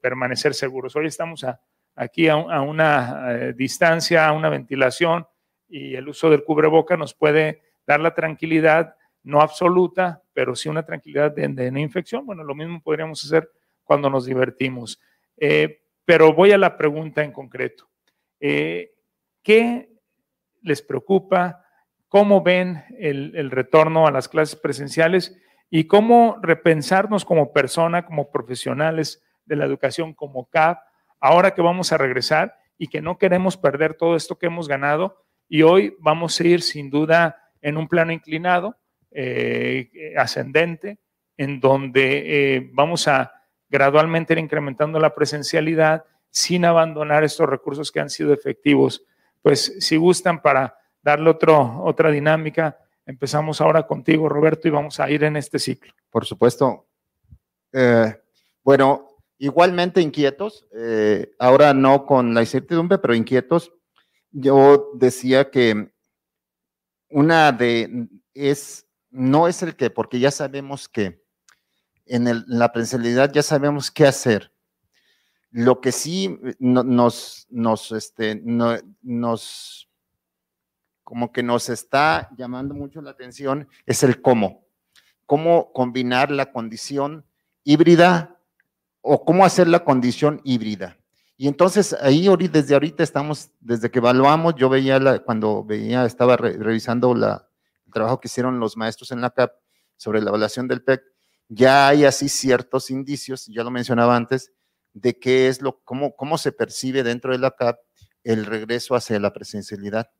[0.00, 0.94] permanecer seguros.
[0.94, 1.60] Hoy estamos a
[1.96, 5.26] aquí a, una eh, distancia, a una ventilación
[5.66, 8.94] y el uso del cubreboca nos puede dar la tranquilidad,
[9.24, 12.26] no absoluta, pero sí una tranquilidad de, no infección.
[12.26, 13.50] Bueno, lo mismo podríamos hacer
[13.82, 15.00] cuando nos divertimos.
[15.38, 17.88] Eh, pero voy a la pregunta en concreto.
[18.38, 18.92] Eh,
[19.42, 19.88] ¿Qué
[20.60, 21.64] les preocupa?
[22.08, 25.40] ¿Cómo ven el, el retorno a las clases presenciales?
[25.70, 30.80] ¿Y cómo repensarnos como persona, como profesionales de la educación, como CAP,
[31.18, 35.24] ahora que vamos a regresar y que no queremos perder todo esto que hemos ganado
[35.48, 38.76] y hoy vamos a ir sin duda en un plano inclinado,
[39.18, 40.98] eh, ascendente,
[41.38, 43.32] en donde eh, vamos a
[43.70, 49.02] gradualmente ir incrementando la presencialidad sin abandonar estos recursos que han sido efectivos.
[49.40, 55.08] Pues si gustan para darle otro, otra dinámica, empezamos ahora contigo, Roberto, y vamos a
[55.08, 55.94] ir en este ciclo.
[56.10, 56.86] Por supuesto.
[57.72, 58.14] Eh,
[58.62, 59.08] bueno,
[59.38, 60.66] igualmente inquietos,
[61.38, 63.72] ahora no con la incertidumbre, pero inquietos.
[64.30, 65.90] Yo decía que
[67.08, 68.85] una de es,
[69.16, 71.24] no es el que, porque ya sabemos que
[72.04, 74.52] en, la presencialidad ya sabemos qué hacer.
[75.50, 79.88] Lo que sí nos, nos, este, nos,
[81.02, 84.66] como que nos está llamando mucho la atención es el cómo.
[85.24, 87.24] Cómo combinar la condición
[87.64, 88.38] híbrida
[89.00, 90.98] o cómo hacer la condición híbrida.
[91.38, 96.36] Y entonces ahí desde ahorita estamos, desde que evaluamos, yo veía la, cuando veía, estaba
[96.36, 97.46] revisando la,
[97.86, 99.52] el trabajo que hicieron los maestros en la CAP
[99.96, 101.02] sobre la evaluación del PEC,
[101.48, 104.52] ya hay así ciertos indicios, ya lo mencionaba antes,
[104.92, 107.78] de qué es lo, cómo, cómo se percibe dentro de la CAP
[108.24, 110.10] el regreso hacia la presencialidad.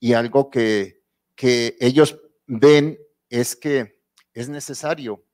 [0.00, 1.02] Y algo que,
[1.34, 2.98] que ellos ven
[3.30, 4.00] es que
[4.34, 5.24] es necesario,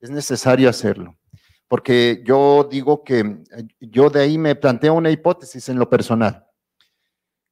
[0.00, 1.18] es necesario hacerlo.
[1.66, 3.42] Porque yo digo que,
[3.80, 6.47] yo de ahí me planteo una hipótesis en lo personal.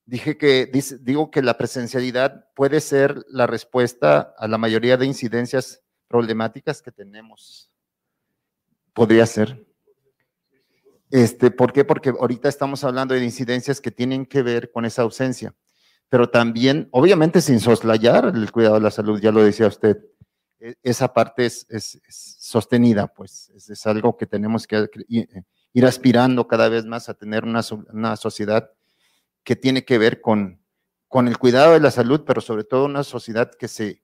[0.06, 5.82] Dije que, digo que la presencialidad puede ser la respuesta a la mayoría de incidencias
[6.06, 7.72] problemáticas que tenemos.
[8.94, 9.66] Podría ser.
[11.10, 11.84] Este, ¿Por qué?
[11.84, 15.56] Porque ahorita estamos hablando de incidencias que tienen que ver con esa ausencia,
[16.08, 19.98] pero también, obviamente sin soslayar el cuidado de la salud, ya lo decía usted,
[20.60, 21.66] e, esa parte es,
[22.08, 27.60] sostenida, pues es, algo que tenemos que ir aspirando cada vez más a tener una,
[27.92, 28.70] una sociedad
[29.46, 30.60] que tiene que ver con,
[31.06, 34.02] con el cuidado de la salud, pero sobre todo una sociedad que se,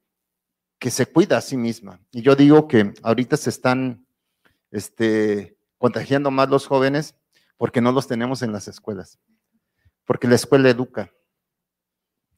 [0.78, 2.01] que se cuida a sí misma.
[2.12, 4.07] Y yo digo que ahorita se están
[4.70, 7.16] este, contagiando más los jóvenes
[7.57, 9.18] porque no los tenemos en las escuelas,
[10.05, 11.12] porque la escuela educa.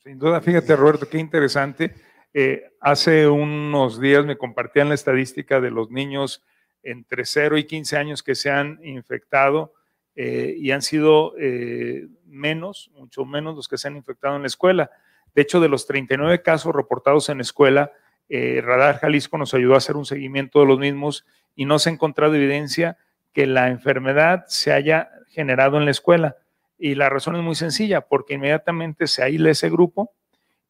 [0.02, 1.94] Sin duda, fíjate Roberto, qué interesante.
[2.32, 6.42] Eh, hace unos días me compartían la estadística de los niños
[6.82, 9.74] entre 0 y 15 años que se han infectado
[10.17, 14.49] eh, y han sido eh, menos, mucho menos los que se han infectado en la
[14.49, 14.91] escuela.
[15.35, 17.93] De hecho, de los 39 casos reportados en la escuela,
[18.29, 21.91] eh, Radar Jalisco nos ayudó a hacer un seguimiento de los mismos y no se
[21.91, 22.97] ha encontrado evidencia
[23.33, 26.37] que la enfermedad se haya generado en la escuela.
[26.79, 30.12] Y la razón es muy sencilla, porque inmediatamente se aísla ese grupo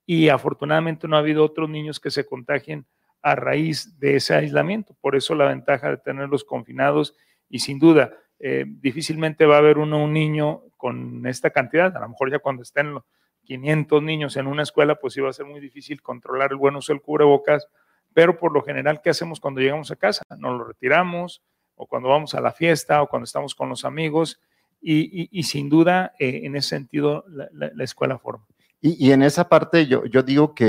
[0.06, 2.86] y afortunadamente no ha habido otros niños que se contagien
[3.22, 4.94] a raíz de ese aislamiento.
[5.00, 7.16] Por eso la ventaja de tenerlos confinados
[7.48, 8.12] y sin duda,
[8.46, 11.96] eh, difícilmente va a haber uno un niño con esta cantidad.
[11.96, 12.98] A lo mejor ya cuando estén
[13.44, 16.92] 500 niños en una escuela, pues iba a ser muy difícil controlar el buen uso
[16.92, 17.66] del cubrebocas,
[18.12, 20.22] pero por lo general, ¿qué hacemos cuando llegamos a casa?
[20.36, 21.40] Nos lo retiramos,
[21.74, 24.38] o cuando vamos a la fiesta, o cuando estamos con los amigos,
[24.82, 28.44] y, sin duda, eh, en ese sentido, la, escuela forma.
[28.82, 30.66] Y, en esa parte, yo, yo digo que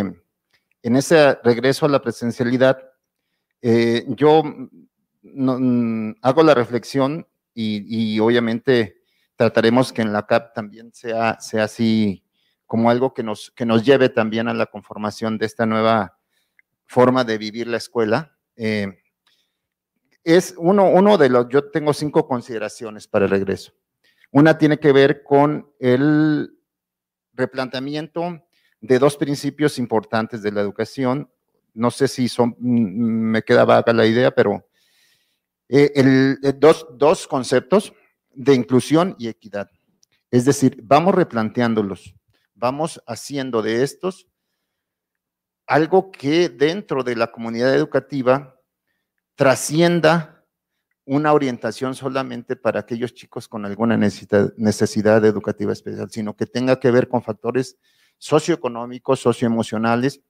[0.82, 2.82] en ese regreso a la presencialidad,
[3.62, 4.44] eh, yo
[5.24, 9.01] mm, hago la reflexión y, obviamente
[9.38, 12.24] trataremos que en la CAP también sea, sea así
[12.66, 16.18] como algo que nos, que nos lleve también a la conformación de esta nueva
[16.86, 18.38] forma de vivir la escuela.
[18.56, 18.88] Eh,
[20.24, 23.74] es uno, uno de los, yo tengo cinco consideraciones para el regreso.
[24.32, 26.58] Una tiene que ver con el
[27.34, 28.43] replanteamiento
[28.82, 31.30] de dos principios importantes de la educación.
[31.74, 34.64] No sé si son, me queda vaga la idea, pero
[35.70, 37.93] eh, el, eh, dos, dos conceptos
[38.32, 39.70] de inclusión y equidad.
[40.32, 42.16] Es decir, vamos replanteándolos
[42.55, 44.28] vamos haciendo de estos
[45.68, 48.59] algo que dentro de la comunidad educativa
[49.36, 50.45] trascienda
[51.05, 56.89] una orientación solamente para aquellos chicos con alguna necesidad, educativa especial, sino que tenga que
[56.89, 57.78] ver con factores
[58.18, 60.22] socioeconómicos, socioemocionales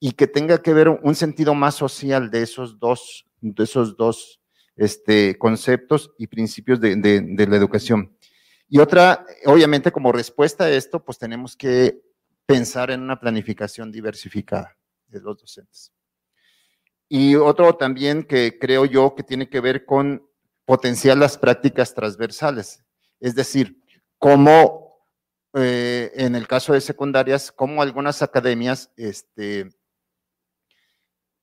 [0.00, 4.40] y que tenga que ver un sentido más social de esos dos, de esos dos
[4.76, 8.16] este, conceptos y principios de la educación.
[8.68, 12.00] Y otra, obviamente como respuesta a esto, pues tenemos que
[12.46, 15.92] pensar en una planificación diversificada de los docentes.
[17.08, 20.26] Y otro también que creo yo que tiene que ver con
[20.64, 22.82] potenciar las prácticas transversales,
[23.20, 23.82] es decir,
[24.18, 25.06] cómo
[25.54, 29.70] eh, en el caso de secundarias, como algunas academias este,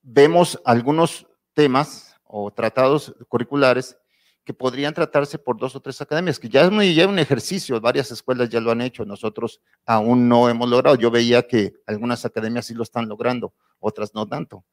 [0.02, 3.98] vemos algunos temas o tratados curriculares
[4.44, 8.10] que podrían tratarse por dos o tres academias, que ya es, muy, un ejercicio, varias
[8.10, 10.96] escuelas ya lo han hecho, nosotros aún no hemos logrado.
[10.96, 14.64] Yo veía que algunas academias sí lo están logrando, otras no tanto,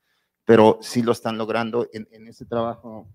[0.44, 3.08] pero sí lo están logrando en, ese trabajo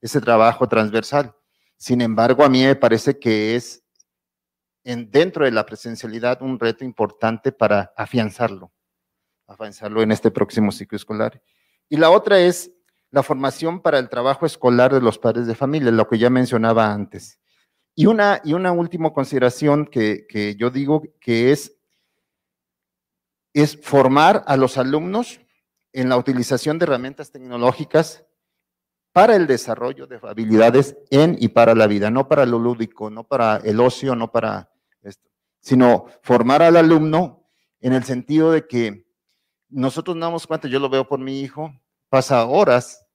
[0.00, 1.34] ese trabajo transversal.
[1.76, 3.82] Sin embargo, a mí me parece que es
[4.84, 8.72] en, dentro de la presencialidad un reto importante para afianzarlo,
[9.46, 11.40] afianzarlo en este próximo ciclo escolar.
[11.88, 12.70] Y la otra es
[13.16, 16.92] la formación para el trabajo escolar de los padres de familia, lo que ya mencionaba
[16.92, 17.40] antes.
[17.94, 21.78] Y una, y una última consideración que, que yo digo que es,
[23.54, 25.40] es formar a los alumnos
[25.94, 28.26] en la utilización de herramientas tecnológicas
[29.12, 33.24] para el desarrollo de habilidades en y para la vida, no para lo lúdico, no
[33.24, 37.48] para el ocio, no para esto, sino formar al alumno
[37.80, 39.06] en el sentido de que
[39.70, 41.72] nosotros no damos cuenta, yo lo veo por mi hijo,
[42.10, 43.05] pasa horas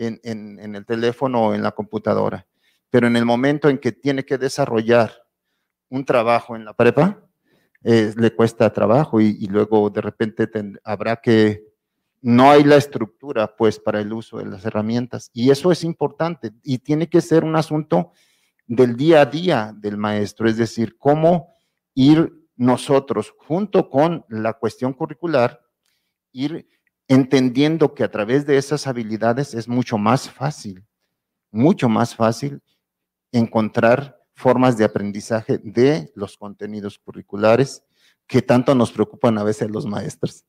[0.00, 2.46] en, el teléfono o en la computadora,
[2.88, 5.12] pero en el momento en que tiene que desarrollar
[5.88, 7.26] un trabajo en la prepa,
[7.82, 10.48] eh, le cuesta trabajo y, luego de repente
[10.84, 11.64] habrá que
[12.22, 15.30] no hay la estructura pues para el uso de las herramientas.
[15.32, 18.12] Y eso es importante y tiene que ser un asunto
[18.66, 21.54] del día a día del maestro, es decir, cómo
[21.94, 25.60] ir nosotros junto con la cuestión curricular,
[26.32, 26.66] ir
[27.10, 30.84] entendiendo que a través de esas habilidades es mucho más fácil,
[31.50, 32.62] mucho más fácil
[33.32, 37.82] encontrar formas de aprendizaje de los contenidos curriculares
[38.28, 40.44] que tanto nos preocupan a veces los maestros.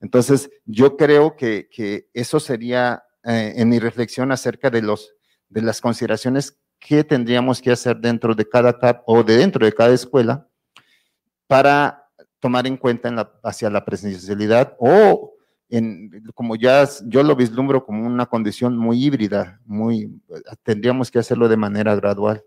[0.00, 1.68] Entonces, yo creo que,
[2.14, 5.16] eso sería eh, en mi reflexión acerca de, los,
[5.48, 9.72] de las consideraciones que tendríamos que hacer dentro de cada CAP o de dentro de
[9.72, 10.48] cada escuela
[11.48, 12.08] para
[12.38, 15.33] tomar en cuenta hacia la presencialidad o
[15.68, 20.20] en, como ya yo lo vislumbro como una condición muy híbrida, muy,
[20.62, 22.44] tendríamos que hacerlo de manera gradual.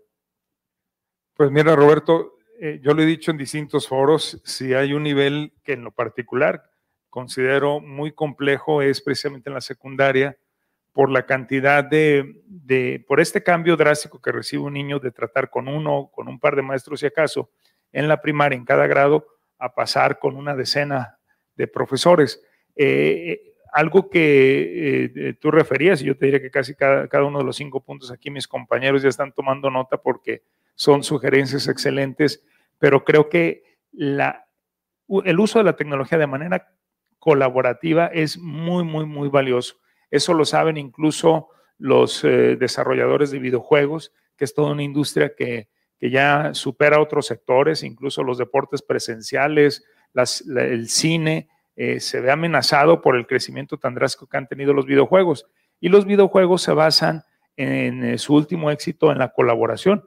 [1.34, 5.52] Pues mira, Roberto, eh, yo lo he dicho en distintos foros, si hay un nivel
[5.62, 6.70] que en lo particular
[7.08, 10.36] considero muy complejo es precisamente en la secundaria
[10.92, 15.68] por la cantidad de, por este cambio drástico que recibe un niño de tratar con
[15.68, 17.50] uno, con un par de maestros si acaso,
[17.92, 19.24] en la primaria, en cada grado,
[19.58, 21.18] a pasar con una decena
[21.54, 22.42] de profesores.
[22.80, 27.38] Eh, eh, algo que eh, tú referías, y yo te diría que casi cada, uno
[27.38, 30.42] de los cinco puntos aquí mis compañeros ya están tomando nota porque
[30.74, 32.42] son sugerencias excelentes,
[32.78, 34.46] pero creo que la,
[35.24, 36.72] el uso de la tecnología de manera
[37.18, 39.76] colaborativa es muy, muy, muy valioso.
[40.10, 41.48] Eso lo saben incluso
[41.78, 45.68] los desarrolladores de videojuegos, que es toda una industria que,
[46.00, 51.48] ya supera otros sectores, incluso los deportes presenciales, el cine,
[51.80, 55.46] eh, se ve amenazado por el crecimiento tan drástico que han tenido los videojuegos.
[55.80, 57.22] Y los videojuegos se basan
[57.56, 60.04] en, eh, su último éxito en la colaboración.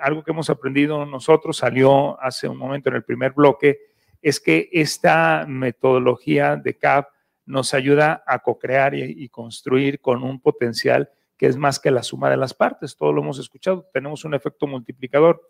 [0.00, 3.78] algo que hemos aprendido nosotros, salió hace un momento en el primer bloque,
[4.20, 7.06] es que esta metodología de CAP
[7.46, 12.30] nos ayuda a co-crear y, construir con un potencial que es más que la suma
[12.30, 12.96] de las partes.
[12.96, 15.42] Todo lo hemos escuchado, tenemos un efecto multiplicador,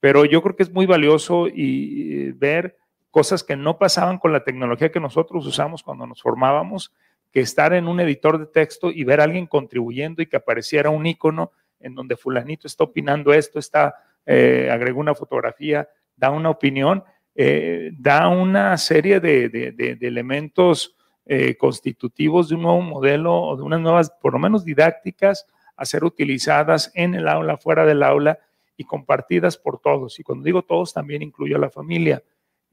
[0.00, 2.76] pero yo creo que es muy valioso y, ver
[3.14, 6.92] cosas que no pasaban con la tecnología que nosotros usamos cuando nos formábamos,
[7.30, 10.90] que estar en un editor de texto y ver a alguien contribuyendo y que apareciera
[10.90, 13.94] un icono en donde fulanito está opinando esto, está,
[14.26, 17.04] eh, agregó una fotografía, da una opinión
[17.36, 23.80] eh, da una serie de, elementos eh, constitutivos de un nuevo modelo o de unas
[23.80, 25.46] nuevas, por lo menos didácticas,
[25.76, 28.40] a ser utilizadas en el aula, fuera del aula
[28.76, 30.18] y compartidas por todos.
[30.18, 32.24] Y cuando digo todos, también incluyo a la familia.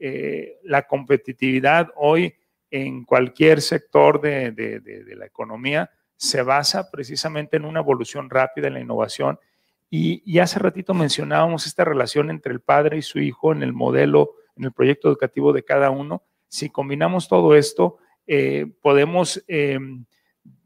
[0.04, 2.34] Eh, la competitividad hoy
[2.70, 4.82] en cualquier sector de,
[5.16, 9.38] la economía se basa precisamente en una evolución rápida en la innovación.
[9.90, 13.72] Y, y, hace ratito mencionábamos esta relación entre el padre y su hijo en el
[13.72, 16.22] modelo en el proyecto educativo de cada uno.
[16.48, 19.78] Si combinamos todo esto, eh, podemos eh,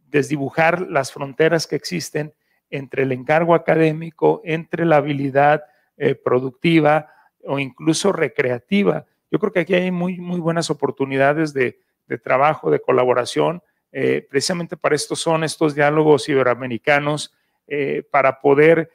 [0.08, 2.34] desdibujar las fronteras que existen
[2.70, 5.64] entre el encargo académico, entre la habilidad
[5.96, 7.10] eh, productiva
[7.44, 9.06] o incluso recreativa.
[9.30, 11.78] Yo creo que aquí hay muy, muy buenas oportunidades de,
[12.22, 13.62] trabajo, de colaboración.
[14.30, 17.34] precisamente para esto son estos diálogos iberoamericanos,
[18.12, 18.90] para poder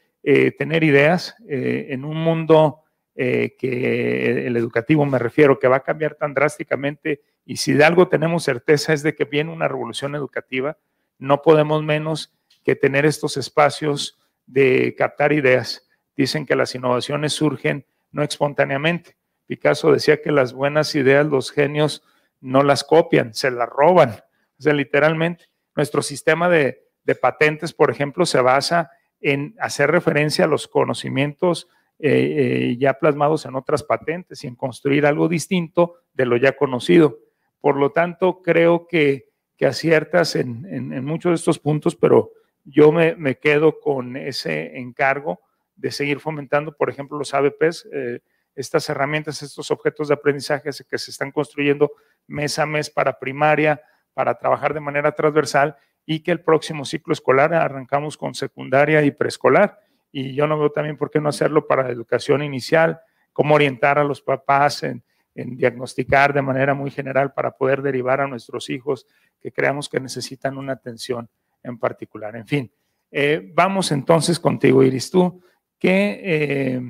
[0.57, 2.81] tener ideas en un mundo
[3.13, 7.83] eh, que el educativo me refiero, que va a cambiar tan drásticamente y si de
[7.83, 10.77] algo tenemos certeza es de que viene una revolución educativa,
[11.17, 15.89] no podemos menos que tener estos espacios de captar ideas.
[16.15, 19.17] Dicen que las innovaciones surgen no espontáneamente.
[19.47, 22.03] Picasso decía que las buenas ideas los genios
[22.39, 24.11] no las copian, se las roban.
[24.59, 30.45] O sea, literalmente, nuestro sistema de, de patentes, por ejemplo, se basa en hacer referencia
[30.45, 31.67] a los conocimientos
[32.03, 36.53] eh, eh, ya plasmados en otras patentes y en construir algo distinto de lo ya
[36.53, 37.19] conocido.
[37.59, 42.31] Por lo tanto, creo que, que aciertas en, en, muchos de estos puntos, pero
[42.63, 45.41] yo me, me quedo con ese encargo
[45.75, 48.21] de seguir fomentando, por ejemplo, los ABPs, eh,
[48.55, 51.91] estas herramientas, estos objetos de aprendizaje que se están construyendo
[52.27, 53.81] mes a mes para primaria,
[54.13, 55.75] para trabajar de manera transversal
[56.05, 59.79] y que el próximo ciclo escolar arrancamos con secundaria y preescolar.
[60.11, 62.99] Y yo no veo también por qué no hacerlo para educación inicial,
[63.31, 65.03] cómo orientar a los papás en,
[65.35, 69.07] en diagnosticar de manera muy general para poder derivar a nuestros hijos
[69.39, 71.29] que creamos que necesitan una atención
[71.63, 72.35] en particular.
[72.35, 72.71] En fin,
[73.11, 75.09] eh, vamos entonces contigo, Iris.
[75.09, 75.41] Tú,
[75.77, 76.81] ¿qué eh,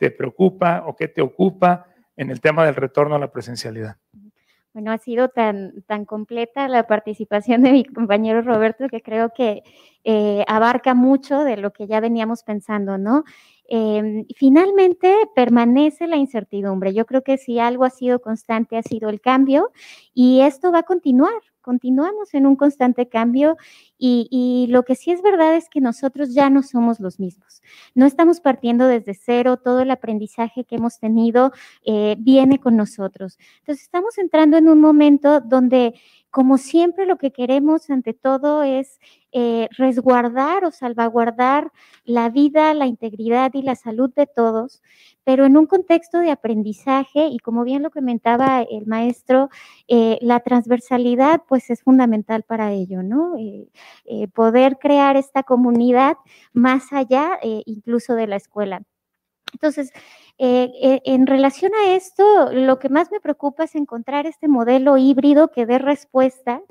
[0.00, 1.86] te preocupa o qué te ocupa
[2.16, 3.96] en el tema del retorno a la presencialidad?
[4.72, 9.62] Bueno, ha sido tan, tan completa la participación de mi compañero Roberto que creo que
[10.04, 13.24] eh, abarca mucho de lo que ya veníamos pensando, ¿no?
[13.68, 16.94] Em, finalmente permanece la incertidumbre.
[16.94, 19.70] Yo creo que si algo ha sido constante ha sido el cambio
[20.14, 21.49] y esto va a continuar.
[21.62, 23.56] Continuamos en un constante cambio
[23.98, 27.62] y, lo que sí es verdad es que nosotros ya no somos los mismos.
[27.94, 31.52] No estamos partiendo desde cero, todo el aprendizaje que hemos tenido
[31.84, 33.38] eh, viene con nosotros.
[33.58, 35.94] Entonces estamos entrando en un momento donde
[36.30, 39.00] como siempre, lo que queremos ante todo es
[39.32, 41.70] eh, resguardar o salvaguardar
[42.04, 44.82] la vida, la integridad y la salud de todos,
[45.22, 49.48] pero en un contexto de aprendizaje y como bien lo comentaba el maestro,
[49.86, 53.36] eh, la transversalidad pues es fundamental para ello, ¿no?
[53.38, 56.16] Eh, poder crear esta comunidad
[56.52, 58.82] más allá incluso de la escuela.
[59.52, 59.92] Entonces,
[60.38, 65.66] en relación a esto, lo que más me preocupa es encontrar este modelo híbrido que
[65.66, 66.62] dé respuesta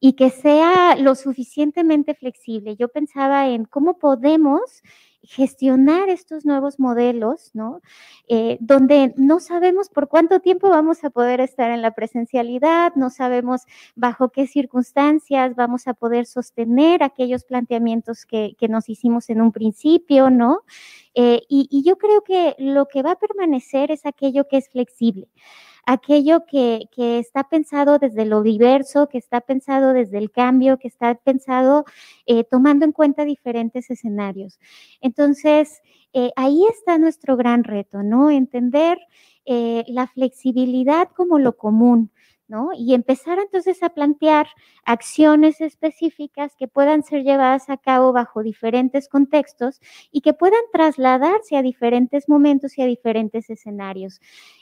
[0.00, 2.76] y que sea lo suficientemente flexible.
[2.76, 4.82] Yo pensaba en cómo podemos
[5.22, 7.80] gestionar estos nuevos modelos, ¿no?
[8.28, 13.10] Eh, donde no sabemos por cuánto tiempo vamos a poder estar en la presencialidad, no
[13.10, 13.62] sabemos
[13.96, 19.50] bajo qué circunstancias vamos a poder sostener aquellos planteamientos que, que nos hicimos en un
[19.52, 20.62] principio, ¿no?
[21.14, 24.68] Eh, y, y yo creo que lo que va a permanecer es aquello que es
[24.70, 25.28] flexible
[25.88, 31.14] aquello que, está pensado desde lo diverso, que está pensado desde el cambio, que está
[31.14, 31.86] pensado
[32.26, 34.60] eh, tomando en cuenta diferentes escenarios.
[35.00, 35.80] Entonces,
[36.12, 38.30] eh, ahí está nuestro gran reto, ¿no?
[38.30, 38.98] Entender
[39.46, 42.10] eh, la flexibilidad como lo común,
[42.48, 42.70] ¿no?
[42.76, 44.46] Y empezar entonces a plantear
[44.84, 49.80] acciones específicas que puedan ser llevadas a cabo bajo diferentes contextos
[50.10, 54.20] y que puedan trasladarse a diferentes momentos y a diferentes escenarios.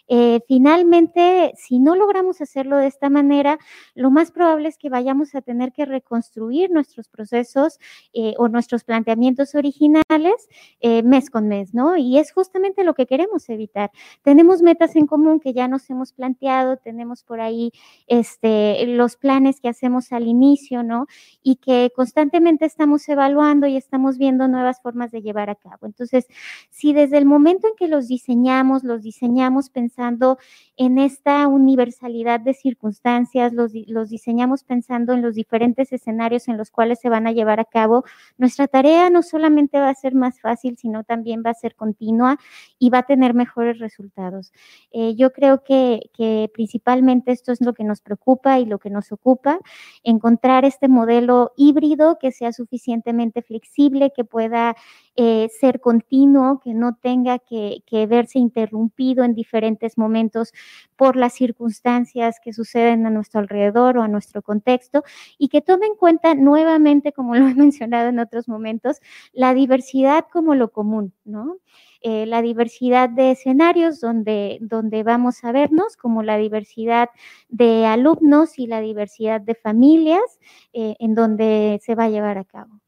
[0.09, 3.59] Eh, finalmente, si no logramos hacerlo de esta manera,
[3.95, 7.79] lo más probable es que vayamos a tener que reconstruir nuestros procesos
[8.13, 10.49] eh, o nuestros planteamientos originales
[10.81, 11.97] eh, mes con mes, ¿no?
[11.97, 13.91] Y es justamente lo que queremos evitar.
[14.23, 17.73] Tenemos metas en común que ya nos hemos planteado, tenemos por ahí
[18.07, 21.07] este, los planes que hacemos al inicio, ¿no?
[21.43, 25.87] Y que constantemente estamos evaluando y estamos viendo nuevas formas de llevar a cabo.
[25.87, 26.27] Entonces,
[26.71, 30.39] si desde el momento en que los diseñamos, los diseñamos pensando pensando
[30.77, 33.73] en esta universalidad de circunstancias, los,
[34.11, 38.05] diseñamos pensando en los diferentes escenarios en los cuales se van a llevar a cabo.
[38.37, 42.39] Nuestra tarea no solamente va a ser más fácil, sino también va a ser continua
[42.79, 44.53] y va a tener mejores resultados.
[44.93, 46.11] Eh, yo creo que
[46.53, 49.59] principalmente esto es lo que nos preocupa y lo que nos ocupa,
[50.03, 54.77] encontrar este modelo híbrido que sea suficientemente flexible, que pueda
[55.17, 60.53] eh, ser continuo, que no tenga que, verse interrumpido en diferentes momentos
[60.97, 65.05] por las circunstancias que suceden a nuestro alrededor o a nuestro contexto
[65.39, 68.99] y que tome en cuenta nuevamente, como lo he mencionado en otros momentos,
[69.33, 71.57] la diversidad como lo común, ¿no?
[72.03, 77.09] Eh, la diversidad de escenarios donde, donde vamos a vernos, como la diversidad
[77.49, 80.39] de alumnos y la diversidad de familias
[80.73, 82.81] eh, en donde se va a llevar a cabo.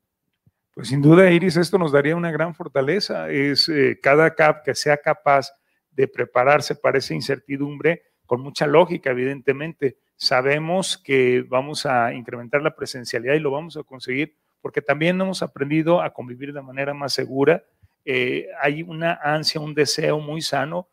[0.79, 3.29] Pues sin duda, Iris, esto nos daría una gran fortaleza.
[3.31, 5.51] Es eh, cada CAP que sea capaz
[5.91, 9.99] de prepararse para esa incertidumbre con mucha lógica, evidentemente.
[10.15, 15.43] Sabemos que vamos a incrementar la presencialidad y lo vamos a conseguir porque también hemos
[15.43, 17.65] aprendido a convivir de manera más segura.
[18.05, 20.87] Eh, hay una ansia, un deseo muy sano,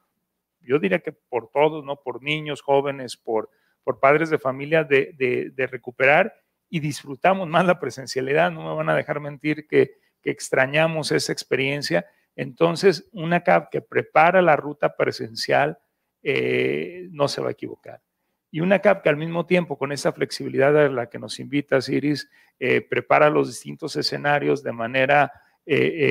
[0.62, 1.98] yo diría que por todos, ¿no?
[1.98, 3.52] Por niños, jóvenes, por,
[3.84, 6.34] por padres de familia, de, de, de recuperar
[6.70, 12.08] y disfrutamos más la presencialidad, no me van a dejar mentir que, extrañamos esa experiencia.
[12.36, 15.78] Entonces, una CAP que prepara la ruta presencial
[16.24, 18.02] eh, no se va a equivocar.
[18.50, 21.78] Y una CAP que al mismo tiempo, con esa flexibilidad a la que nos invita
[21.88, 22.28] Iris,
[22.58, 25.32] eh, prepara los distintos escenarios de manera,
[25.64, 26.10] eh,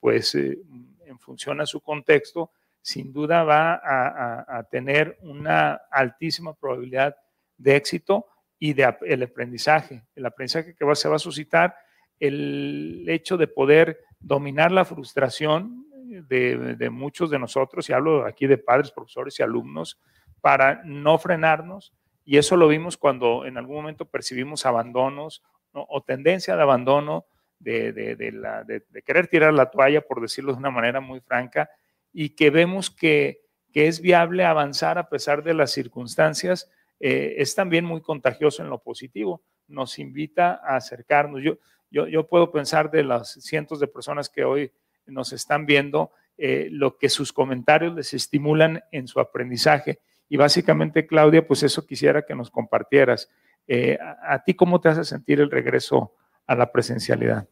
[0.00, 2.50] pues, en función a su contexto,
[2.80, 7.14] sin duda va a tener una altísima probabilidad
[7.56, 8.26] de éxito
[8.62, 11.74] y de el aprendizaje, el aprendizaje que va, se va a suscitar,
[12.20, 15.84] el hecho de poder dominar la frustración
[16.28, 19.98] de, muchos de nosotros, y hablo aquí de padres, profesores y alumnos,
[20.40, 21.92] para no frenarnos,
[22.24, 27.26] y eso lo vimos cuando en algún momento percibimos abandonos o tendencia de abandono,
[27.58, 31.68] de, querer tirar la toalla, por decirlo de una manera muy franca,
[32.12, 33.40] y que vemos que
[33.74, 36.70] es viable avanzar a pesar de las circunstancias,
[37.04, 39.42] eh, es también muy contagioso en lo positivo.
[39.66, 41.42] Nos invita a acercarnos.
[41.42, 41.58] Yo,
[41.90, 44.70] yo, yo puedo pensar de las cientos de personas que hoy
[45.06, 49.98] nos están viendo, eh, lo que sus comentarios les estimulan en su aprendizaje.
[50.28, 53.28] Y básicamente, Claudia, pues eso quisiera que nos compartieras.
[53.66, 56.14] Eh, a, ti cómo te hace sentir el regreso
[56.46, 57.48] a la presencialidad?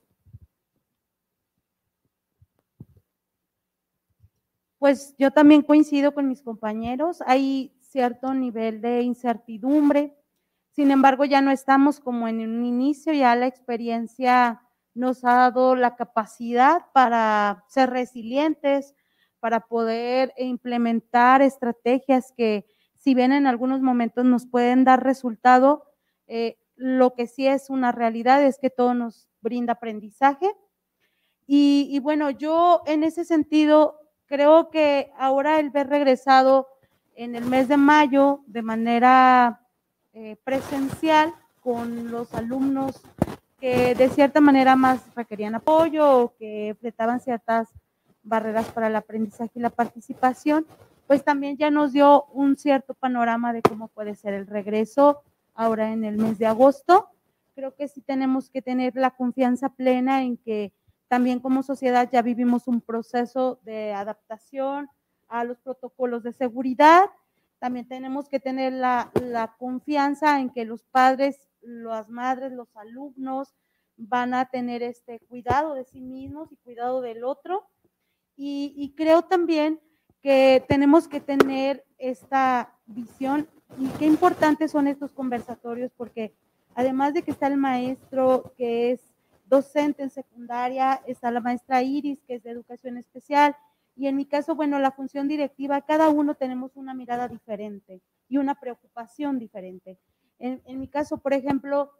[4.79, 7.21] Pues yo también coincido con mis compañeros.
[7.27, 10.17] Hay cierto nivel de incertidumbre.
[10.71, 14.63] Sin embargo, ya no estamos como en un inicio, ya la experiencia
[14.95, 18.95] nos ha dado la capacidad para ser resilientes,
[19.41, 22.67] para poder implementar estrategias que,
[22.99, 25.85] si bien en algunos momentos nos pueden dar resultado,
[26.27, 30.51] eh, lo que sí es una realidad es que todo nos brinda aprendizaje.
[31.47, 36.69] Y, bueno, yo en ese sentido creo que ahora el ver regresado
[37.21, 39.61] en el mes de mayo de manera
[40.15, 42.99] eh, presencial con los alumnos
[43.61, 47.69] que de cierta manera más requerían apoyo o que enfrentaban ciertas
[48.23, 50.67] barreras para el aprendizaje y la participación,
[51.07, 55.21] pues también ya nos dio un cierto panorama de cómo puede ser el regreso
[55.55, 57.11] ahora en el mes de agosto.
[57.55, 60.73] Creo que sí tenemos que tener la confianza plena en que
[61.09, 64.89] también como sociedad ya vivimos un proceso de adaptación
[65.31, 67.09] a los protocolos de seguridad.
[67.59, 69.11] También tenemos que tener la,
[69.59, 73.55] confianza en que los padres, las madres, los alumnos
[73.97, 77.67] van a tener este cuidado de sí mismos y cuidado del otro.
[78.37, 79.81] Y, y creo también
[80.23, 83.49] que tenemos que tener esta visión
[83.79, 86.35] y qué importantes son estos conversatorios porque
[86.75, 89.01] además de que está el maestro que es
[89.47, 93.57] docente en secundaria, está la maestra Iris que es de educación especial
[94.01, 98.01] y en mi caso, bueno, la función directiva, cada uno tenemos una mirada diferente
[98.31, 99.99] y una preocupación diferente.
[100.39, 101.93] En, mi caso, por ejemplo,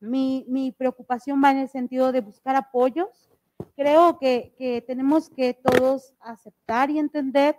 [0.00, 3.30] mi, mi, preocupación va en el sentido de buscar apoyos.
[3.76, 7.58] Creo que, que tenemos que todos aceptar y entender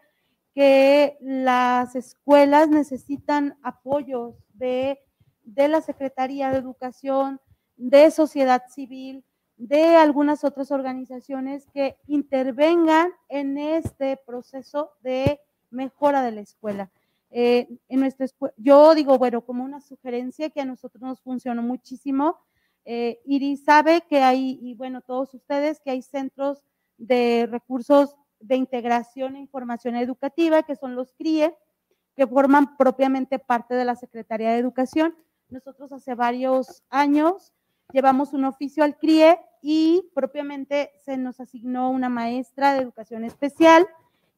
[0.55, 4.99] que las escuelas necesitan apoyos de,
[5.43, 7.39] la Secretaría de Educación,
[7.75, 9.23] de sociedad civil,
[9.57, 16.91] de algunas otras organizaciones que intervengan en este proceso de mejora de la escuela.
[17.31, 18.27] Eh, en nuestra
[18.57, 22.37] yo digo, bueno, como una sugerencia que a nosotros nos funcionó muchísimo,
[22.85, 26.63] eh, Iris sabe que hay, y bueno, todos ustedes, que hay centros
[26.97, 31.53] de recursos de integración e información educativa, que son los CRIE,
[32.15, 35.15] que forman propiamente parte de la Secretaría de Educación.
[35.49, 37.53] Nosotros hace varios años
[37.91, 43.87] llevamos un oficio al CRIE y propiamente se nos asignó una maestra de educación especial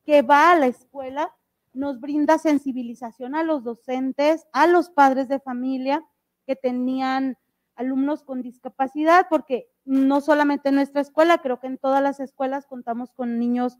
[0.05, 1.33] que va a la escuela,
[1.73, 6.03] nos brinda sensibilización a los docentes, a los padres de familia
[6.45, 7.37] que tenían
[7.75, 12.65] alumnos con discapacidad, porque no solamente en nuestra escuela, creo que en todas las escuelas
[12.65, 13.77] contamos con niños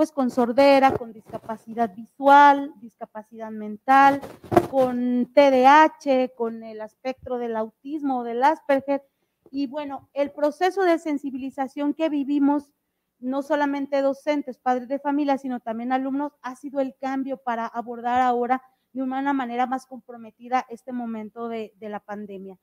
[0.00, 4.22] pues con sordera, con discapacidad visual, discapacidad mental,
[4.70, 9.02] con TDAH, con el espectro del autismo o del Asperger.
[9.50, 12.72] Y bueno, el proceso de sensibilización que vivimos,
[13.18, 18.22] no solamente docentes, padres de familia, sino también alumnos, ha sido el cambio para abordar
[18.22, 18.62] ahora
[18.94, 22.56] de una manera más comprometida este momento de, la pandemia.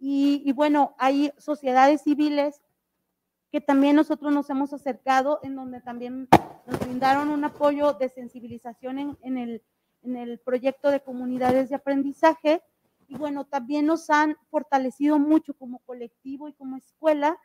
[0.00, 2.60] Y bueno, hay sociedades civiles
[3.52, 6.26] que también nosotros nos hemos acercado, en donde también
[6.66, 9.62] nos brindaron un apoyo de sensibilización en, el,
[10.02, 12.62] en el proyecto de comunidades de aprendizaje.
[13.08, 17.38] Y bueno, también nos han fortalecido mucho como colectivo y como escuela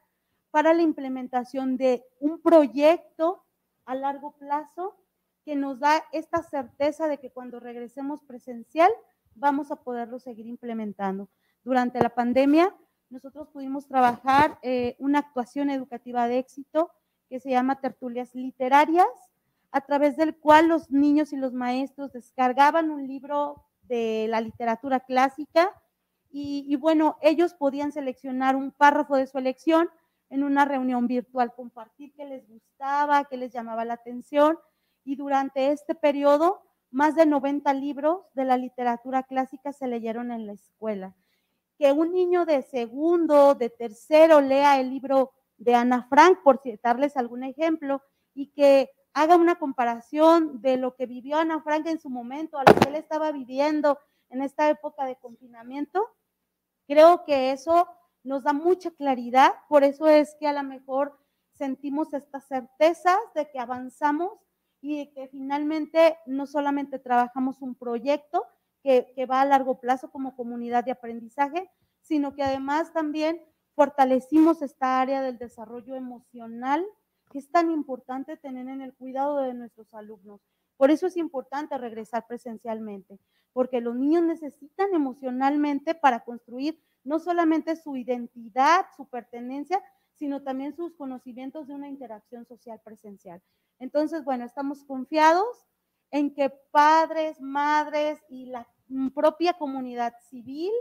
[0.49, 3.43] para la implementación de un proyecto
[3.83, 4.95] a largo plazo
[5.43, 8.91] que nos da esta certeza de que cuando regresemos presencial
[9.35, 11.27] vamos a poderlo seguir implementando.
[11.65, 12.73] Durante la pandemia
[13.09, 16.91] nosotros pudimos trabajar eh, una actuación educativa de éxito
[17.29, 19.07] que se llama Tertulias Literarias,
[19.71, 25.01] a través del cual los niños y los maestros descargaban un libro de la literatura
[25.01, 25.71] clásica
[26.29, 29.89] y, bueno, ellos podían seleccionar un párrafo de su elección
[30.29, 34.59] en una reunión virtual, compartir qué les gustaba, qué les llamaba la atención
[35.03, 36.61] y durante este periodo
[36.91, 41.15] más de 90 libros de la literatura clásica se leyeron en la escuela.
[41.77, 47.17] Que un niño de segundo, de tercero lea el libro de Ana Frank, por citarles
[47.17, 48.01] algún ejemplo,
[48.33, 52.63] y que haga una comparación de lo que vivió Ana Frank en su momento, a
[52.63, 53.99] lo que él estaba viviendo
[54.29, 56.07] en esta época de confinamiento,
[56.87, 57.87] creo que eso
[58.23, 61.17] nos da mucha claridad, por eso es que a lo mejor
[61.53, 64.31] sentimos estas certezas de que avanzamos
[64.81, 68.45] y de que finalmente no solamente trabajamos un proyecto
[68.83, 71.69] que, va a largo plazo como comunidad de aprendizaje,
[72.01, 73.41] sino que además también
[73.75, 76.85] fortalecimos esta área del desarrollo emocional
[77.29, 80.41] que es tan importante tener en el cuidado de nuestros alumnos.
[80.77, 83.19] Por eso es importante regresar presencialmente,
[83.51, 89.81] porque los niños necesitan emocionalmente para construir no solamente su identidad, su pertenencia,
[90.13, 93.41] sino también sus conocimientos de una interacción social presencial.
[93.79, 95.67] Entonces, bueno, estamos confiados
[96.11, 98.67] en que padres, madres y la
[99.13, 100.71] propia comunidad civil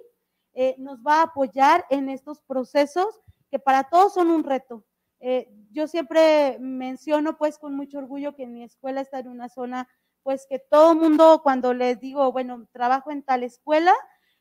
[0.55, 3.21] eh, nos va a apoyar en estos procesos
[3.51, 4.85] que para todos son un reto.
[5.21, 9.89] Eh, yo siempre menciono pues con mucho orgullo que mi escuela está en una zona
[10.23, 13.95] pues que todo mundo cuando les digo, bueno, trabajo en tal escuela,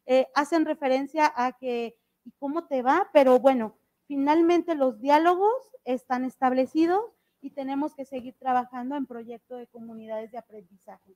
[0.07, 3.09] eh, hacen referencia a que, ¿y cómo te va?
[3.13, 5.53] Pero bueno, finalmente los diálogos
[5.83, 7.03] están establecidos
[7.45, 11.13] y tenemos que seguir trabajando en proyectos de comunidades de aprendizaje.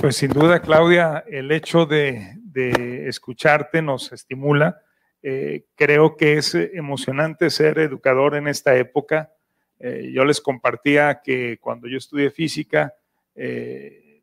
[0.00, 2.36] Pues sin duda, Claudia, el hecho de,
[3.06, 4.82] escucharte nos estimula.
[5.22, 9.32] Eh, creo que es emocionante ser educador en esta época.
[9.78, 12.92] Eh, yo les compartía que cuando yo estudié física,
[13.36, 14.20] el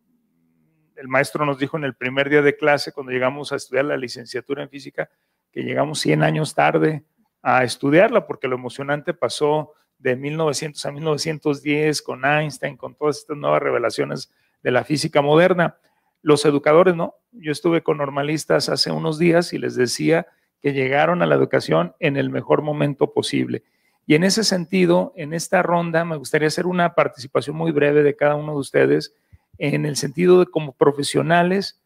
[1.07, 4.63] maestro nos dijo en el primer día de clase, cuando llegamos a estudiar la licenciatura
[4.63, 5.09] en física,
[5.49, 7.05] que llegamos 100 años tarde
[7.41, 13.37] a estudiarla, porque lo emocionante pasó de 1900 a 1910 con Einstein, con todas estas
[13.37, 14.31] nuevas revelaciones
[14.63, 15.77] de la física moderna.
[16.21, 17.15] Los educadores, ¿no?
[17.31, 20.27] Yo estuve con normalistas hace unos días y les decía
[20.61, 23.63] que llegaron a la educación en el mejor momento posible.
[24.05, 28.15] Y en ese sentido, en esta ronda, me gustaría hacer una participación muy breve de
[28.15, 29.13] cada uno de ustedes
[29.57, 31.81] en el sentido de como profesionales,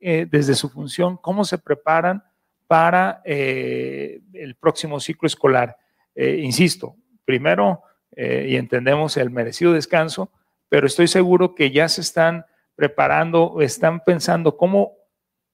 [0.00, 2.22] eh, desde su función, cómo se preparan
[2.66, 5.76] para eh, el próximo ciclo escolar.
[6.14, 6.96] Eh, insisto,
[7.26, 7.82] primero,
[8.16, 10.30] y entendemos el merecido descanso,
[10.70, 14.92] pero estoy seguro que ya se están preparando, están pensando cómo,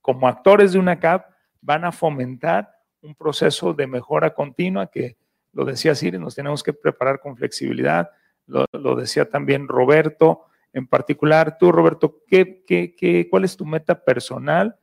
[0.00, 1.26] como actores de una CAP,
[1.60, 5.16] van a fomentar un proceso de mejora continua que,
[5.52, 8.10] lo decía Siri, nos tenemos que preparar con flexibilidad,
[8.46, 14.76] lo, decía también Roberto, en particular, tú, Roberto, ¿qué, qué, cuál es tu meta personal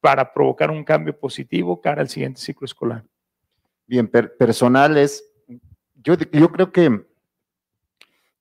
[0.00, 3.04] para provocar un cambio positivo cara al siguiente ciclo escolar?
[3.86, 5.24] Bien, personal es,
[6.06, 7.04] yo, creo que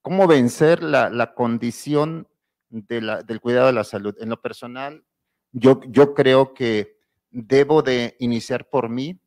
[0.04, 2.28] cómo vencer la, condición
[2.70, 4.16] del cuidado de la salud.
[4.20, 5.04] En lo personal,
[5.52, 7.00] yo, yo creo que
[7.32, 9.20] debo de iniciar por mí,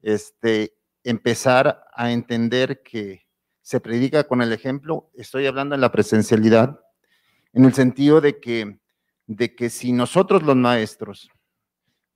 [0.00, 0.74] este,
[1.04, 3.26] empezar a entender que
[3.60, 6.80] se predica con el ejemplo, estoy hablando en la presencialidad,
[7.52, 8.80] en el sentido de que,
[9.26, 11.30] de que si nosotros los maestros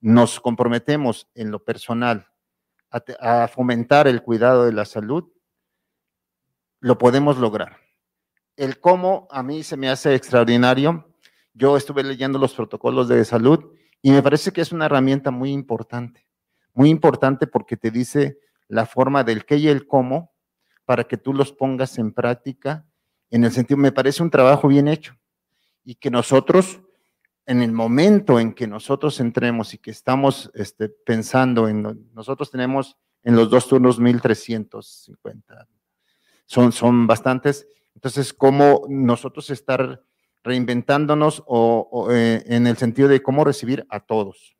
[0.01, 2.27] nos comprometemos en lo personal
[3.21, 5.25] a, fomentar el cuidado de la salud,
[6.81, 7.79] lo podemos lograr.
[8.57, 11.15] El cómo a mí se me hace extraordinario.
[11.53, 15.53] Yo estuve leyendo los protocolos de salud y me parece que es una herramienta muy
[15.53, 16.27] importante,
[16.75, 20.35] muy importante porque te dice la forma del qué y el cómo
[20.85, 22.87] para que tú los pongas en práctica,
[23.31, 25.17] en el sentido, me parece un trabajo bien hecho
[25.85, 26.81] y que nosotros,
[27.47, 32.97] en el momento en que nosotros entremos y que estamos este, pensando en, nosotros tenemos
[33.23, 35.69] en los dos turnos 1350,
[36.45, 40.03] son, son bastantes, entonces, ¿cómo nosotros estar
[40.45, 44.57] reinventándonos o, eh, en el sentido de cómo recibir a todos,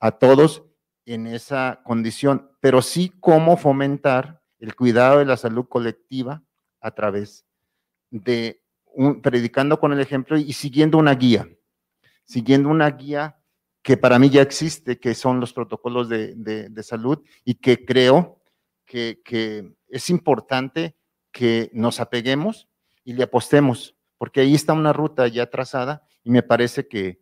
[0.00, 0.64] a todos
[1.04, 6.42] en esa condición, pero sí cómo fomentar el cuidado de la salud colectiva
[6.80, 7.46] a través
[8.10, 11.48] de un, predicando con el ejemplo y siguiendo una guía,
[12.26, 13.38] siguiendo una guía
[13.82, 18.42] que para mí ya existe, que son los protocolos de, salud y que creo
[18.84, 19.22] que,
[19.88, 20.96] es importante
[21.32, 22.68] que nos apeguemos
[23.04, 27.20] y le apostemos, porque ahí está una ruta ya trazada y me parece que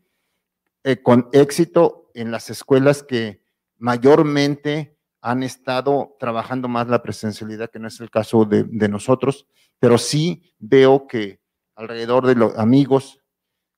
[0.82, 3.42] eh, con éxito en las escuelas que
[3.76, 4.94] mayormente
[5.24, 9.46] han estado trabajando más la presencialidad, que no es el caso de, nosotros,
[9.78, 11.40] pero sí veo que
[11.74, 13.23] alrededor de los amigos,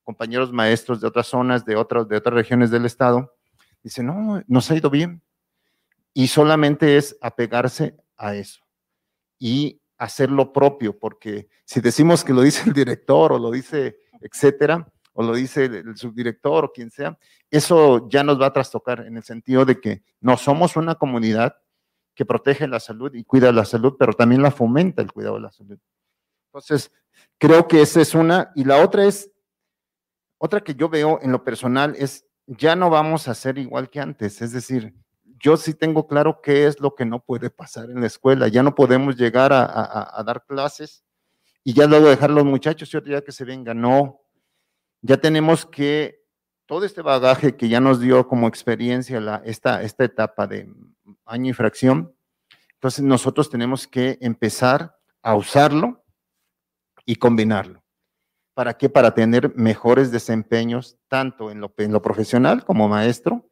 [0.07, 3.35] compañeros maestros de otras zonas, de otras, de otras regiones del estado,
[3.83, 5.21] dicen, no, nos ha ido bien.
[6.13, 8.61] Y solamente es apegarse a eso
[9.37, 13.97] y hacer lo propio, porque si decimos que lo dice el director o lo dice,
[14.21, 17.19] etcétera, o lo dice el, subdirector o quien sea,
[17.51, 21.57] eso ya nos va a trastocar en el sentido de que no somos una comunidad
[22.15, 25.41] que protege la salud y cuida la salud, pero también la fomenta el cuidado de
[25.41, 25.77] la salud.
[26.45, 26.93] Entonces,
[27.37, 28.51] creo que esa es una.
[28.55, 29.29] Y la otra es,
[30.37, 33.99] otra que yo veo en lo personal es, ya no vamos a ser igual que
[33.99, 34.41] antes.
[34.41, 34.93] Es decir,
[35.39, 38.47] yo sí tengo claro qué es lo que no puede pasar en la escuela.
[38.47, 41.03] Ya no podemos llegar a, dar clases
[41.63, 43.73] y ya luego dejar a los muchachos y otro día que se venga.
[43.73, 44.21] No,
[45.01, 46.23] ya tenemos que,
[46.65, 50.69] todo este bagaje que ya nos dio como experiencia esta, esta etapa de
[51.25, 52.13] año y fracción,
[52.73, 56.03] entonces nosotros tenemos que empezar a usarlo
[57.05, 57.86] y combinarlo.
[58.57, 58.89] ¿Para qué?
[58.89, 63.51] Para tener mejores desempeños, tanto en lo, en lo profesional como maestro,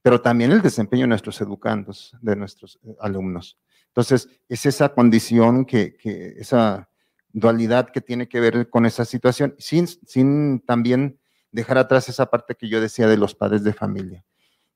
[0.00, 3.58] pero también el desempeño de nuestros educandos, de nuestros eh, alumnos.
[3.88, 6.88] Entonces, es esa condición que, que, esa
[7.28, 11.20] dualidad que tiene que ver con esa situación, sin, sin también
[11.52, 14.24] dejar atrás esa parte que yo decía de los padres de familia.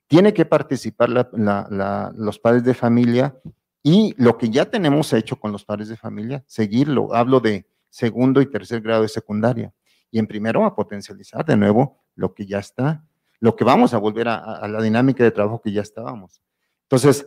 [0.08, 3.40] Tiene que participar los padres de familia
[3.82, 7.14] y lo que ya tenemos hecho con los padres de familia, seguirlo.
[7.14, 9.72] Hablo de segundo y tercer grado de secundaria.
[10.10, 13.04] Y en primero a potencializar de nuevo lo que ya está
[13.44, 16.42] lo que vamos a volver a, la dinámica de trabajo que ya estábamos.
[16.84, 17.26] Entonces,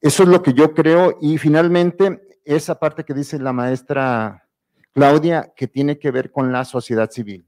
[0.00, 1.18] eso es lo que yo creo.
[1.20, 4.48] Y finalmente, esa parte que dice la maestra
[4.94, 7.46] Claudia, que tiene que ver con la sociedad civil.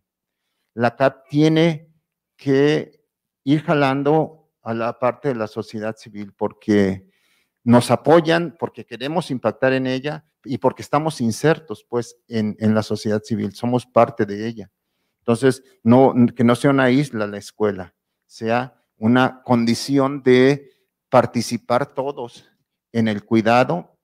[0.74, 1.88] La CAP tiene
[2.36, 3.00] que
[3.44, 7.08] ir jalando a la parte de la sociedad civil porque
[7.64, 12.82] nos apoyan, porque queremos impactar en ella y porque estamos insertos pues en, en la
[12.82, 14.70] sociedad civil, somos parte de ella.
[15.18, 17.94] Entonces, no, que no sea una isla la escuela,
[18.26, 20.70] sea una condición de
[21.08, 22.48] participar todos
[22.92, 23.96] en el cuidado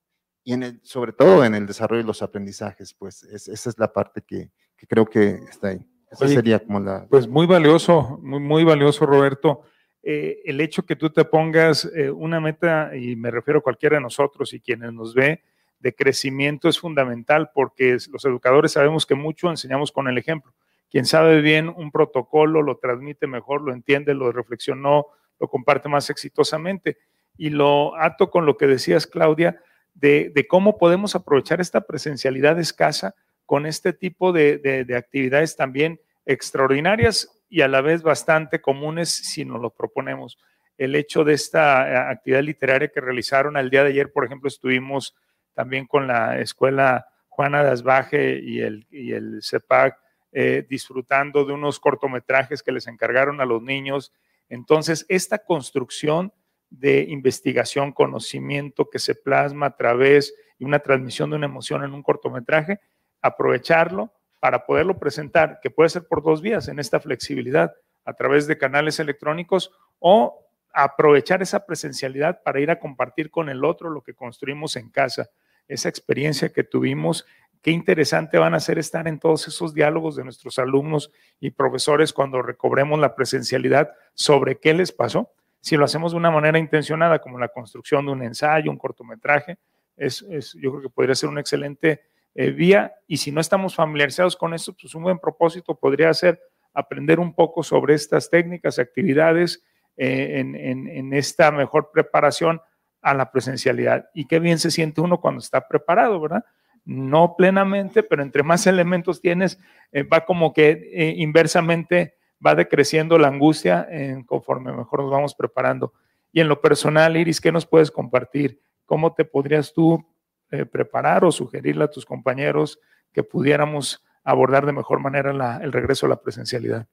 [0.44, 3.92] y en el, sobre todo en el desarrollo de los aprendizajes, pues esa es la
[3.92, 4.52] parte que,
[4.88, 5.84] creo que está ahí.
[6.10, 7.06] Esa sería como la...
[7.08, 9.62] Pues muy valioso, muy, muy valioso, Roberto.
[10.02, 13.96] Eh, el hecho que tú te pongas eh, una meta, y me refiero a cualquiera
[13.96, 15.42] de nosotros y quienes nos ve,
[15.78, 20.53] de crecimiento es fundamental porque los educadores sabemos que mucho enseñamos con el ejemplo.
[20.90, 25.07] Quien sabe bien un protocolo lo transmite mejor, lo entiende, lo reflexionó,
[25.39, 26.98] lo comparte más exitosamente.
[27.36, 29.61] Y lo ato con lo que decías, Claudia,
[29.94, 37.61] de, cómo podemos aprovechar esta presencialidad escasa con este tipo de, actividades también extraordinarias y
[37.61, 40.39] a la vez bastante comunes si nos lo proponemos.
[40.78, 44.48] El hecho de esta eh, actividad literaria que realizaron al día de ayer, por ejemplo,
[44.48, 45.15] estuvimos
[45.56, 49.98] también con la escuela Juana de Asbaje y el, y el CEPAC
[50.32, 54.12] eh, disfrutando de unos cortometrajes que les encargaron a los niños.
[54.50, 56.30] Entonces, esta construcción
[56.68, 61.94] de investigación, conocimiento que se plasma a través de una transmisión de una emoción en
[61.94, 62.80] un cortometraje,
[63.22, 67.74] aprovecharlo para poderlo presentar, que puede ser por dos vías, en esta flexibilidad,
[68.04, 73.64] a través de canales electrónicos o aprovechar esa presencialidad para ir a compartir con el
[73.64, 75.30] otro lo que construimos en casa,
[75.68, 77.26] esa experiencia que tuvimos
[77.66, 81.10] Qué interesante van a ser estar en todos esos diálogos de nuestros alumnos
[81.40, 85.32] y profesores cuando recobremos la presencialidad sobre qué les pasó.
[85.60, 89.59] Si lo hacemos de una manera intencionada, como la construcción de un ensayo, un cortometraje,
[89.97, 90.24] es,
[90.62, 92.02] yo creo que podría ser una excelente
[92.36, 92.94] eh, vía.
[93.09, 96.40] Y si no estamos familiarizados con esto, pues un buen propósito podría ser
[96.72, 99.64] aprender un poco sobre estas técnicas, actividades,
[99.97, 102.60] eh, en, en esta mejor preparación
[103.02, 104.09] a la presencialidad.
[104.14, 106.44] Y qué bien se siente uno cuando está preparado, ¿verdad?
[106.86, 109.59] no plenamente, pero entre más elementos tienes,
[109.90, 112.14] eh, va como que eh, inversamente
[112.44, 113.89] va decreciendo la angustia
[114.27, 115.94] conforme mejor nos vamos preparando.
[116.32, 118.60] Y en lo personal, Iris, ¿qué nos puedes compartir?
[118.85, 120.06] ¿Cómo te podrías tú
[120.51, 122.78] eh, preparar o sugerirle a tus compañeros
[123.12, 126.86] que pudiéramos abordar de mejor manera el regreso a la presencialidad?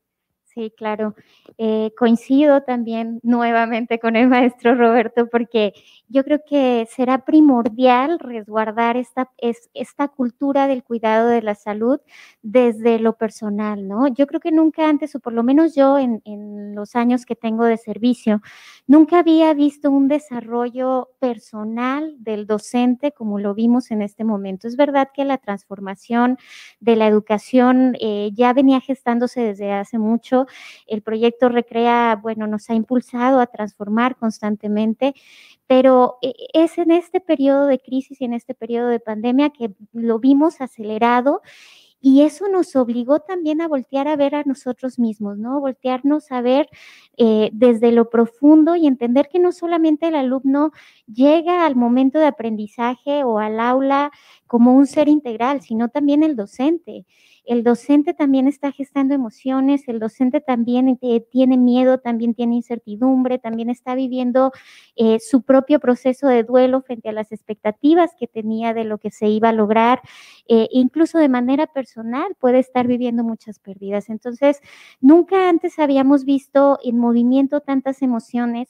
[0.56, 1.16] Sí, claro.
[1.58, 5.74] Eh, coincido también nuevamente con el maestro Roberto porque
[6.10, 12.00] yo creo que será primordial resguardar esta, es, esta cultura del cuidado de la salud
[12.44, 14.08] desde lo personal, ¿no?
[14.10, 17.36] Yo creo que nunca antes, o por lo menos yo en, en los años que
[17.36, 18.42] tengo de servicio,
[18.86, 24.68] nunca había visto un desarrollo personal del docente como lo vimos en este momento.
[24.68, 26.38] Es verdad que la transformación
[26.80, 30.43] de la educación eh, ya venía gestándose desde hace mucho
[30.88, 35.14] el proyecto Recrea, bueno, nos ha impulsado a transformar constantemente,
[35.68, 39.72] pero eh, es en este periodo de crisis y en este periodo de pandemia que
[39.94, 41.42] lo vimos acelerado
[42.06, 45.62] y eso nos obligó también a voltear a ver a nosotros mismos, ¿no?
[45.62, 46.68] Voltearnos a ver
[47.16, 50.74] eh, desde lo profundo y entender que no solamente el alumno
[51.08, 54.12] llega al momento de aprendizaje o al aula
[54.48, 57.06] como un ser integral, sino también el docente.
[57.46, 63.40] El docente también está gestando emociones, el docente también eh, tiene miedo, también tiene incertidumbre,
[63.40, 64.52] también está viviendo
[64.96, 69.12] eh, su propio proceso de duelo frente a las expectativas que tenía de lo que
[69.12, 70.02] se iba a lograr,
[70.48, 74.10] eh, incluso de manera personal puede estar viviendo muchas pérdidas.
[74.10, 74.62] Entonces,
[75.02, 78.70] nunca antes habíamos visto en movimiento tantas emociones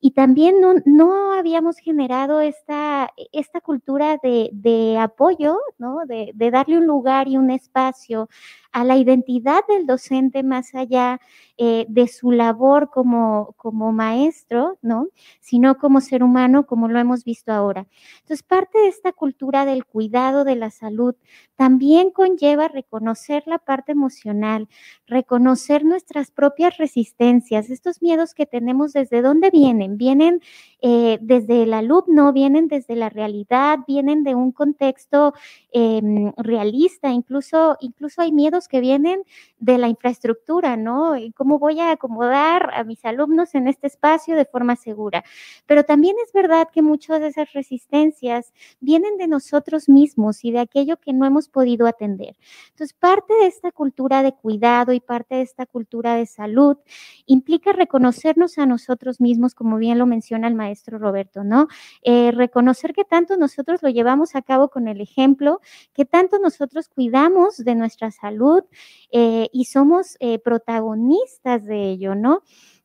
[0.00, 6.06] y también no, no habíamos generado esta, esta cultura de, de apoyo, ¿no?
[6.06, 8.28] De, de, darle un lugar y un espacio
[8.72, 11.20] a la identidad del docente más allá
[11.58, 15.08] eh, de su labor como, como maestro, ¿no?
[15.40, 17.86] Sino como ser humano, como lo hemos visto ahora.
[18.20, 21.14] Entonces, parte de esta cultura del cuidado de la salud
[21.56, 24.68] también conlleva reconocer la parte emocional,
[25.06, 29.89] reconocer nuestras propias resistencias, estos miedos que tenemos, ¿desde dónde vienen?
[29.96, 30.40] Vienen
[30.82, 35.34] eh, desde el alumno, vienen desde la realidad, vienen de un contexto
[35.72, 36.00] eh,
[36.38, 39.22] realista, incluso, incluso hay miedos que vienen
[39.58, 41.14] de la infraestructura, ¿no?
[41.36, 45.22] ¿Cómo voy a acomodar a mis alumnos en este espacio de forma segura?
[45.66, 50.60] Pero también es verdad que muchas de esas resistencias vienen de nosotros mismos y de
[50.60, 52.36] aquello que no hemos podido atender.
[52.70, 56.78] Entonces, parte de esta cultura de cuidado y parte de esta cultura de salud
[57.26, 61.66] implica reconocernos a nosotros mismos, como bien lo menciona el maestro Roberto, ¿no?
[62.02, 65.60] Eh, reconocer que tanto nosotros lo llevamos a cabo con el ejemplo,
[65.92, 68.62] que tanto nosotros cuidamos de nuestra salud
[69.10, 72.42] eh, y somos eh, protagonistas de ello, ¿no?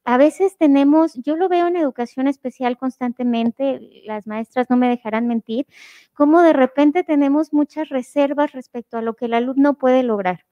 [0.08, 5.28] A veces tenemos, yo lo veo en educación especial constantemente, las maestras no me dejarán
[5.28, 5.66] mentir,
[6.14, 10.46] como de repente tenemos muchas reservas respecto a lo que el alumno puede lograr.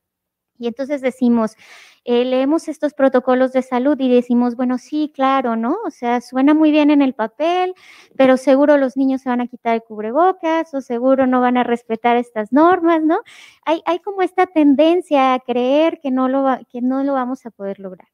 [0.58, 1.56] Y entonces decimos,
[2.06, 5.78] eh, leemos estos protocolos de salud y decimos, bueno, sí, claro, ¿no?
[5.86, 7.74] O sea, suena muy bien en el papel,
[8.18, 11.64] pero seguro los niños se van a quitar el cubrebocas o seguro no van a
[11.64, 13.20] respetar estas normas, ¿no?
[13.66, 17.52] Hay, hay como esta tendencia a creer que no, lo que no lo vamos a
[17.52, 18.08] poder lograr.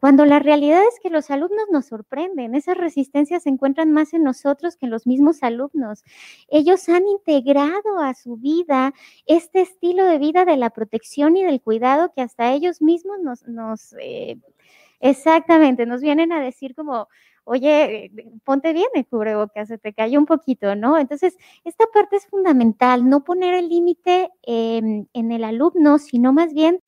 [0.00, 4.24] Cuando la realidad es que los alumnos nos sorprenden, esas resistencias se encuentran más en
[4.24, 6.04] nosotros que en los mismos alumnos.
[6.48, 8.94] Ellos han integrado a su vida
[9.26, 13.27] este estilo de vida de la protección y del cuidado que hasta ellos mismos nos,
[14.00, 14.38] eh,
[15.00, 17.08] exactamente, nos vienen a decir como,
[17.48, 18.10] oye, eh,
[18.44, 20.98] ponte bien el cubrebocas, se te cayó un poquito, ¿no?
[20.98, 26.80] Entonces, esta parte es fundamental, no poner el límite en el alumno, sino más bien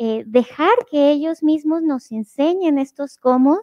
[0.00, 3.58] eh, dejar que ellos mismos nos enseñen estos cómo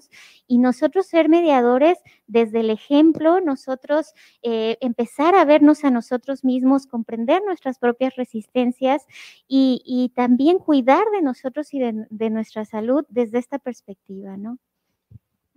[0.47, 4.13] y nosotros ser mediadores desde el ejemplo, nosotros
[4.43, 9.05] eh, empezar a vernos a nosotros mismos, comprender nuestras propias resistencias
[9.47, 14.59] y, también cuidar de nosotros y de nuestra salud desde esta perspectiva, ¿no?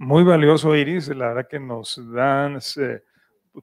[0.00, 1.08] Muy valioso, Iris.
[1.08, 3.02] La verdad que nos dan eh,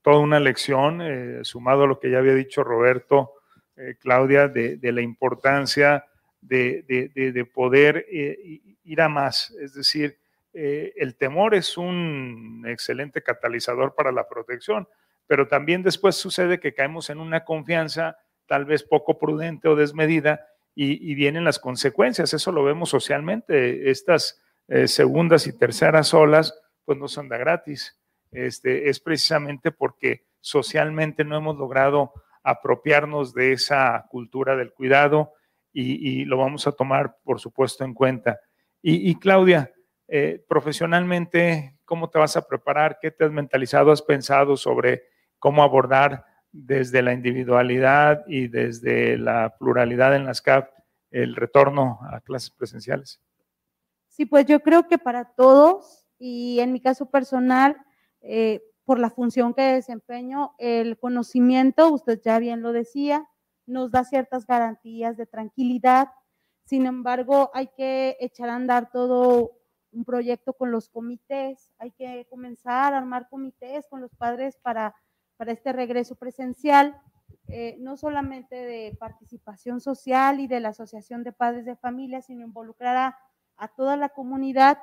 [0.04, 3.36] toda una lección, eh, sumado a lo que ya había dicho Roberto,
[3.78, 6.06] eh, Claudia, de, la importancia
[6.42, 9.52] de, poder ir a más.
[9.62, 10.20] Es decir,
[10.52, 14.90] el temor es un excelente catalizador para la protección,
[15.28, 20.46] pero también después sucede que caemos en una confianza tal vez poco prudente o desmedida
[20.76, 22.34] y, y vienen las consecuencias.
[22.34, 23.90] Eso lo vemos socialmente.
[23.90, 28.00] Estas eh, segundas y terceras olas, pues no son de gratis.
[28.32, 32.14] Este, es precisamente porque socialmente no hemos logrado
[32.44, 35.34] apropiarnos de esa cultura del cuidado
[35.78, 38.40] y, lo vamos a tomar, por supuesto, en cuenta.
[38.82, 39.74] Y, Claudia,
[40.08, 42.98] eh, profesionalmente, ¿cómo te vas a preparar?
[43.02, 43.92] ¿Qué te has mentalizado?
[43.92, 45.04] ¿Has pensado sobre
[45.38, 50.70] cómo abordar desde la individualidad y desde la pluralidad en las CAP
[51.12, 53.20] el retorno a clases presenciales?
[54.16, 57.76] Sí, pues yo creo que para todos y en mi caso personal,
[58.22, 63.28] eh, por la función que desempeño, el conocimiento, usted ya bien lo decía,
[63.66, 66.08] nos da ciertas garantías de tranquilidad.
[66.64, 69.52] Sin embargo, hay que echar a andar todo
[69.92, 74.96] un proyecto con los comités, hay que comenzar a armar comités con los padres para,
[75.36, 76.98] para este regreso presencial,
[77.50, 82.46] eh, no solamente de participación social y de la Asociación de Padres de Familia, sino
[82.46, 83.20] involucrar a
[83.58, 84.80] a toda la comunidad,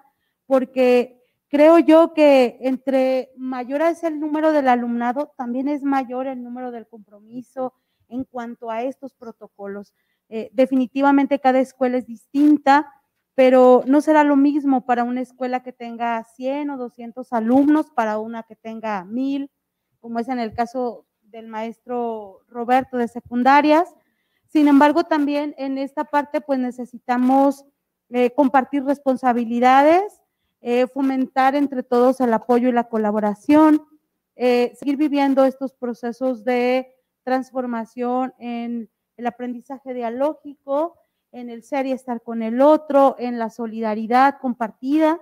[0.47, 6.43] porque creo yo que entre mayor es el número del alumnado, también es mayor el
[6.43, 7.74] número del compromiso
[8.09, 9.93] en cuanto a estos protocolos.
[10.28, 12.90] Eh, definitivamente cada escuela es distinta,
[13.35, 18.19] pero no será lo mismo para una escuela que tenga 100 o 200 alumnos, para
[18.19, 19.51] una que tenga 1000,
[20.01, 23.94] como es en el caso del maestro Roberto de secundarias.
[24.47, 27.65] Sin embargo, también en esta parte, pues necesitamos
[28.13, 30.21] eh, compartir responsabilidades,
[30.61, 33.85] eh, fomentar entre todos el apoyo y la colaboración,
[34.37, 36.95] eh, seguir viviendo estos procesos de
[37.25, 40.97] transformación en el aprendizaje dialógico
[41.33, 45.21] en el ser y estar con el otro, en la solidaridad compartida,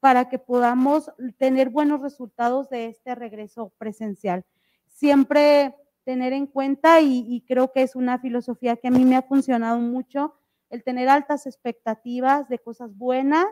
[0.00, 4.44] para que podamos tener buenos resultados de este regreso presencial.
[4.88, 9.22] Siempre tener en cuenta, y, creo que es una filosofía que a mí me ha
[9.22, 10.34] funcionado mucho,
[10.72, 13.46] el tener altas expectativas de cosas buenas,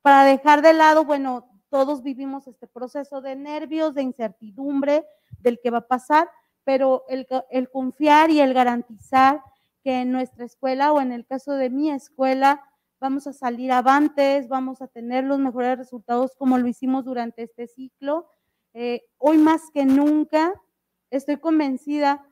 [0.00, 5.04] para dejar de lado, bueno, todos vivimos este proceso de nervios, de incertidumbre
[5.40, 6.30] del que va a pasar,
[6.64, 7.26] pero el,
[7.70, 9.42] confiar y el garantizar
[9.84, 12.64] que en nuestra escuela o en el caso de mi escuela
[12.98, 17.66] vamos a salir avantes, vamos a tener los mejores resultados como lo hicimos durante este
[17.66, 18.26] ciclo.
[18.72, 20.54] Eh, hoy más que nunca
[21.10, 22.26] estoy convencida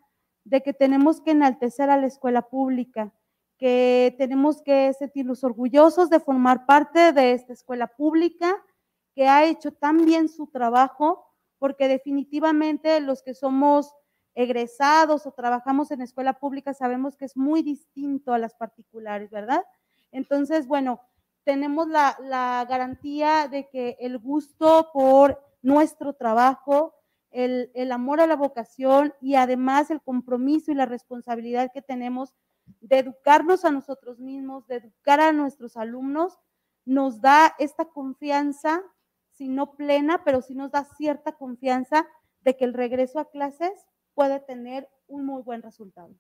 [0.45, 3.13] de que tenemos que enaltecer a la escuela pública,
[3.59, 8.57] que tenemos que sentirnos orgullosos de formar parte de esta escuela pública
[9.15, 11.27] que ha hecho tan bien su trabajo,
[11.59, 13.93] porque definitivamente los que somos
[14.35, 19.65] egresados o trabajamos en escuela pública sabemos que es muy distinto a las particulares, ¿verdad?
[20.13, 21.01] Entonces, bueno,
[21.43, 26.95] tenemos la, la garantía de que el gusto por nuestro trabajo,
[27.33, 32.35] el, el, amor a la vocación y además el compromiso y la responsabilidad que tenemos
[32.81, 36.39] de educarnos a nosotros mismos, de educar a nuestros alumnos,
[36.85, 38.83] nos da esta confianza,
[39.31, 42.07] si no plena, pero sí nos da cierta confianza
[42.41, 43.73] de que el regreso a clases
[44.15, 46.15] puede tener un muy buen resultado.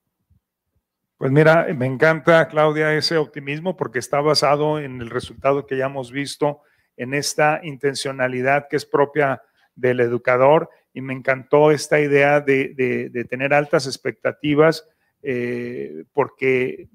[1.16, 5.86] Pues mira, me encanta, Claudia, ese optimismo porque está basado en el resultado que ya
[5.86, 6.62] hemos visto,
[6.96, 9.42] en esta intencionalidad que es propia
[9.74, 14.86] del educador y me encantó esta idea de, tener altas expectativas
[15.23, 16.89] eh, porque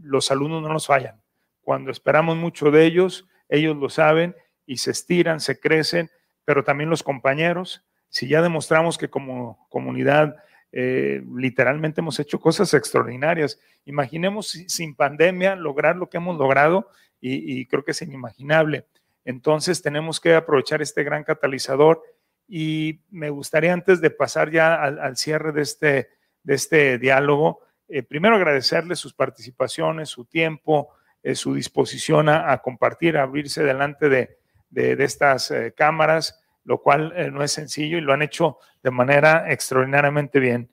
[0.00, 1.20] los alumnos no nos fallan.
[1.60, 4.34] Cuando esperamos mucho de ellos, ellos lo saben
[4.66, 6.10] y se estiran, se crecen,
[6.44, 10.36] pero también los compañeros, si ya demostramos que como comunidad
[10.72, 16.88] eh, literalmente hemos hecho cosas extraordinarias, imaginemos sin pandemia lograr lo que hemos logrado
[17.20, 18.86] y, creo que es inimaginable.
[19.24, 22.02] Entonces tenemos que aprovechar este gran catalizador
[22.48, 26.08] y me gustaría antes de pasar ya al, cierre de este,
[26.42, 30.90] de este diálogo, eh, primero agradecerle sus participaciones, su tiempo,
[31.22, 34.38] eh, su disposición a, compartir, a abrirse delante de,
[34.70, 39.50] de, estas cámaras lo cual eh, no es sencillo y lo han hecho de manera
[39.52, 40.70] extraordinariamente bien.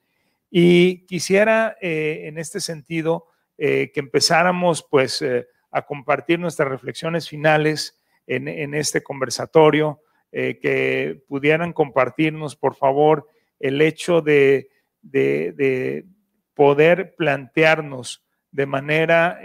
[0.50, 3.26] Y quisiera eh, en este sentido
[3.58, 5.24] eh, que empezáramos pues
[5.70, 13.28] a compartir nuestras reflexiones finales en, este conversatorio, que pudieran compartirnos por favor
[13.58, 14.70] el hecho de,
[15.02, 16.06] de
[16.54, 19.40] poder plantearnos de manera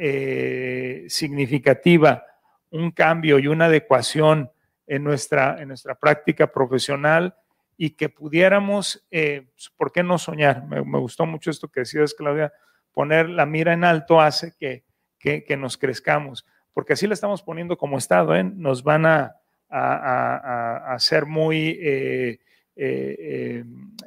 [1.08, 2.24] significativa
[2.72, 4.52] un cambio y una adecuación
[4.88, 7.36] en nuestra, en nuestra práctica profesional
[7.78, 10.66] y que pudiéramos, eh, ¿por qué no soñar?
[10.66, 12.54] Me, gustó mucho esto que decías, Claudia,
[12.94, 14.84] poner la mira en alto hace que,
[15.20, 18.44] que, nos crezcamos, porque así la estamos poniendo como Estado, ¿eh?
[18.44, 19.36] nos van a,
[19.70, 22.40] a, hacer muy, eh,
[22.76, 23.64] eh,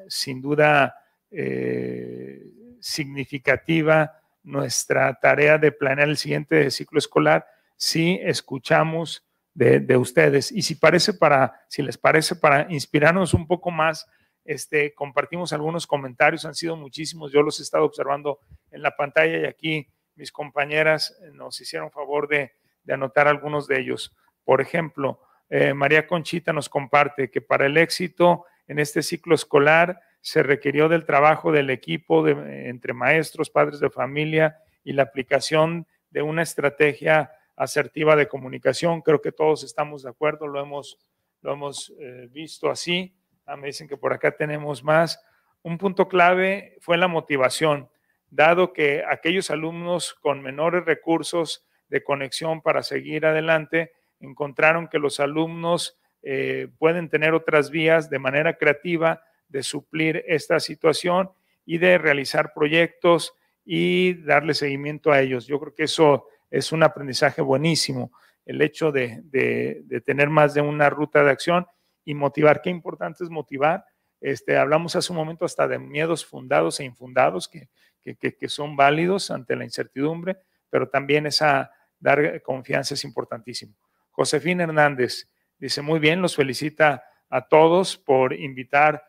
[0.07, 0.95] sin duda,
[2.81, 7.47] significativa nuestra tarea de planear el siguiente ciclo escolar
[7.77, 10.53] si escuchamos de, ustedes.
[10.53, 14.07] Y si parece para, si les parece para inspirarnos un poco más,
[14.45, 18.39] este, compartimos algunos comentarios, han sido muchísimos, yo los he estado observando
[18.71, 22.53] en la pantalla y aquí mis compañeras nos hicieron favor de,
[22.89, 24.17] anotar algunos de ellos.
[24.45, 30.01] Por ejemplo, eh, María Conchita nos comparte que para el éxito en este ciclo escolar
[30.21, 36.23] se requirió del trabajo del equipo entre maestros, padres de familia y la aplicación de
[36.23, 39.03] una estrategia asertiva de comunicación.
[39.03, 40.99] Creo que todos estamos de acuerdo, lo hemos,
[41.43, 43.15] lo hemos eh, visto así.
[43.47, 45.23] Ah, me dicen que por acá tenemos más.
[45.63, 47.89] Un punto clave fue la motivación,
[48.31, 55.21] dado que aquellos alumnos con menores recursos de conexión para seguir adelante encontraron que los
[55.21, 61.31] alumnos eh, pueden tener otras vías de manera creativa de suplir esta situación
[61.65, 63.35] y de realizar proyectos
[63.65, 65.47] y darle seguimiento a ellos.
[65.47, 68.11] Yo creo que eso es un aprendizaje buenísimo
[68.49, 71.67] el hecho de, tener más de una ruta de acción
[72.03, 72.63] y motivar.
[72.63, 73.85] Qué importante es motivar.
[74.23, 77.69] Este, hablamos hace un momento hasta de miedos fundados e infundados que,
[78.03, 80.39] que, son válidos ante la incertidumbre,
[80.71, 81.71] pero también esa
[82.01, 83.75] dar confianza es importantísimo.
[84.13, 89.05] Josefina Hernández dice, muy bien, los felicita a todos por invitar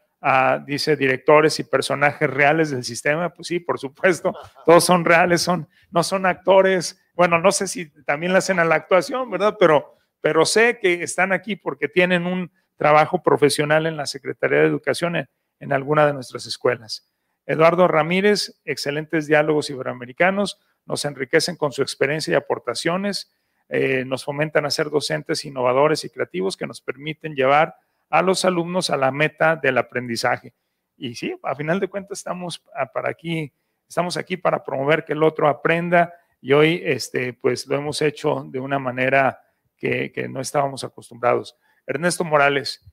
[0.66, 3.30] dice, directores y personajes reales del sistema.
[3.30, 4.34] Pues sí, por supuesto,
[4.66, 8.64] todos son reales, son, no son actores bueno, no sé si también la hacen a
[8.64, 9.58] la actuación, ¿verdad?
[9.60, 14.68] Pero, pero sé que están aquí porque tienen un trabajo profesional en la Secretaría de
[14.68, 15.28] Educación
[15.60, 17.12] en, alguna de nuestras escuelas.
[17.46, 23.34] Eduardo Ramírez, excelentes diálogos iberoamericanos, nos enriquecen con su experiencia y aportaciones,
[23.68, 27.76] eh, nos fomentan a ser docentes innovadores y creativos que nos permiten llevar
[28.10, 30.54] a los alumnos a la meta del aprendizaje.
[30.98, 32.64] Y sí, a final de cuentas estamos
[32.94, 33.54] para aquí,
[33.88, 38.46] estamos aquí para promover que el otro aprenda y hoy este, pues lo hemos hecho
[38.48, 39.40] de una manera
[39.78, 41.56] que, que no estábamos acostumbrados.
[41.86, 42.86] Ernesto Morales,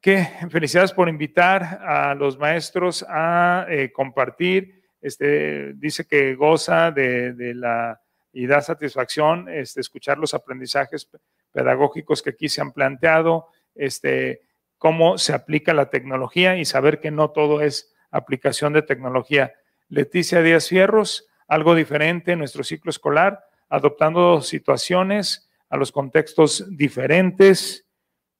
[0.00, 4.82] que felicidades por invitar a los maestros a eh, compartir.
[5.00, 8.00] Este, dice que goza de, de, la
[8.32, 11.08] y da satisfacción este, escuchar los aprendizajes
[11.52, 14.42] pedagógicos que aquí se han planteado, este,
[14.78, 19.54] cómo se aplica la tecnología y saber que no todo es aplicación de tecnología.
[19.88, 27.86] Leticia Díaz Fierros, algo diferente en nuestro ciclo escolar, adoptando situaciones a los contextos diferentes.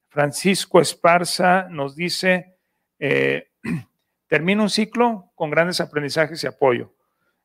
[0.09, 2.57] Francisco Esparza nos dice,
[2.99, 3.51] eh,
[4.27, 6.95] termina un ciclo con grandes aprendizajes y apoyo.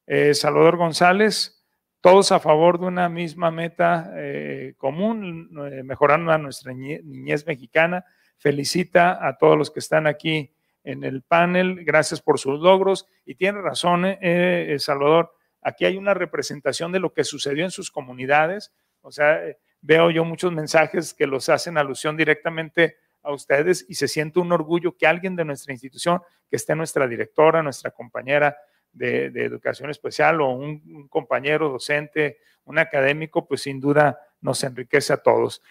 [0.05, 1.56] Eh, Salvador González,
[2.01, 8.05] todos a favor de una misma meta eh, común, eh, mejorando a nuestra niñez mexicana.
[8.37, 10.53] Felicita a todos los que están aquí
[10.83, 13.07] en el panel, gracias por sus logros.
[13.25, 17.91] Y tiene razón, eh, Salvador, aquí hay una representación de lo que sucedió en sus
[17.91, 18.71] comunidades.
[19.01, 19.41] O sea,
[19.81, 24.51] veo yo muchos mensajes que los hacen alusión directamente a ustedes y se siente un
[24.51, 28.55] orgullo que alguien de nuestra institución, que esté nuestra directora, nuestra compañera
[28.97, 35.17] de, educación especial o un, compañero docente, un académico, pues sin duda nos enriquece a
[35.17, 35.61] todos.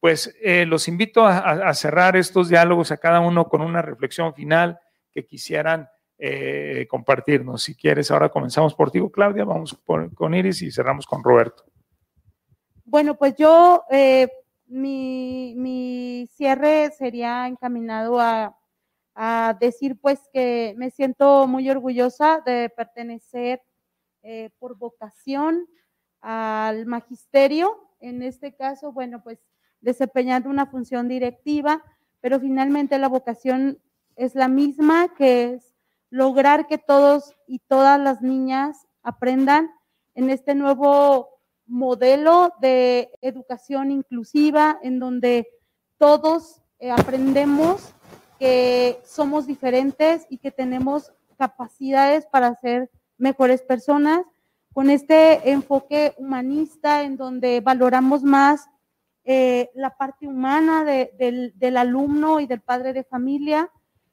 [0.00, 4.78] Pues eh, los invito a, cerrar estos diálogos a cada uno con una reflexión final
[5.10, 5.88] que quisieran
[6.18, 7.62] eh, compartirnos.
[7.62, 11.64] Si quieres, ahora comenzamos por ti, Claudia, vamos con Iris y cerramos con Roberto.
[12.88, 14.28] Bueno, pues yo, eh,
[14.68, 18.56] mi, cierre sería encaminado a,
[19.60, 23.62] decir pues que me siento muy orgullosa de pertenecer
[24.22, 25.66] eh, por vocación
[26.20, 29.38] al magisterio, en este caso, bueno, pues
[29.80, 31.82] desempeñando una función directiva,
[32.20, 33.78] pero finalmente la vocación
[34.16, 35.74] es la misma, que es
[36.10, 39.70] lograr que todos y todas las niñas aprendan
[40.14, 41.28] en este nuevo
[41.66, 45.48] modelo de educación inclusiva en donde
[45.98, 47.94] todos eh, aprendemos
[48.38, 54.24] que somos diferentes y que tenemos capacidades para ser mejores personas,
[54.72, 58.68] con este enfoque humanista en donde valoramos más
[59.24, 63.70] eh, la parte humana del, del alumno y del padre de familia,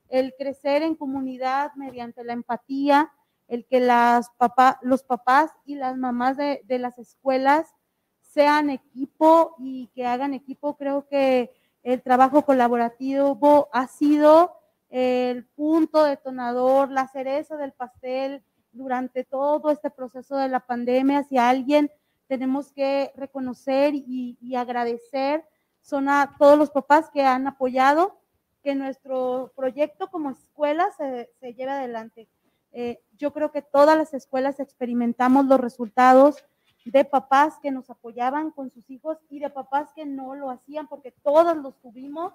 [0.10, 3.12] el crecer en comunidad mediante la empatía,
[3.48, 7.76] el que las papá, los papás y las mamás de, de, las escuelas
[8.22, 10.78] sean equipo y que hagan equipo.
[10.78, 11.52] Creo que
[11.84, 14.56] el trabajo colaborativo ha sido
[14.90, 21.24] el punto detonador, la cereza del pastel durante todo este proceso de la pandemia.
[21.24, 21.92] Si alguien
[22.28, 25.44] tenemos que reconocer y, y agradecer,
[25.82, 28.18] son a todos los papás que han apoyado
[28.64, 32.30] que nuestro proyecto como escuela se, se lleve adelante.
[32.72, 36.44] Eh, yo creo que todas las escuelas experimentamos los resultados
[36.86, 40.88] de papás que nos apoyaban con sus hijos y de papás que no lo hacían
[40.88, 42.34] porque todos los tuvimos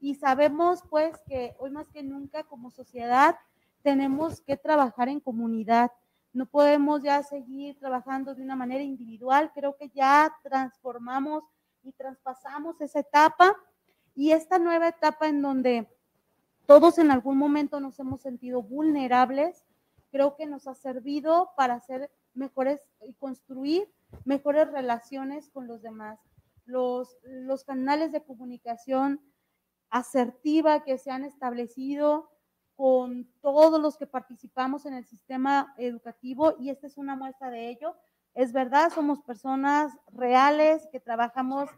[0.00, 3.36] y sabemos pues que hoy más que nunca como sociedad
[3.82, 5.90] tenemos que trabajar en comunidad.
[6.32, 9.50] No podemos ya seguir trabajando de una manera individual.
[9.54, 11.42] Creo que ya transformamos
[11.82, 13.56] y traspasamos esa etapa
[14.14, 15.88] y esta nueva etapa en donde
[16.66, 19.64] todos en algún momento nos hemos sentido vulnerables
[20.10, 23.92] creo que nos ha servido para hacer mejores y construir
[24.24, 26.18] mejores relaciones con los demás.
[26.64, 29.20] Los, los canales de comunicación
[29.90, 32.30] asertiva que se han establecido
[32.76, 37.70] con todos los que participamos en el sistema educativo y esta es una muestra de
[37.70, 37.96] ello.
[38.34, 41.68] Es verdad, somos personas reales que trabajamos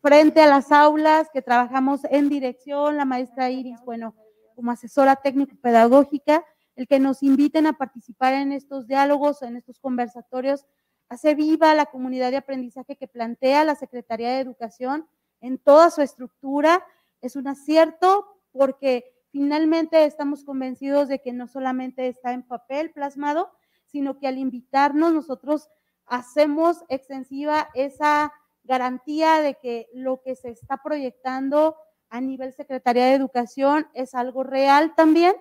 [0.00, 4.14] frente a las aulas, que trabajamos en dirección, la maestra Iris, bueno,
[4.54, 6.44] como asesora técnico-pedagógica,
[6.80, 10.64] el que nos inviten a participar en estos diálogos, en estos conversatorios,
[11.10, 15.06] hace viva la comunidad de aprendizaje que plantea la Secretaría de Educación
[15.42, 16.82] en toda su estructura.
[17.20, 23.50] Es un acierto porque finalmente estamos convencidos de que no solamente está en papel plasmado,
[23.84, 25.68] sino que al invitarnos nosotros
[26.06, 28.32] hacemos extensiva esa
[28.64, 31.76] garantía de que lo que se está proyectando
[32.08, 35.34] a nivel Secretaría de Educación es algo real también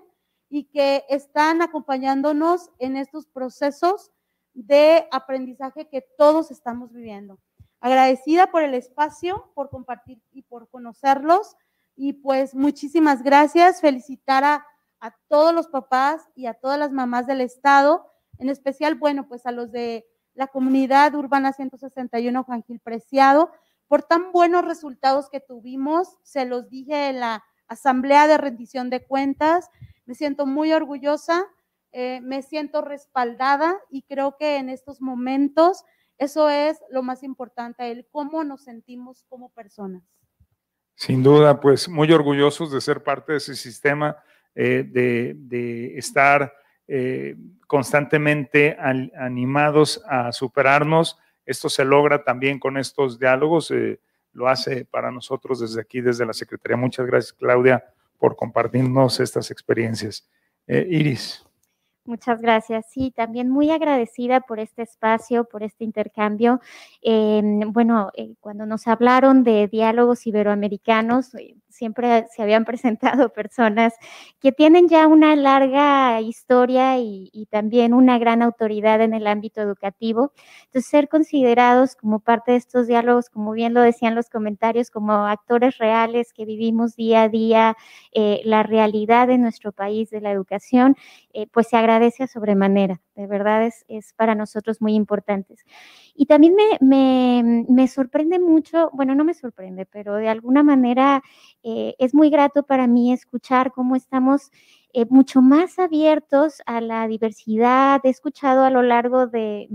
[0.50, 4.12] y que están acompañándonos en estos procesos
[4.54, 7.40] de aprendizaje que todos estamos viviendo.
[7.80, 11.56] Agradecida por el espacio, por compartir y por conocerlos.
[11.96, 13.80] Y pues muchísimas gracias.
[13.80, 14.66] Felicitar a,
[15.00, 18.10] a todos los papás y a todas las mamás del Estado
[18.40, 23.52] en especial, bueno, pues a los de la comunidad urbana 161 Juan Gil Preciado,
[23.88, 29.06] por tan buenos resultados que tuvimos, se los dije en la asamblea de rendición de
[29.06, 29.70] cuentas,
[30.10, 31.46] me siento muy orgullosa,
[31.92, 35.84] eh, me siento respaldada y creo que en estos momentos
[36.18, 40.02] eso es lo más importante, el cómo nos sentimos como personas.
[40.96, 44.18] Sin duda, pues muy orgullosos de ser parte de ese sistema,
[44.56, 46.56] eh, de, estar
[46.88, 47.36] eh,
[47.68, 51.20] constantemente animados a superarnos.
[51.46, 53.72] Esto se logra también con estos diálogos,
[54.34, 56.78] lo hace para nosotros desde aquí, desde la Secretaría.
[56.78, 57.86] Muchas gracias, Claudia,
[58.20, 60.30] por compartirnos estas experiencias.
[60.68, 61.49] Iris.
[62.10, 62.88] Muchas gracias.
[62.90, 66.60] Sí, también muy agradecida por este espacio, por este intercambio.
[67.04, 72.66] Em, bueno, eh, cuando nos hablaron de diálogos iberoamericanos, eh, siempre se habían
[73.22, 73.94] presentado personas
[74.40, 80.34] que tienen ya una larga historia y, también una gran autoridad en el ámbito educativo.
[80.66, 85.14] Entonces, ser considerados como parte de estos diálogos, como bien lo decían los comentarios, como
[85.28, 87.78] actores reales que vivimos día a día
[88.14, 90.96] eh, la realidad de nuestro país de la educación,
[91.52, 93.02] pues se agradece a sobremanera.
[93.16, 95.56] De verdad es, es para nosotros muy importante.
[96.16, 101.22] Y también me, me, me, sorprende mucho, bueno, no me sorprende, pero de alguna manera
[101.64, 104.52] eh, es muy grato para mí escuchar cómo estamos
[104.92, 108.02] eh, mucho más abiertos a la diversidad.
[108.04, 109.68] He escuchado a lo largo de,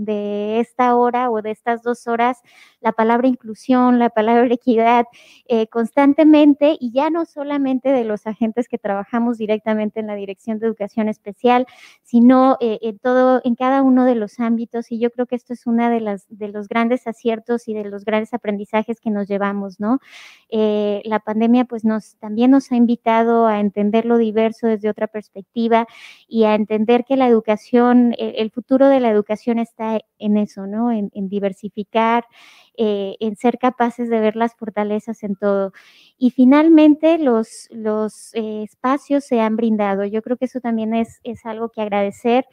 [0.59, 2.41] esta hora o de estas dos horas
[2.81, 5.05] la palabra inclusión, la palabra equidad
[5.47, 10.59] eh, constantemente y ya no solamente de los agentes que trabajamos directamente en la Dirección
[10.59, 11.65] de Educación Especial,
[12.03, 14.91] sino eh, en todo, en cada uno de los ámbitos.
[14.91, 18.03] Y yo creo que esto es uno de, de los grandes aciertos y de los
[18.03, 19.99] grandes aprendizajes que nos llevamos, ¿no?
[20.51, 25.87] la pandemia pues nos también nos ha invitado a entender lo diverso desde otra perspectiva
[26.27, 30.91] y a entender que la educación, el, futuro de la educación está en eso, ¿no?
[30.91, 32.25] En, diversificar,
[32.77, 35.71] eh, en ser capaces de ver las fortalezas en todo.
[36.17, 40.05] Y finalmente los, los eh, espacios se han brindado.
[40.05, 42.45] Yo creo que eso también es, es algo que agradecer.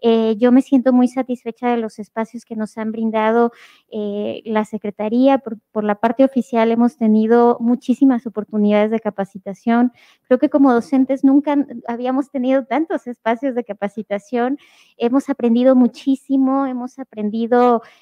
[0.00, 3.50] Eh, yo me siento muy satisfecha de los espacios que nos han brindado
[3.90, 5.38] la Secretaría.
[5.38, 9.92] Por, por, la parte oficial hemos tenido muchísimas oportunidades de capacitación.
[10.22, 11.56] Creo que como docentes nunca
[11.88, 14.58] habíamos tenido tantos espacios de capacitación.
[14.96, 17.17] Hemos aprendido muchísimo, hemos aprendido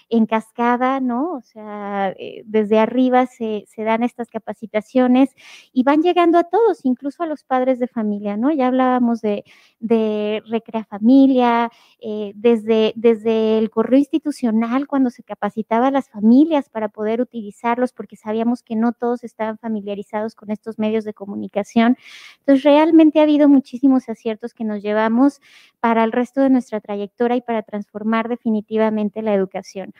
[0.08, 1.34] en cascada, ¿no?
[1.34, 5.30] O sea, eh, desde arriba se, dan estas capacitaciones
[5.72, 8.52] y van llegando a todos, incluso a los padres de familia, ¿no?
[8.52, 9.44] Ya hablábamos de,
[9.80, 11.70] de Recrea Familia,
[12.00, 17.92] eh, desde, desde el correo institucional, cuando se capacitaba a las familias para poder utilizarlos,
[17.92, 21.96] porque sabíamos que no todos estaban familiarizados con estos medios de comunicación.
[22.40, 25.40] Entonces, realmente ha habido muchísimos aciertos que nos llevamos
[25.80, 29.92] para el resto de nuestra trayectoria y para transformar definitivamente la educación.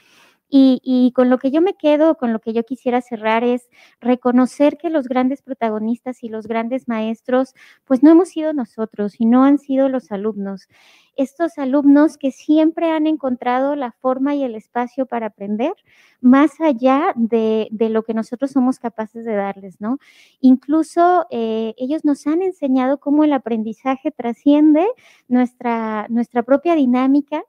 [0.49, 3.69] Y, con lo que yo me quedo, con lo que yo quisiera cerrar es
[4.01, 7.55] reconocer que los grandes protagonistas y los grandes maestros,
[7.85, 10.69] pues no hemos sido nosotros y no han sido los alumnos.
[11.17, 15.73] Estos alumnos que siempre han encontrado la forma y el espacio para aprender
[16.21, 19.99] más allá de, lo que nosotros somos capaces de darles, ¿no?
[20.41, 24.87] Incluso eh, ellos nos han enseñado cómo el aprendizaje trasciende
[25.29, 27.43] nuestra, nuestra propia dinámica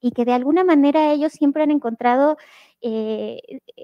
[0.00, 2.36] y que de alguna manera ellos siempre han encontrado
[2.88, 3.40] eh,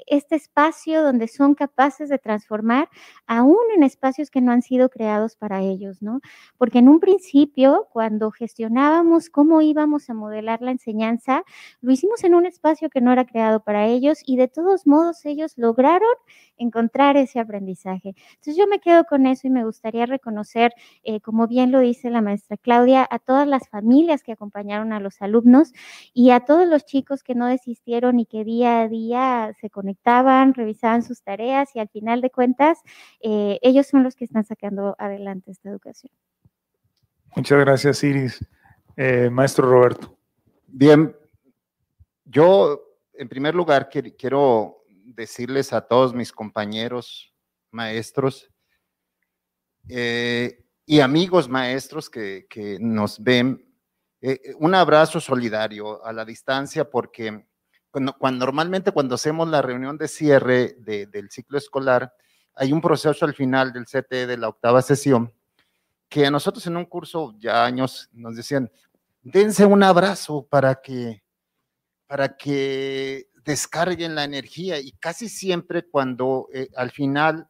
[0.06, 2.88] este espacio donde son capaces de transformar
[3.26, 6.20] aún en espacios que no han sido creados para ellos, ¿no?
[6.56, 11.42] Porque en un principio, cuando gestionábamos cómo íbamos a modelar la enseñanza,
[11.80, 15.24] lo hicimos en un espacio que no era creado para ellos y de todos modos
[15.24, 16.08] ellos lograron
[16.56, 18.14] encontrar ese aprendizaje.
[18.34, 20.72] Entonces yo me quedo con eso y me gustaría reconocer,
[21.02, 25.00] eh, como bien lo dice la maestra Claudia, a todas las familias que acompañaron a
[25.00, 25.72] los alumnos
[26.14, 31.02] y a todos los chicos que no desistieron y que día día se conectaban, revisaban
[31.02, 32.78] sus tareas y al final de cuentas
[33.20, 36.12] eh, ellos son los que están sacando adelante esta educación.
[37.34, 38.46] Muchas gracias, Iris.
[38.96, 40.16] Eh, maestro Roberto.
[40.66, 41.16] Bien,
[42.24, 42.80] yo
[43.14, 47.34] en primer lugar quiero decirles a todos mis compañeros
[47.70, 48.50] maestros
[49.88, 52.46] eh, y amigos maestros que,
[52.80, 53.66] nos ven,
[54.58, 57.46] un abrazo solidario a la distancia porque
[57.92, 62.12] cuando, normalmente cuando hacemos la reunión de cierre del ciclo escolar,
[62.54, 65.32] hay un proceso al final del CTE de la octava sesión
[66.12, 68.70] que a nosotros en un curso ya años nos decían,
[69.22, 71.22] dense un abrazo para que,
[72.06, 77.48] para que descarguen la energía y casi siempre cuando eh, al final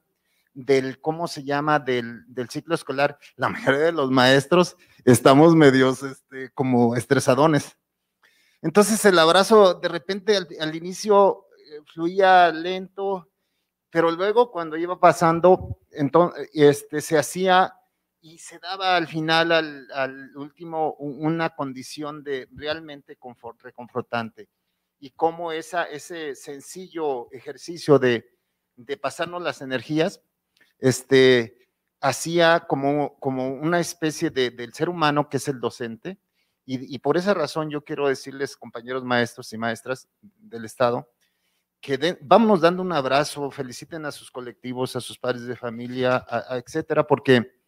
[0.55, 6.51] del, ¿cómo se llama?, del, ciclo escolar, la mayoría de los maestros estamos medios este,
[6.51, 7.77] como estresadones
[8.63, 13.29] Entonces el abrazo de repente al, inicio eh, fluía lento,
[13.91, 17.75] pero luego cuando iba pasando, entonces, este, se hacía
[18.21, 24.49] y se daba al final, al, último, una condición de realmente confort, reconfortante.
[25.01, 28.25] Y cómo esa, ese sencillo ejercicio de,
[28.77, 30.23] de pasarnos las energías,
[30.79, 31.69] este,
[32.01, 36.19] hacía como, como una especie de, del ser humano que es el docente,
[36.65, 41.09] y, por esa razón yo quiero decirles, compañeros maestros y maestras del Estado,
[41.81, 47.05] que vámonos dando un abrazo, feliciten a sus colectivos, a sus padres de familia, etcétera,
[47.05, 47.61] porque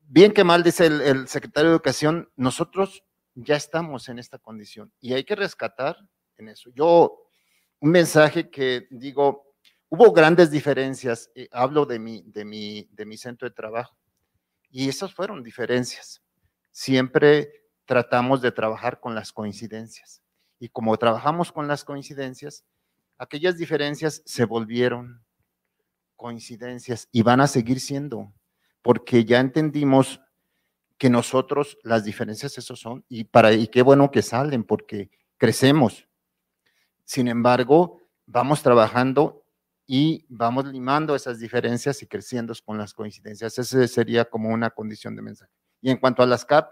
[0.00, 3.02] bien que mal dice el, el, secretario de Educación, nosotros
[3.34, 5.96] ya estamos en esta condición y hay que rescatar
[6.36, 6.70] en eso.
[6.72, 7.26] Yo,
[7.80, 9.56] un mensaje que digo,
[9.88, 13.96] hubo grandes diferencias, eh, hablo de mi, de, mi, de mi centro de trabajo,
[14.70, 16.22] y esas fueron diferencias.
[16.70, 17.59] Siempre
[17.90, 20.22] tratamos de trabajar con las coincidencias.
[20.60, 22.64] Y como trabajamos con las coincidencias,
[23.18, 25.24] aquellas diferencias se volvieron
[26.14, 28.32] coincidencias y van a seguir siendo,
[28.80, 30.20] porque ya entendimos
[30.98, 36.06] que nosotros las diferencias esos son y para y qué bueno que salen porque crecemos.
[37.02, 39.44] Sin embargo, vamos trabajando
[39.84, 43.58] y vamos limando esas diferencias y creciendo con las coincidencias.
[43.58, 45.50] Esa sería como una condición de mensaje.
[45.80, 46.70] Y en cuanto a las CAP,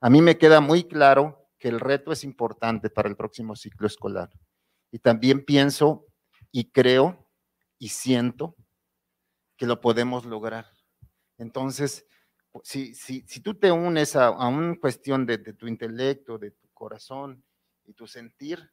[0.00, 3.86] a mí me queda muy claro que el reto es importante para el próximo ciclo
[3.86, 4.30] escolar.
[4.90, 6.06] Y también pienso
[6.52, 7.28] y creo
[7.78, 8.56] y siento
[9.56, 10.66] que lo podemos lograr.
[11.36, 12.06] Entonces,
[12.62, 17.44] si, si, si tú te unes a, una cuestión de, tu intelecto, de tu corazón
[17.84, 18.72] y tu sentir,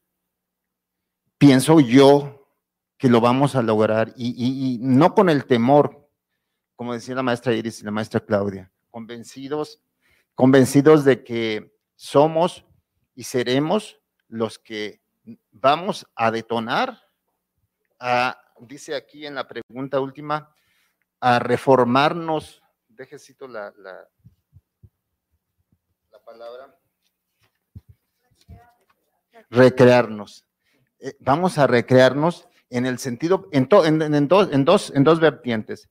[1.37, 2.47] pienso yo
[2.97, 6.09] que lo vamos a lograr y, y no con el temor,
[6.75, 9.84] como decía la maestra Iris y la maestra Claudia, convencidos
[10.35, 12.65] convencidos de que somos
[13.15, 15.01] y seremos los que
[15.51, 17.01] vamos a detonar,
[18.59, 20.53] dice aquí en la pregunta última,
[21.21, 24.07] a reformarnos, déjecito la, la,
[26.11, 26.77] la palabra,
[29.49, 30.45] recrearnos.
[30.99, 35.89] Eh, vamos a recrearnos en el sentido, en, en, dos, en, dos, en dos vertientes,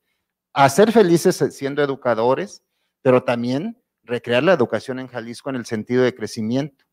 [0.53, 2.63] a ser felices siendo educadores,
[3.03, 6.85] pero también recrear la educación en Jalisco en el sentido de crecimiento,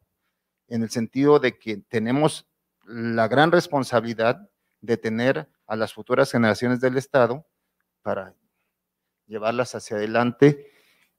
[0.68, 2.48] en el sentido de que tenemos
[2.86, 4.50] la gran responsabilidad
[4.82, 7.48] de tener a las futuras generaciones del Estado
[8.02, 8.36] para
[9.28, 10.72] llevarlas hacia adelante.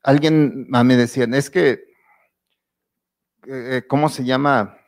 [0.03, 1.85] Alguien me decía, es que,
[3.47, 4.79] eh, ¿cómo se llama?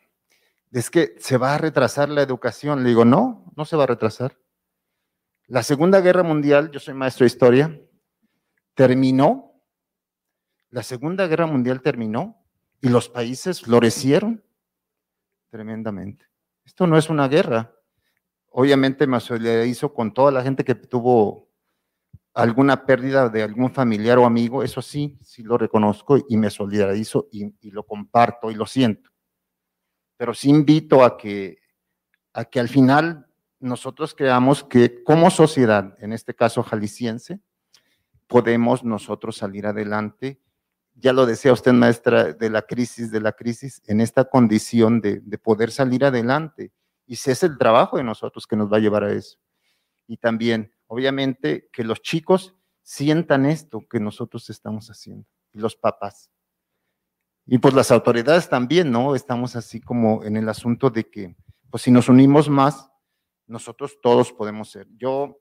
[0.73, 2.83] Es que se va a retrasar la educación.
[2.83, 4.37] Le digo, no, no se va a retrasar.
[5.47, 7.81] La Segunda Guerra Mundial, yo soy maestro de historia,
[8.75, 9.54] terminó
[10.75, 12.45] la Segunda Guerra Mundial terminó
[12.81, 14.43] y los países florecieron
[15.49, 16.27] tremendamente.
[16.65, 17.73] Esto no es una guerra.
[18.49, 21.49] Obviamente me solidarizo con toda la gente que tuvo
[22.33, 27.29] alguna pérdida de algún familiar o amigo, eso sí, sí lo reconozco y me solidarizo
[27.31, 29.11] y, y lo comparto y lo siento.
[30.17, 31.59] Pero sí invito a que,
[32.33, 33.29] a que al final
[33.61, 37.39] nosotros creamos que como sociedad, en este caso jalisciense,
[38.27, 40.41] podemos nosotros salir adelante
[40.95, 45.21] ya lo decía usted, maestra, de la crisis, de la crisis, en esta condición de,
[45.43, 46.73] poder salir adelante.
[47.07, 49.39] Y si es el trabajo de nosotros que nos va a llevar a eso.
[50.07, 56.31] Y también, obviamente, que los chicos sientan esto que nosotros estamos haciendo, y los papás.
[57.47, 59.15] Y pues las autoridades también, ¿no?
[59.15, 61.37] Estamos así como en el asunto de que,
[61.71, 62.89] pues si nos unimos más,
[63.47, 64.87] nosotros todos podemos ser.
[64.97, 65.41] Yo,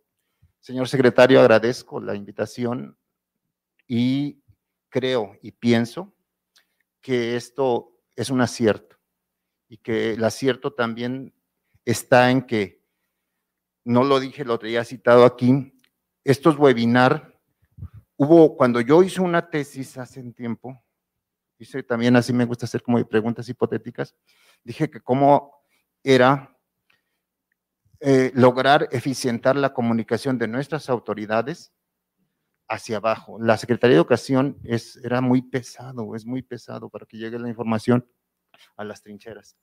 [0.60, 2.98] señor secretario, agradezco la invitación
[3.88, 4.43] y
[4.94, 6.14] creo y pienso
[7.02, 8.96] que esto es un acierto
[9.68, 11.34] y que el acierto también
[11.84, 12.86] está en que,
[13.84, 15.74] no lo dije, lo había citado aquí,
[16.24, 17.40] estos webinar,
[18.18, 20.80] hubo, cuando yo hice una tesis hace un tiempo,
[21.58, 24.16] hice también así me gusta hacer como preguntas hipotéticas,
[24.64, 25.56] dije que cómo
[26.04, 26.56] era
[28.00, 31.74] eh, lograr eficientar la comunicación de nuestras autoridades
[32.68, 33.40] hacia abajo.
[33.40, 37.50] La Secretaría de Educación es, era muy pesado, es muy pesado para que llegue la
[37.50, 38.08] información
[38.78, 39.56] a las trincheras.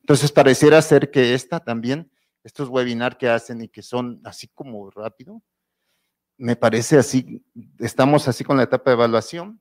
[0.00, 2.10] Entonces, pareciera ser que esta también,
[2.44, 5.42] estos webinars que hacen y que son así como rápido,
[6.38, 7.44] me parece así,
[7.78, 9.60] estamos así con la etapa de evaluación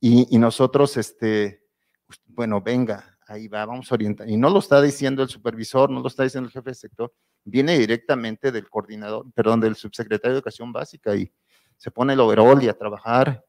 [0.00, 1.64] y, nosotros, este,
[2.06, 4.28] pues, bueno, venga, ahí va, vamos a orientar.
[4.28, 7.12] Y no lo está diciendo el supervisor, no lo está diciendo el jefe de sector,
[7.44, 11.32] viene directamente del coordinador, perdón, del subsecretario de Educación Básica y
[11.76, 13.44] se pone el overall y a trabajar.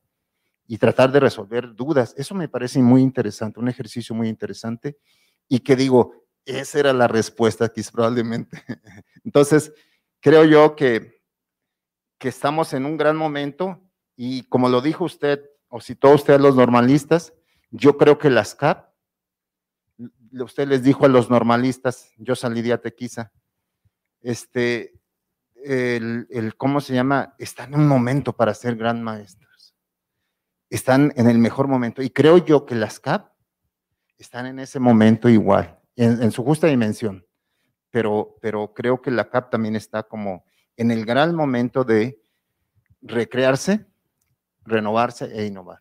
[0.70, 2.14] y tratar de resolver dudas.
[2.18, 4.98] Eso me parece muy interesante, un ejercicio muy interesante
[5.48, 8.62] y que digo, esa era la respuesta quizás probablemente.
[9.24, 9.72] Entonces,
[10.20, 11.22] creo yo que,
[12.18, 13.82] que estamos en un gran momento
[14.18, 17.34] y como lo dijo usted, o citó usted los normalistas,
[17.72, 18.90] yo creo que las CAP,
[20.32, 23.32] usted les dijo a los normalistas, yo salí de Atequiza,
[24.22, 25.00] este,
[25.64, 27.36] el, el, ¿cómo se llama?
[27.38, 29.76] Están en un momento para ser gran maestros.
[30.70, 32.02] Están en el mejor momento.
[32.02, 33.32] Y creo yo que las CAP
[34.18, 37.26] están en ese momento igual, en, su justa dimensión.
[37.90, 40.44] Pero, pero creo que la CAP también está como
[40.76, 42.22] en el gran momento de
[43.02, 43.86] recrearse,
[44.66, 45.80] renovarse e innovar.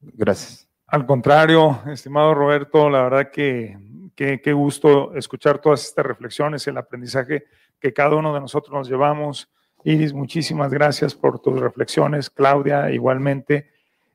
[0.00, 0.68] Gracias.
[0.86, 3.78] Al contrario, estimado Roberto, la verdad que
[4.14, 7.46] qué gusto escuchar todas estas reflexiones, el aprendizaje
[7.84, 9.52] que cada uno de nosotros nos llevamos.
[9.84, 12.30] Iris, muchísimas gracias por tus reflexiones.
[12.30, 13.68] Claudia, igualmente.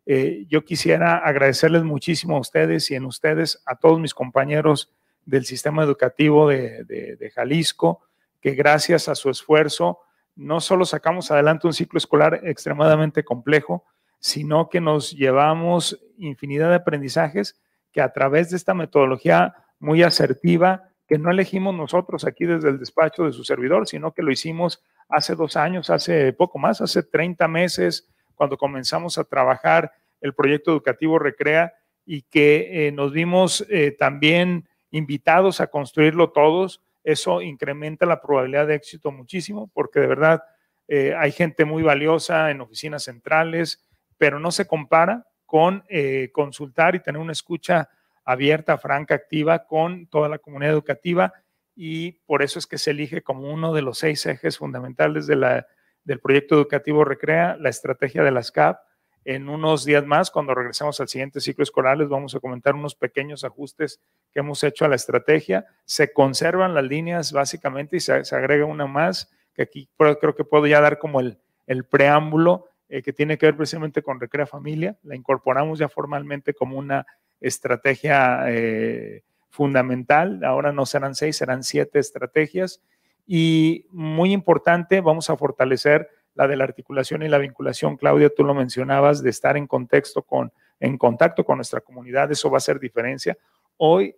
[0.08, 4.91] Eh, yo quisiera agradecerles muchísimo a ustedes y en ustedes a todos mis compañeros
[5.24, 8.02] del sistema educativo de, de Jalisco,
[8.41, 10.00] que gracias a su esfuerzo
[10.36, 13.86] no solo sacamos adelante un ciclo escolar extremadamente complejo,
[14.18, 20.89] sino que nos llevamos infinidad de aprendizajes que a través de esta metodología muy asertiva,
[21.10, 24.84] que no elegimos nosotros aquí desde el despacho de su servidor, sino que lo hicimos
[25.10, 29.91] hace dos años, hace poco más, hace 30 meses, cuando comenzamos a trabajar
[30.22, 31.73] el proyecto educativo Recrea
[32.06, 36.84] y que eh, nos vimos eh, también invitados a construirlo todos.
[37.03, 40.44] Eso incrementa la probabilidad de éxito muchísimo, porque de verdad
[40.88, 43.84] eh, hay gente muy valiosa en oficinas centrales,
[44.19, 45.84] pero no se compara con
[46.31, 47.90] consultar y tener una escucha
[48.30, 51.34] abierta, franca, activa con toda la comunidad educativa
[51.76, 55.64] y por eso es que se elige como uno de los seis ejes fundamentales de
[56.03, 58.80] del proyecto educativo Recrea, la estrategia de las CAP.
[59.26, 62.95] En unos días más, cuando regresemos al siguiente ciclo escolar, les vamos a comentar unos
[62.95, 63.99] pequeños ajustes
[64.31, 65.65] que hemos hecho a la estrategia.
[65.85, 70.68] Se conservan las líneas básicamente y se, agrega una más, que aquí creo que puedo
[70.68, 74.97] ya dar como el, el preámbulo eh, que tiene que ver precisamente con Recrea Familia.
[75.03, 77.06] La incorporamos ya formalmente como una
[77.41, 80.44] estrategia eh, fundamental.
[80.44, 82.82] Ahora no serán seis, serán siete estrategias.
[83.26, 87.98] Y muy importante, vamos a fortalecer la de la articulación y la vinculación.
[87.98, 92.49] Claudia, tú lo mencionabas, de estar en contexto con, en contacto con nuestra comunidad, eso
[92.49, 93.38] va a hacer diferencia.
[93.78, 94.16] Hoy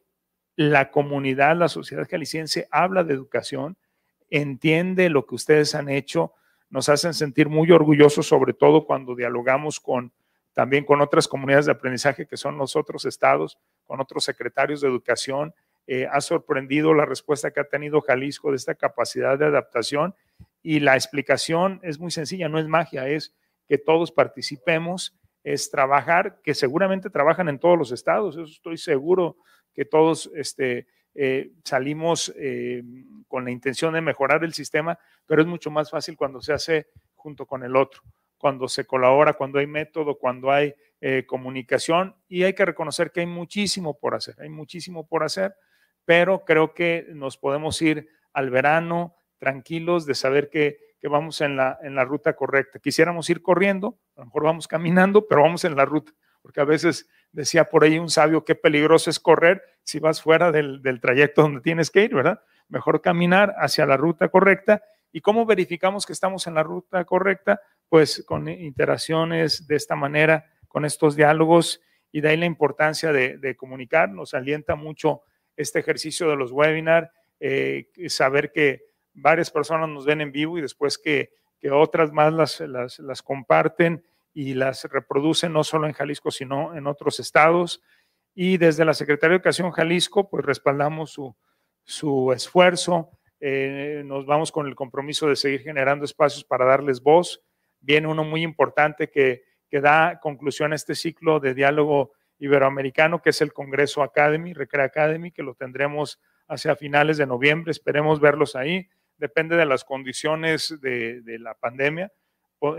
[0.55, 3.77] la comunidad, la sociedad jalisciense habla de educación,
[4.29, 6.33] entiende lo que ustedes han hecho,
[6.69, 10.11] nos hacen sentir muy orgullosos, sobre todo cuando dialogamos con
[10.53, 14.87] también con otras comunidades de aprendizaje que son los otros estados, con otros secretarios de
[14.87, 15.53] educación.
[15.87, 20.15] Eh, ha sorprendido la respuesta que ha tenido Jalisco de esta capacidad de adaptación
[20.61, 23.33] y la explicación es muy sencilla, no es magia, es
[23.67, 29.37] que todos participemos, es trabajar, que seguramente trabajan en todos los estados, eso estoy seguro
[29.73, 32.83] que todos este, eh, salimos eh,
[33.27, 36.87] con la intención de mejorar el sistema, pero es mucho más fácil cuando se hace
[37.15, 38.03] junto con el otro
[38.41, 43.21] cuando se colabora, cuando hay método, cuando hay eh, comunicación y hay que reconocer que
[43.21, 45.55] hay muchísimo por hacer, hay muchísimo por hacer,
[46.05, 51.55] pero creo que nos podemos ir al verano tranquilos de saber que, que vamos en
[51.55, 52.79] la, en la ruta correcta.
[52.79, 56.11] Quisiéramos ir corriendo, a lo mejor vamos caminando, pero vamos en la ruta,
[56.41, 60.51] porque a veces decía por ahí un sabio, qué peligroso es correr si vas fuera
[60.51, 62.41] del, del trayecto donde tienes que ir, ¿verdad?
[62.69, 64.81] Mejor caminar hacia la ruta correcta.
[65.11, 67.59] ¿Y cómo verificamos que estamos en la ruta correcta?
[67.91, 73.55] Pues con interacciones de esta manera, con estos diálogos y de ahí la importancia de,
[73.57, 74.09] comunicar.
[74.09, 75.23] Nos alienta mucho
[75.57, 77.09] este ejercicio de los webinars,
[77.41, 81.33] eh, saber que varias personas nos ven en vivo y después que,
[81.69, 87.19] otras más las, las, comparten y las reproducen no solo en Jalisco, sino en otros
[87.19, 87.83] estados.
[88.33, 91.35] Y desde la Secretaría de Educación Jalisco, pues respaldamos su,
[91.83, 93.09] su esfuerzo.
[93.41, 97.43] Eh, nos vamos con el compromiso de seguir generando espacios para darles voz
[97.81, 103.31] viene uno muy importante que, que da conclusión a este ciclo de diálogo iberoamericano, que
[103.31, 107.71] es el Congreso Academy, Recrea Academy, que lo tendremos hacia finales de noviembre.
[107.71, 108.87] Esperemos verlos ahí.
[109.17, 112.11] Depende de las condiciones de, de la pandemia.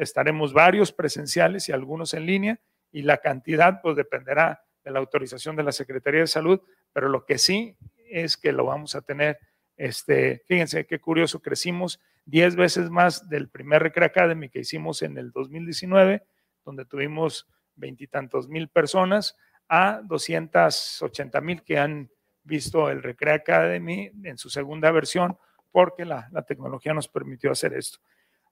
[0.00, 2.60] Estaremos varios presenciales y algunos en línea
[2.92, 6.60] y la cantidad pues dependerá de la autorización de la Secretaría de Salud,
[6.92, 7.76] pero lo que sí
[8.10, 9.38] es que lo vamos a tener,
[9.76, 15.19] este, fíjense qué curioso, crecimos 10 veces más del primer Recre Academy que hicimos en
[15.19, 16.23] el 2019,
[16.65, 19.36] donde tuvimos veintitantos mil personas,
[19.69, 22.11] a 280 mil que han
[22.44, 25.36] visto el Recre Academy en su segunda versión,
[25.70, 27.99] porque la, tecnología nos permitió hacer esto.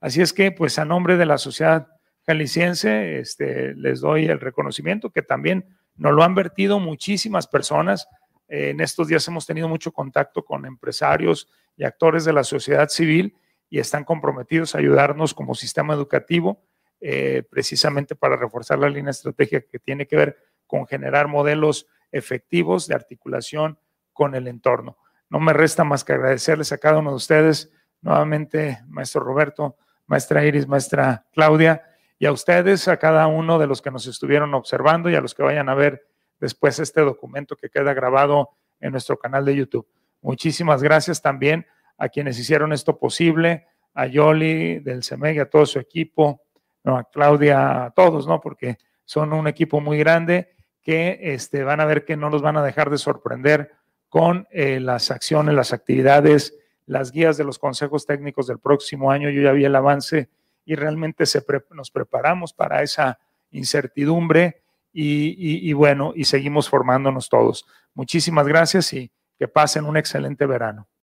[0.00, 1.88] Así es que, pues a nombre de la sociedad
[2.26, 8.08] jalisciense, este, les doy el reconocimiento que también nos lo han vertido muchísimas personas.
[8.48, 13.36] en estos días hemos tenido mucho contacto con empresarios y actores de la sociedad civil
[13.70, 16.60] y están comprometidos a ayudarnos como sistema educativo,
[17.00, 20.36] eh, precisamente para reforzar la línea estratégica que tiene que ver
[20.66, 23.78] con generar modelos efectivos de articulación
[24.12, 24.98] con el entorno.
[25.30, 27.72] No me resta más que agradecerles a cada uno de ustedes,
[28.02, 29.76] nuevamente, maestro Roberto,
[30.06, 31.84] maestra Iris, maestra Claudia,
[32.18, 35.34] y a ustedes, a cada uno de los que nos estuvieron observando y a los
[35.34, 36.06] que vayan a ver
[36.38, 39.86] después este documento que queda grabado en nuestro canal de YouTube.
[40.20, 41.66] Muchísimas gracias también
[42.00, 46.40] a quienes hicieron esto posible, a Yoli del CEMEG, a todo su equipo,
[46.84, 48.40] a Claudia, a todos, ¿no?
[48.40, 52.56] Porque son un equipo muy grande que este, van a ver que no los van
[52.56, 53.72] a dejar de sorprender
[54.08, 56.54] con eh, las acciones, las actividades,
[56.86, 59.28] las guías de los consejos técnicos del próximo año.
[59.28, 60.30] Yo ya vi el avance
[60.64, 63.18] y realmente se nos preparamos para esa
[63.50, 67.66] incertidumbre y, y bueno, y seguimos formándonos todos.
[67.92, 70.90] Muchísimas gracias y que pasen un excelente verano.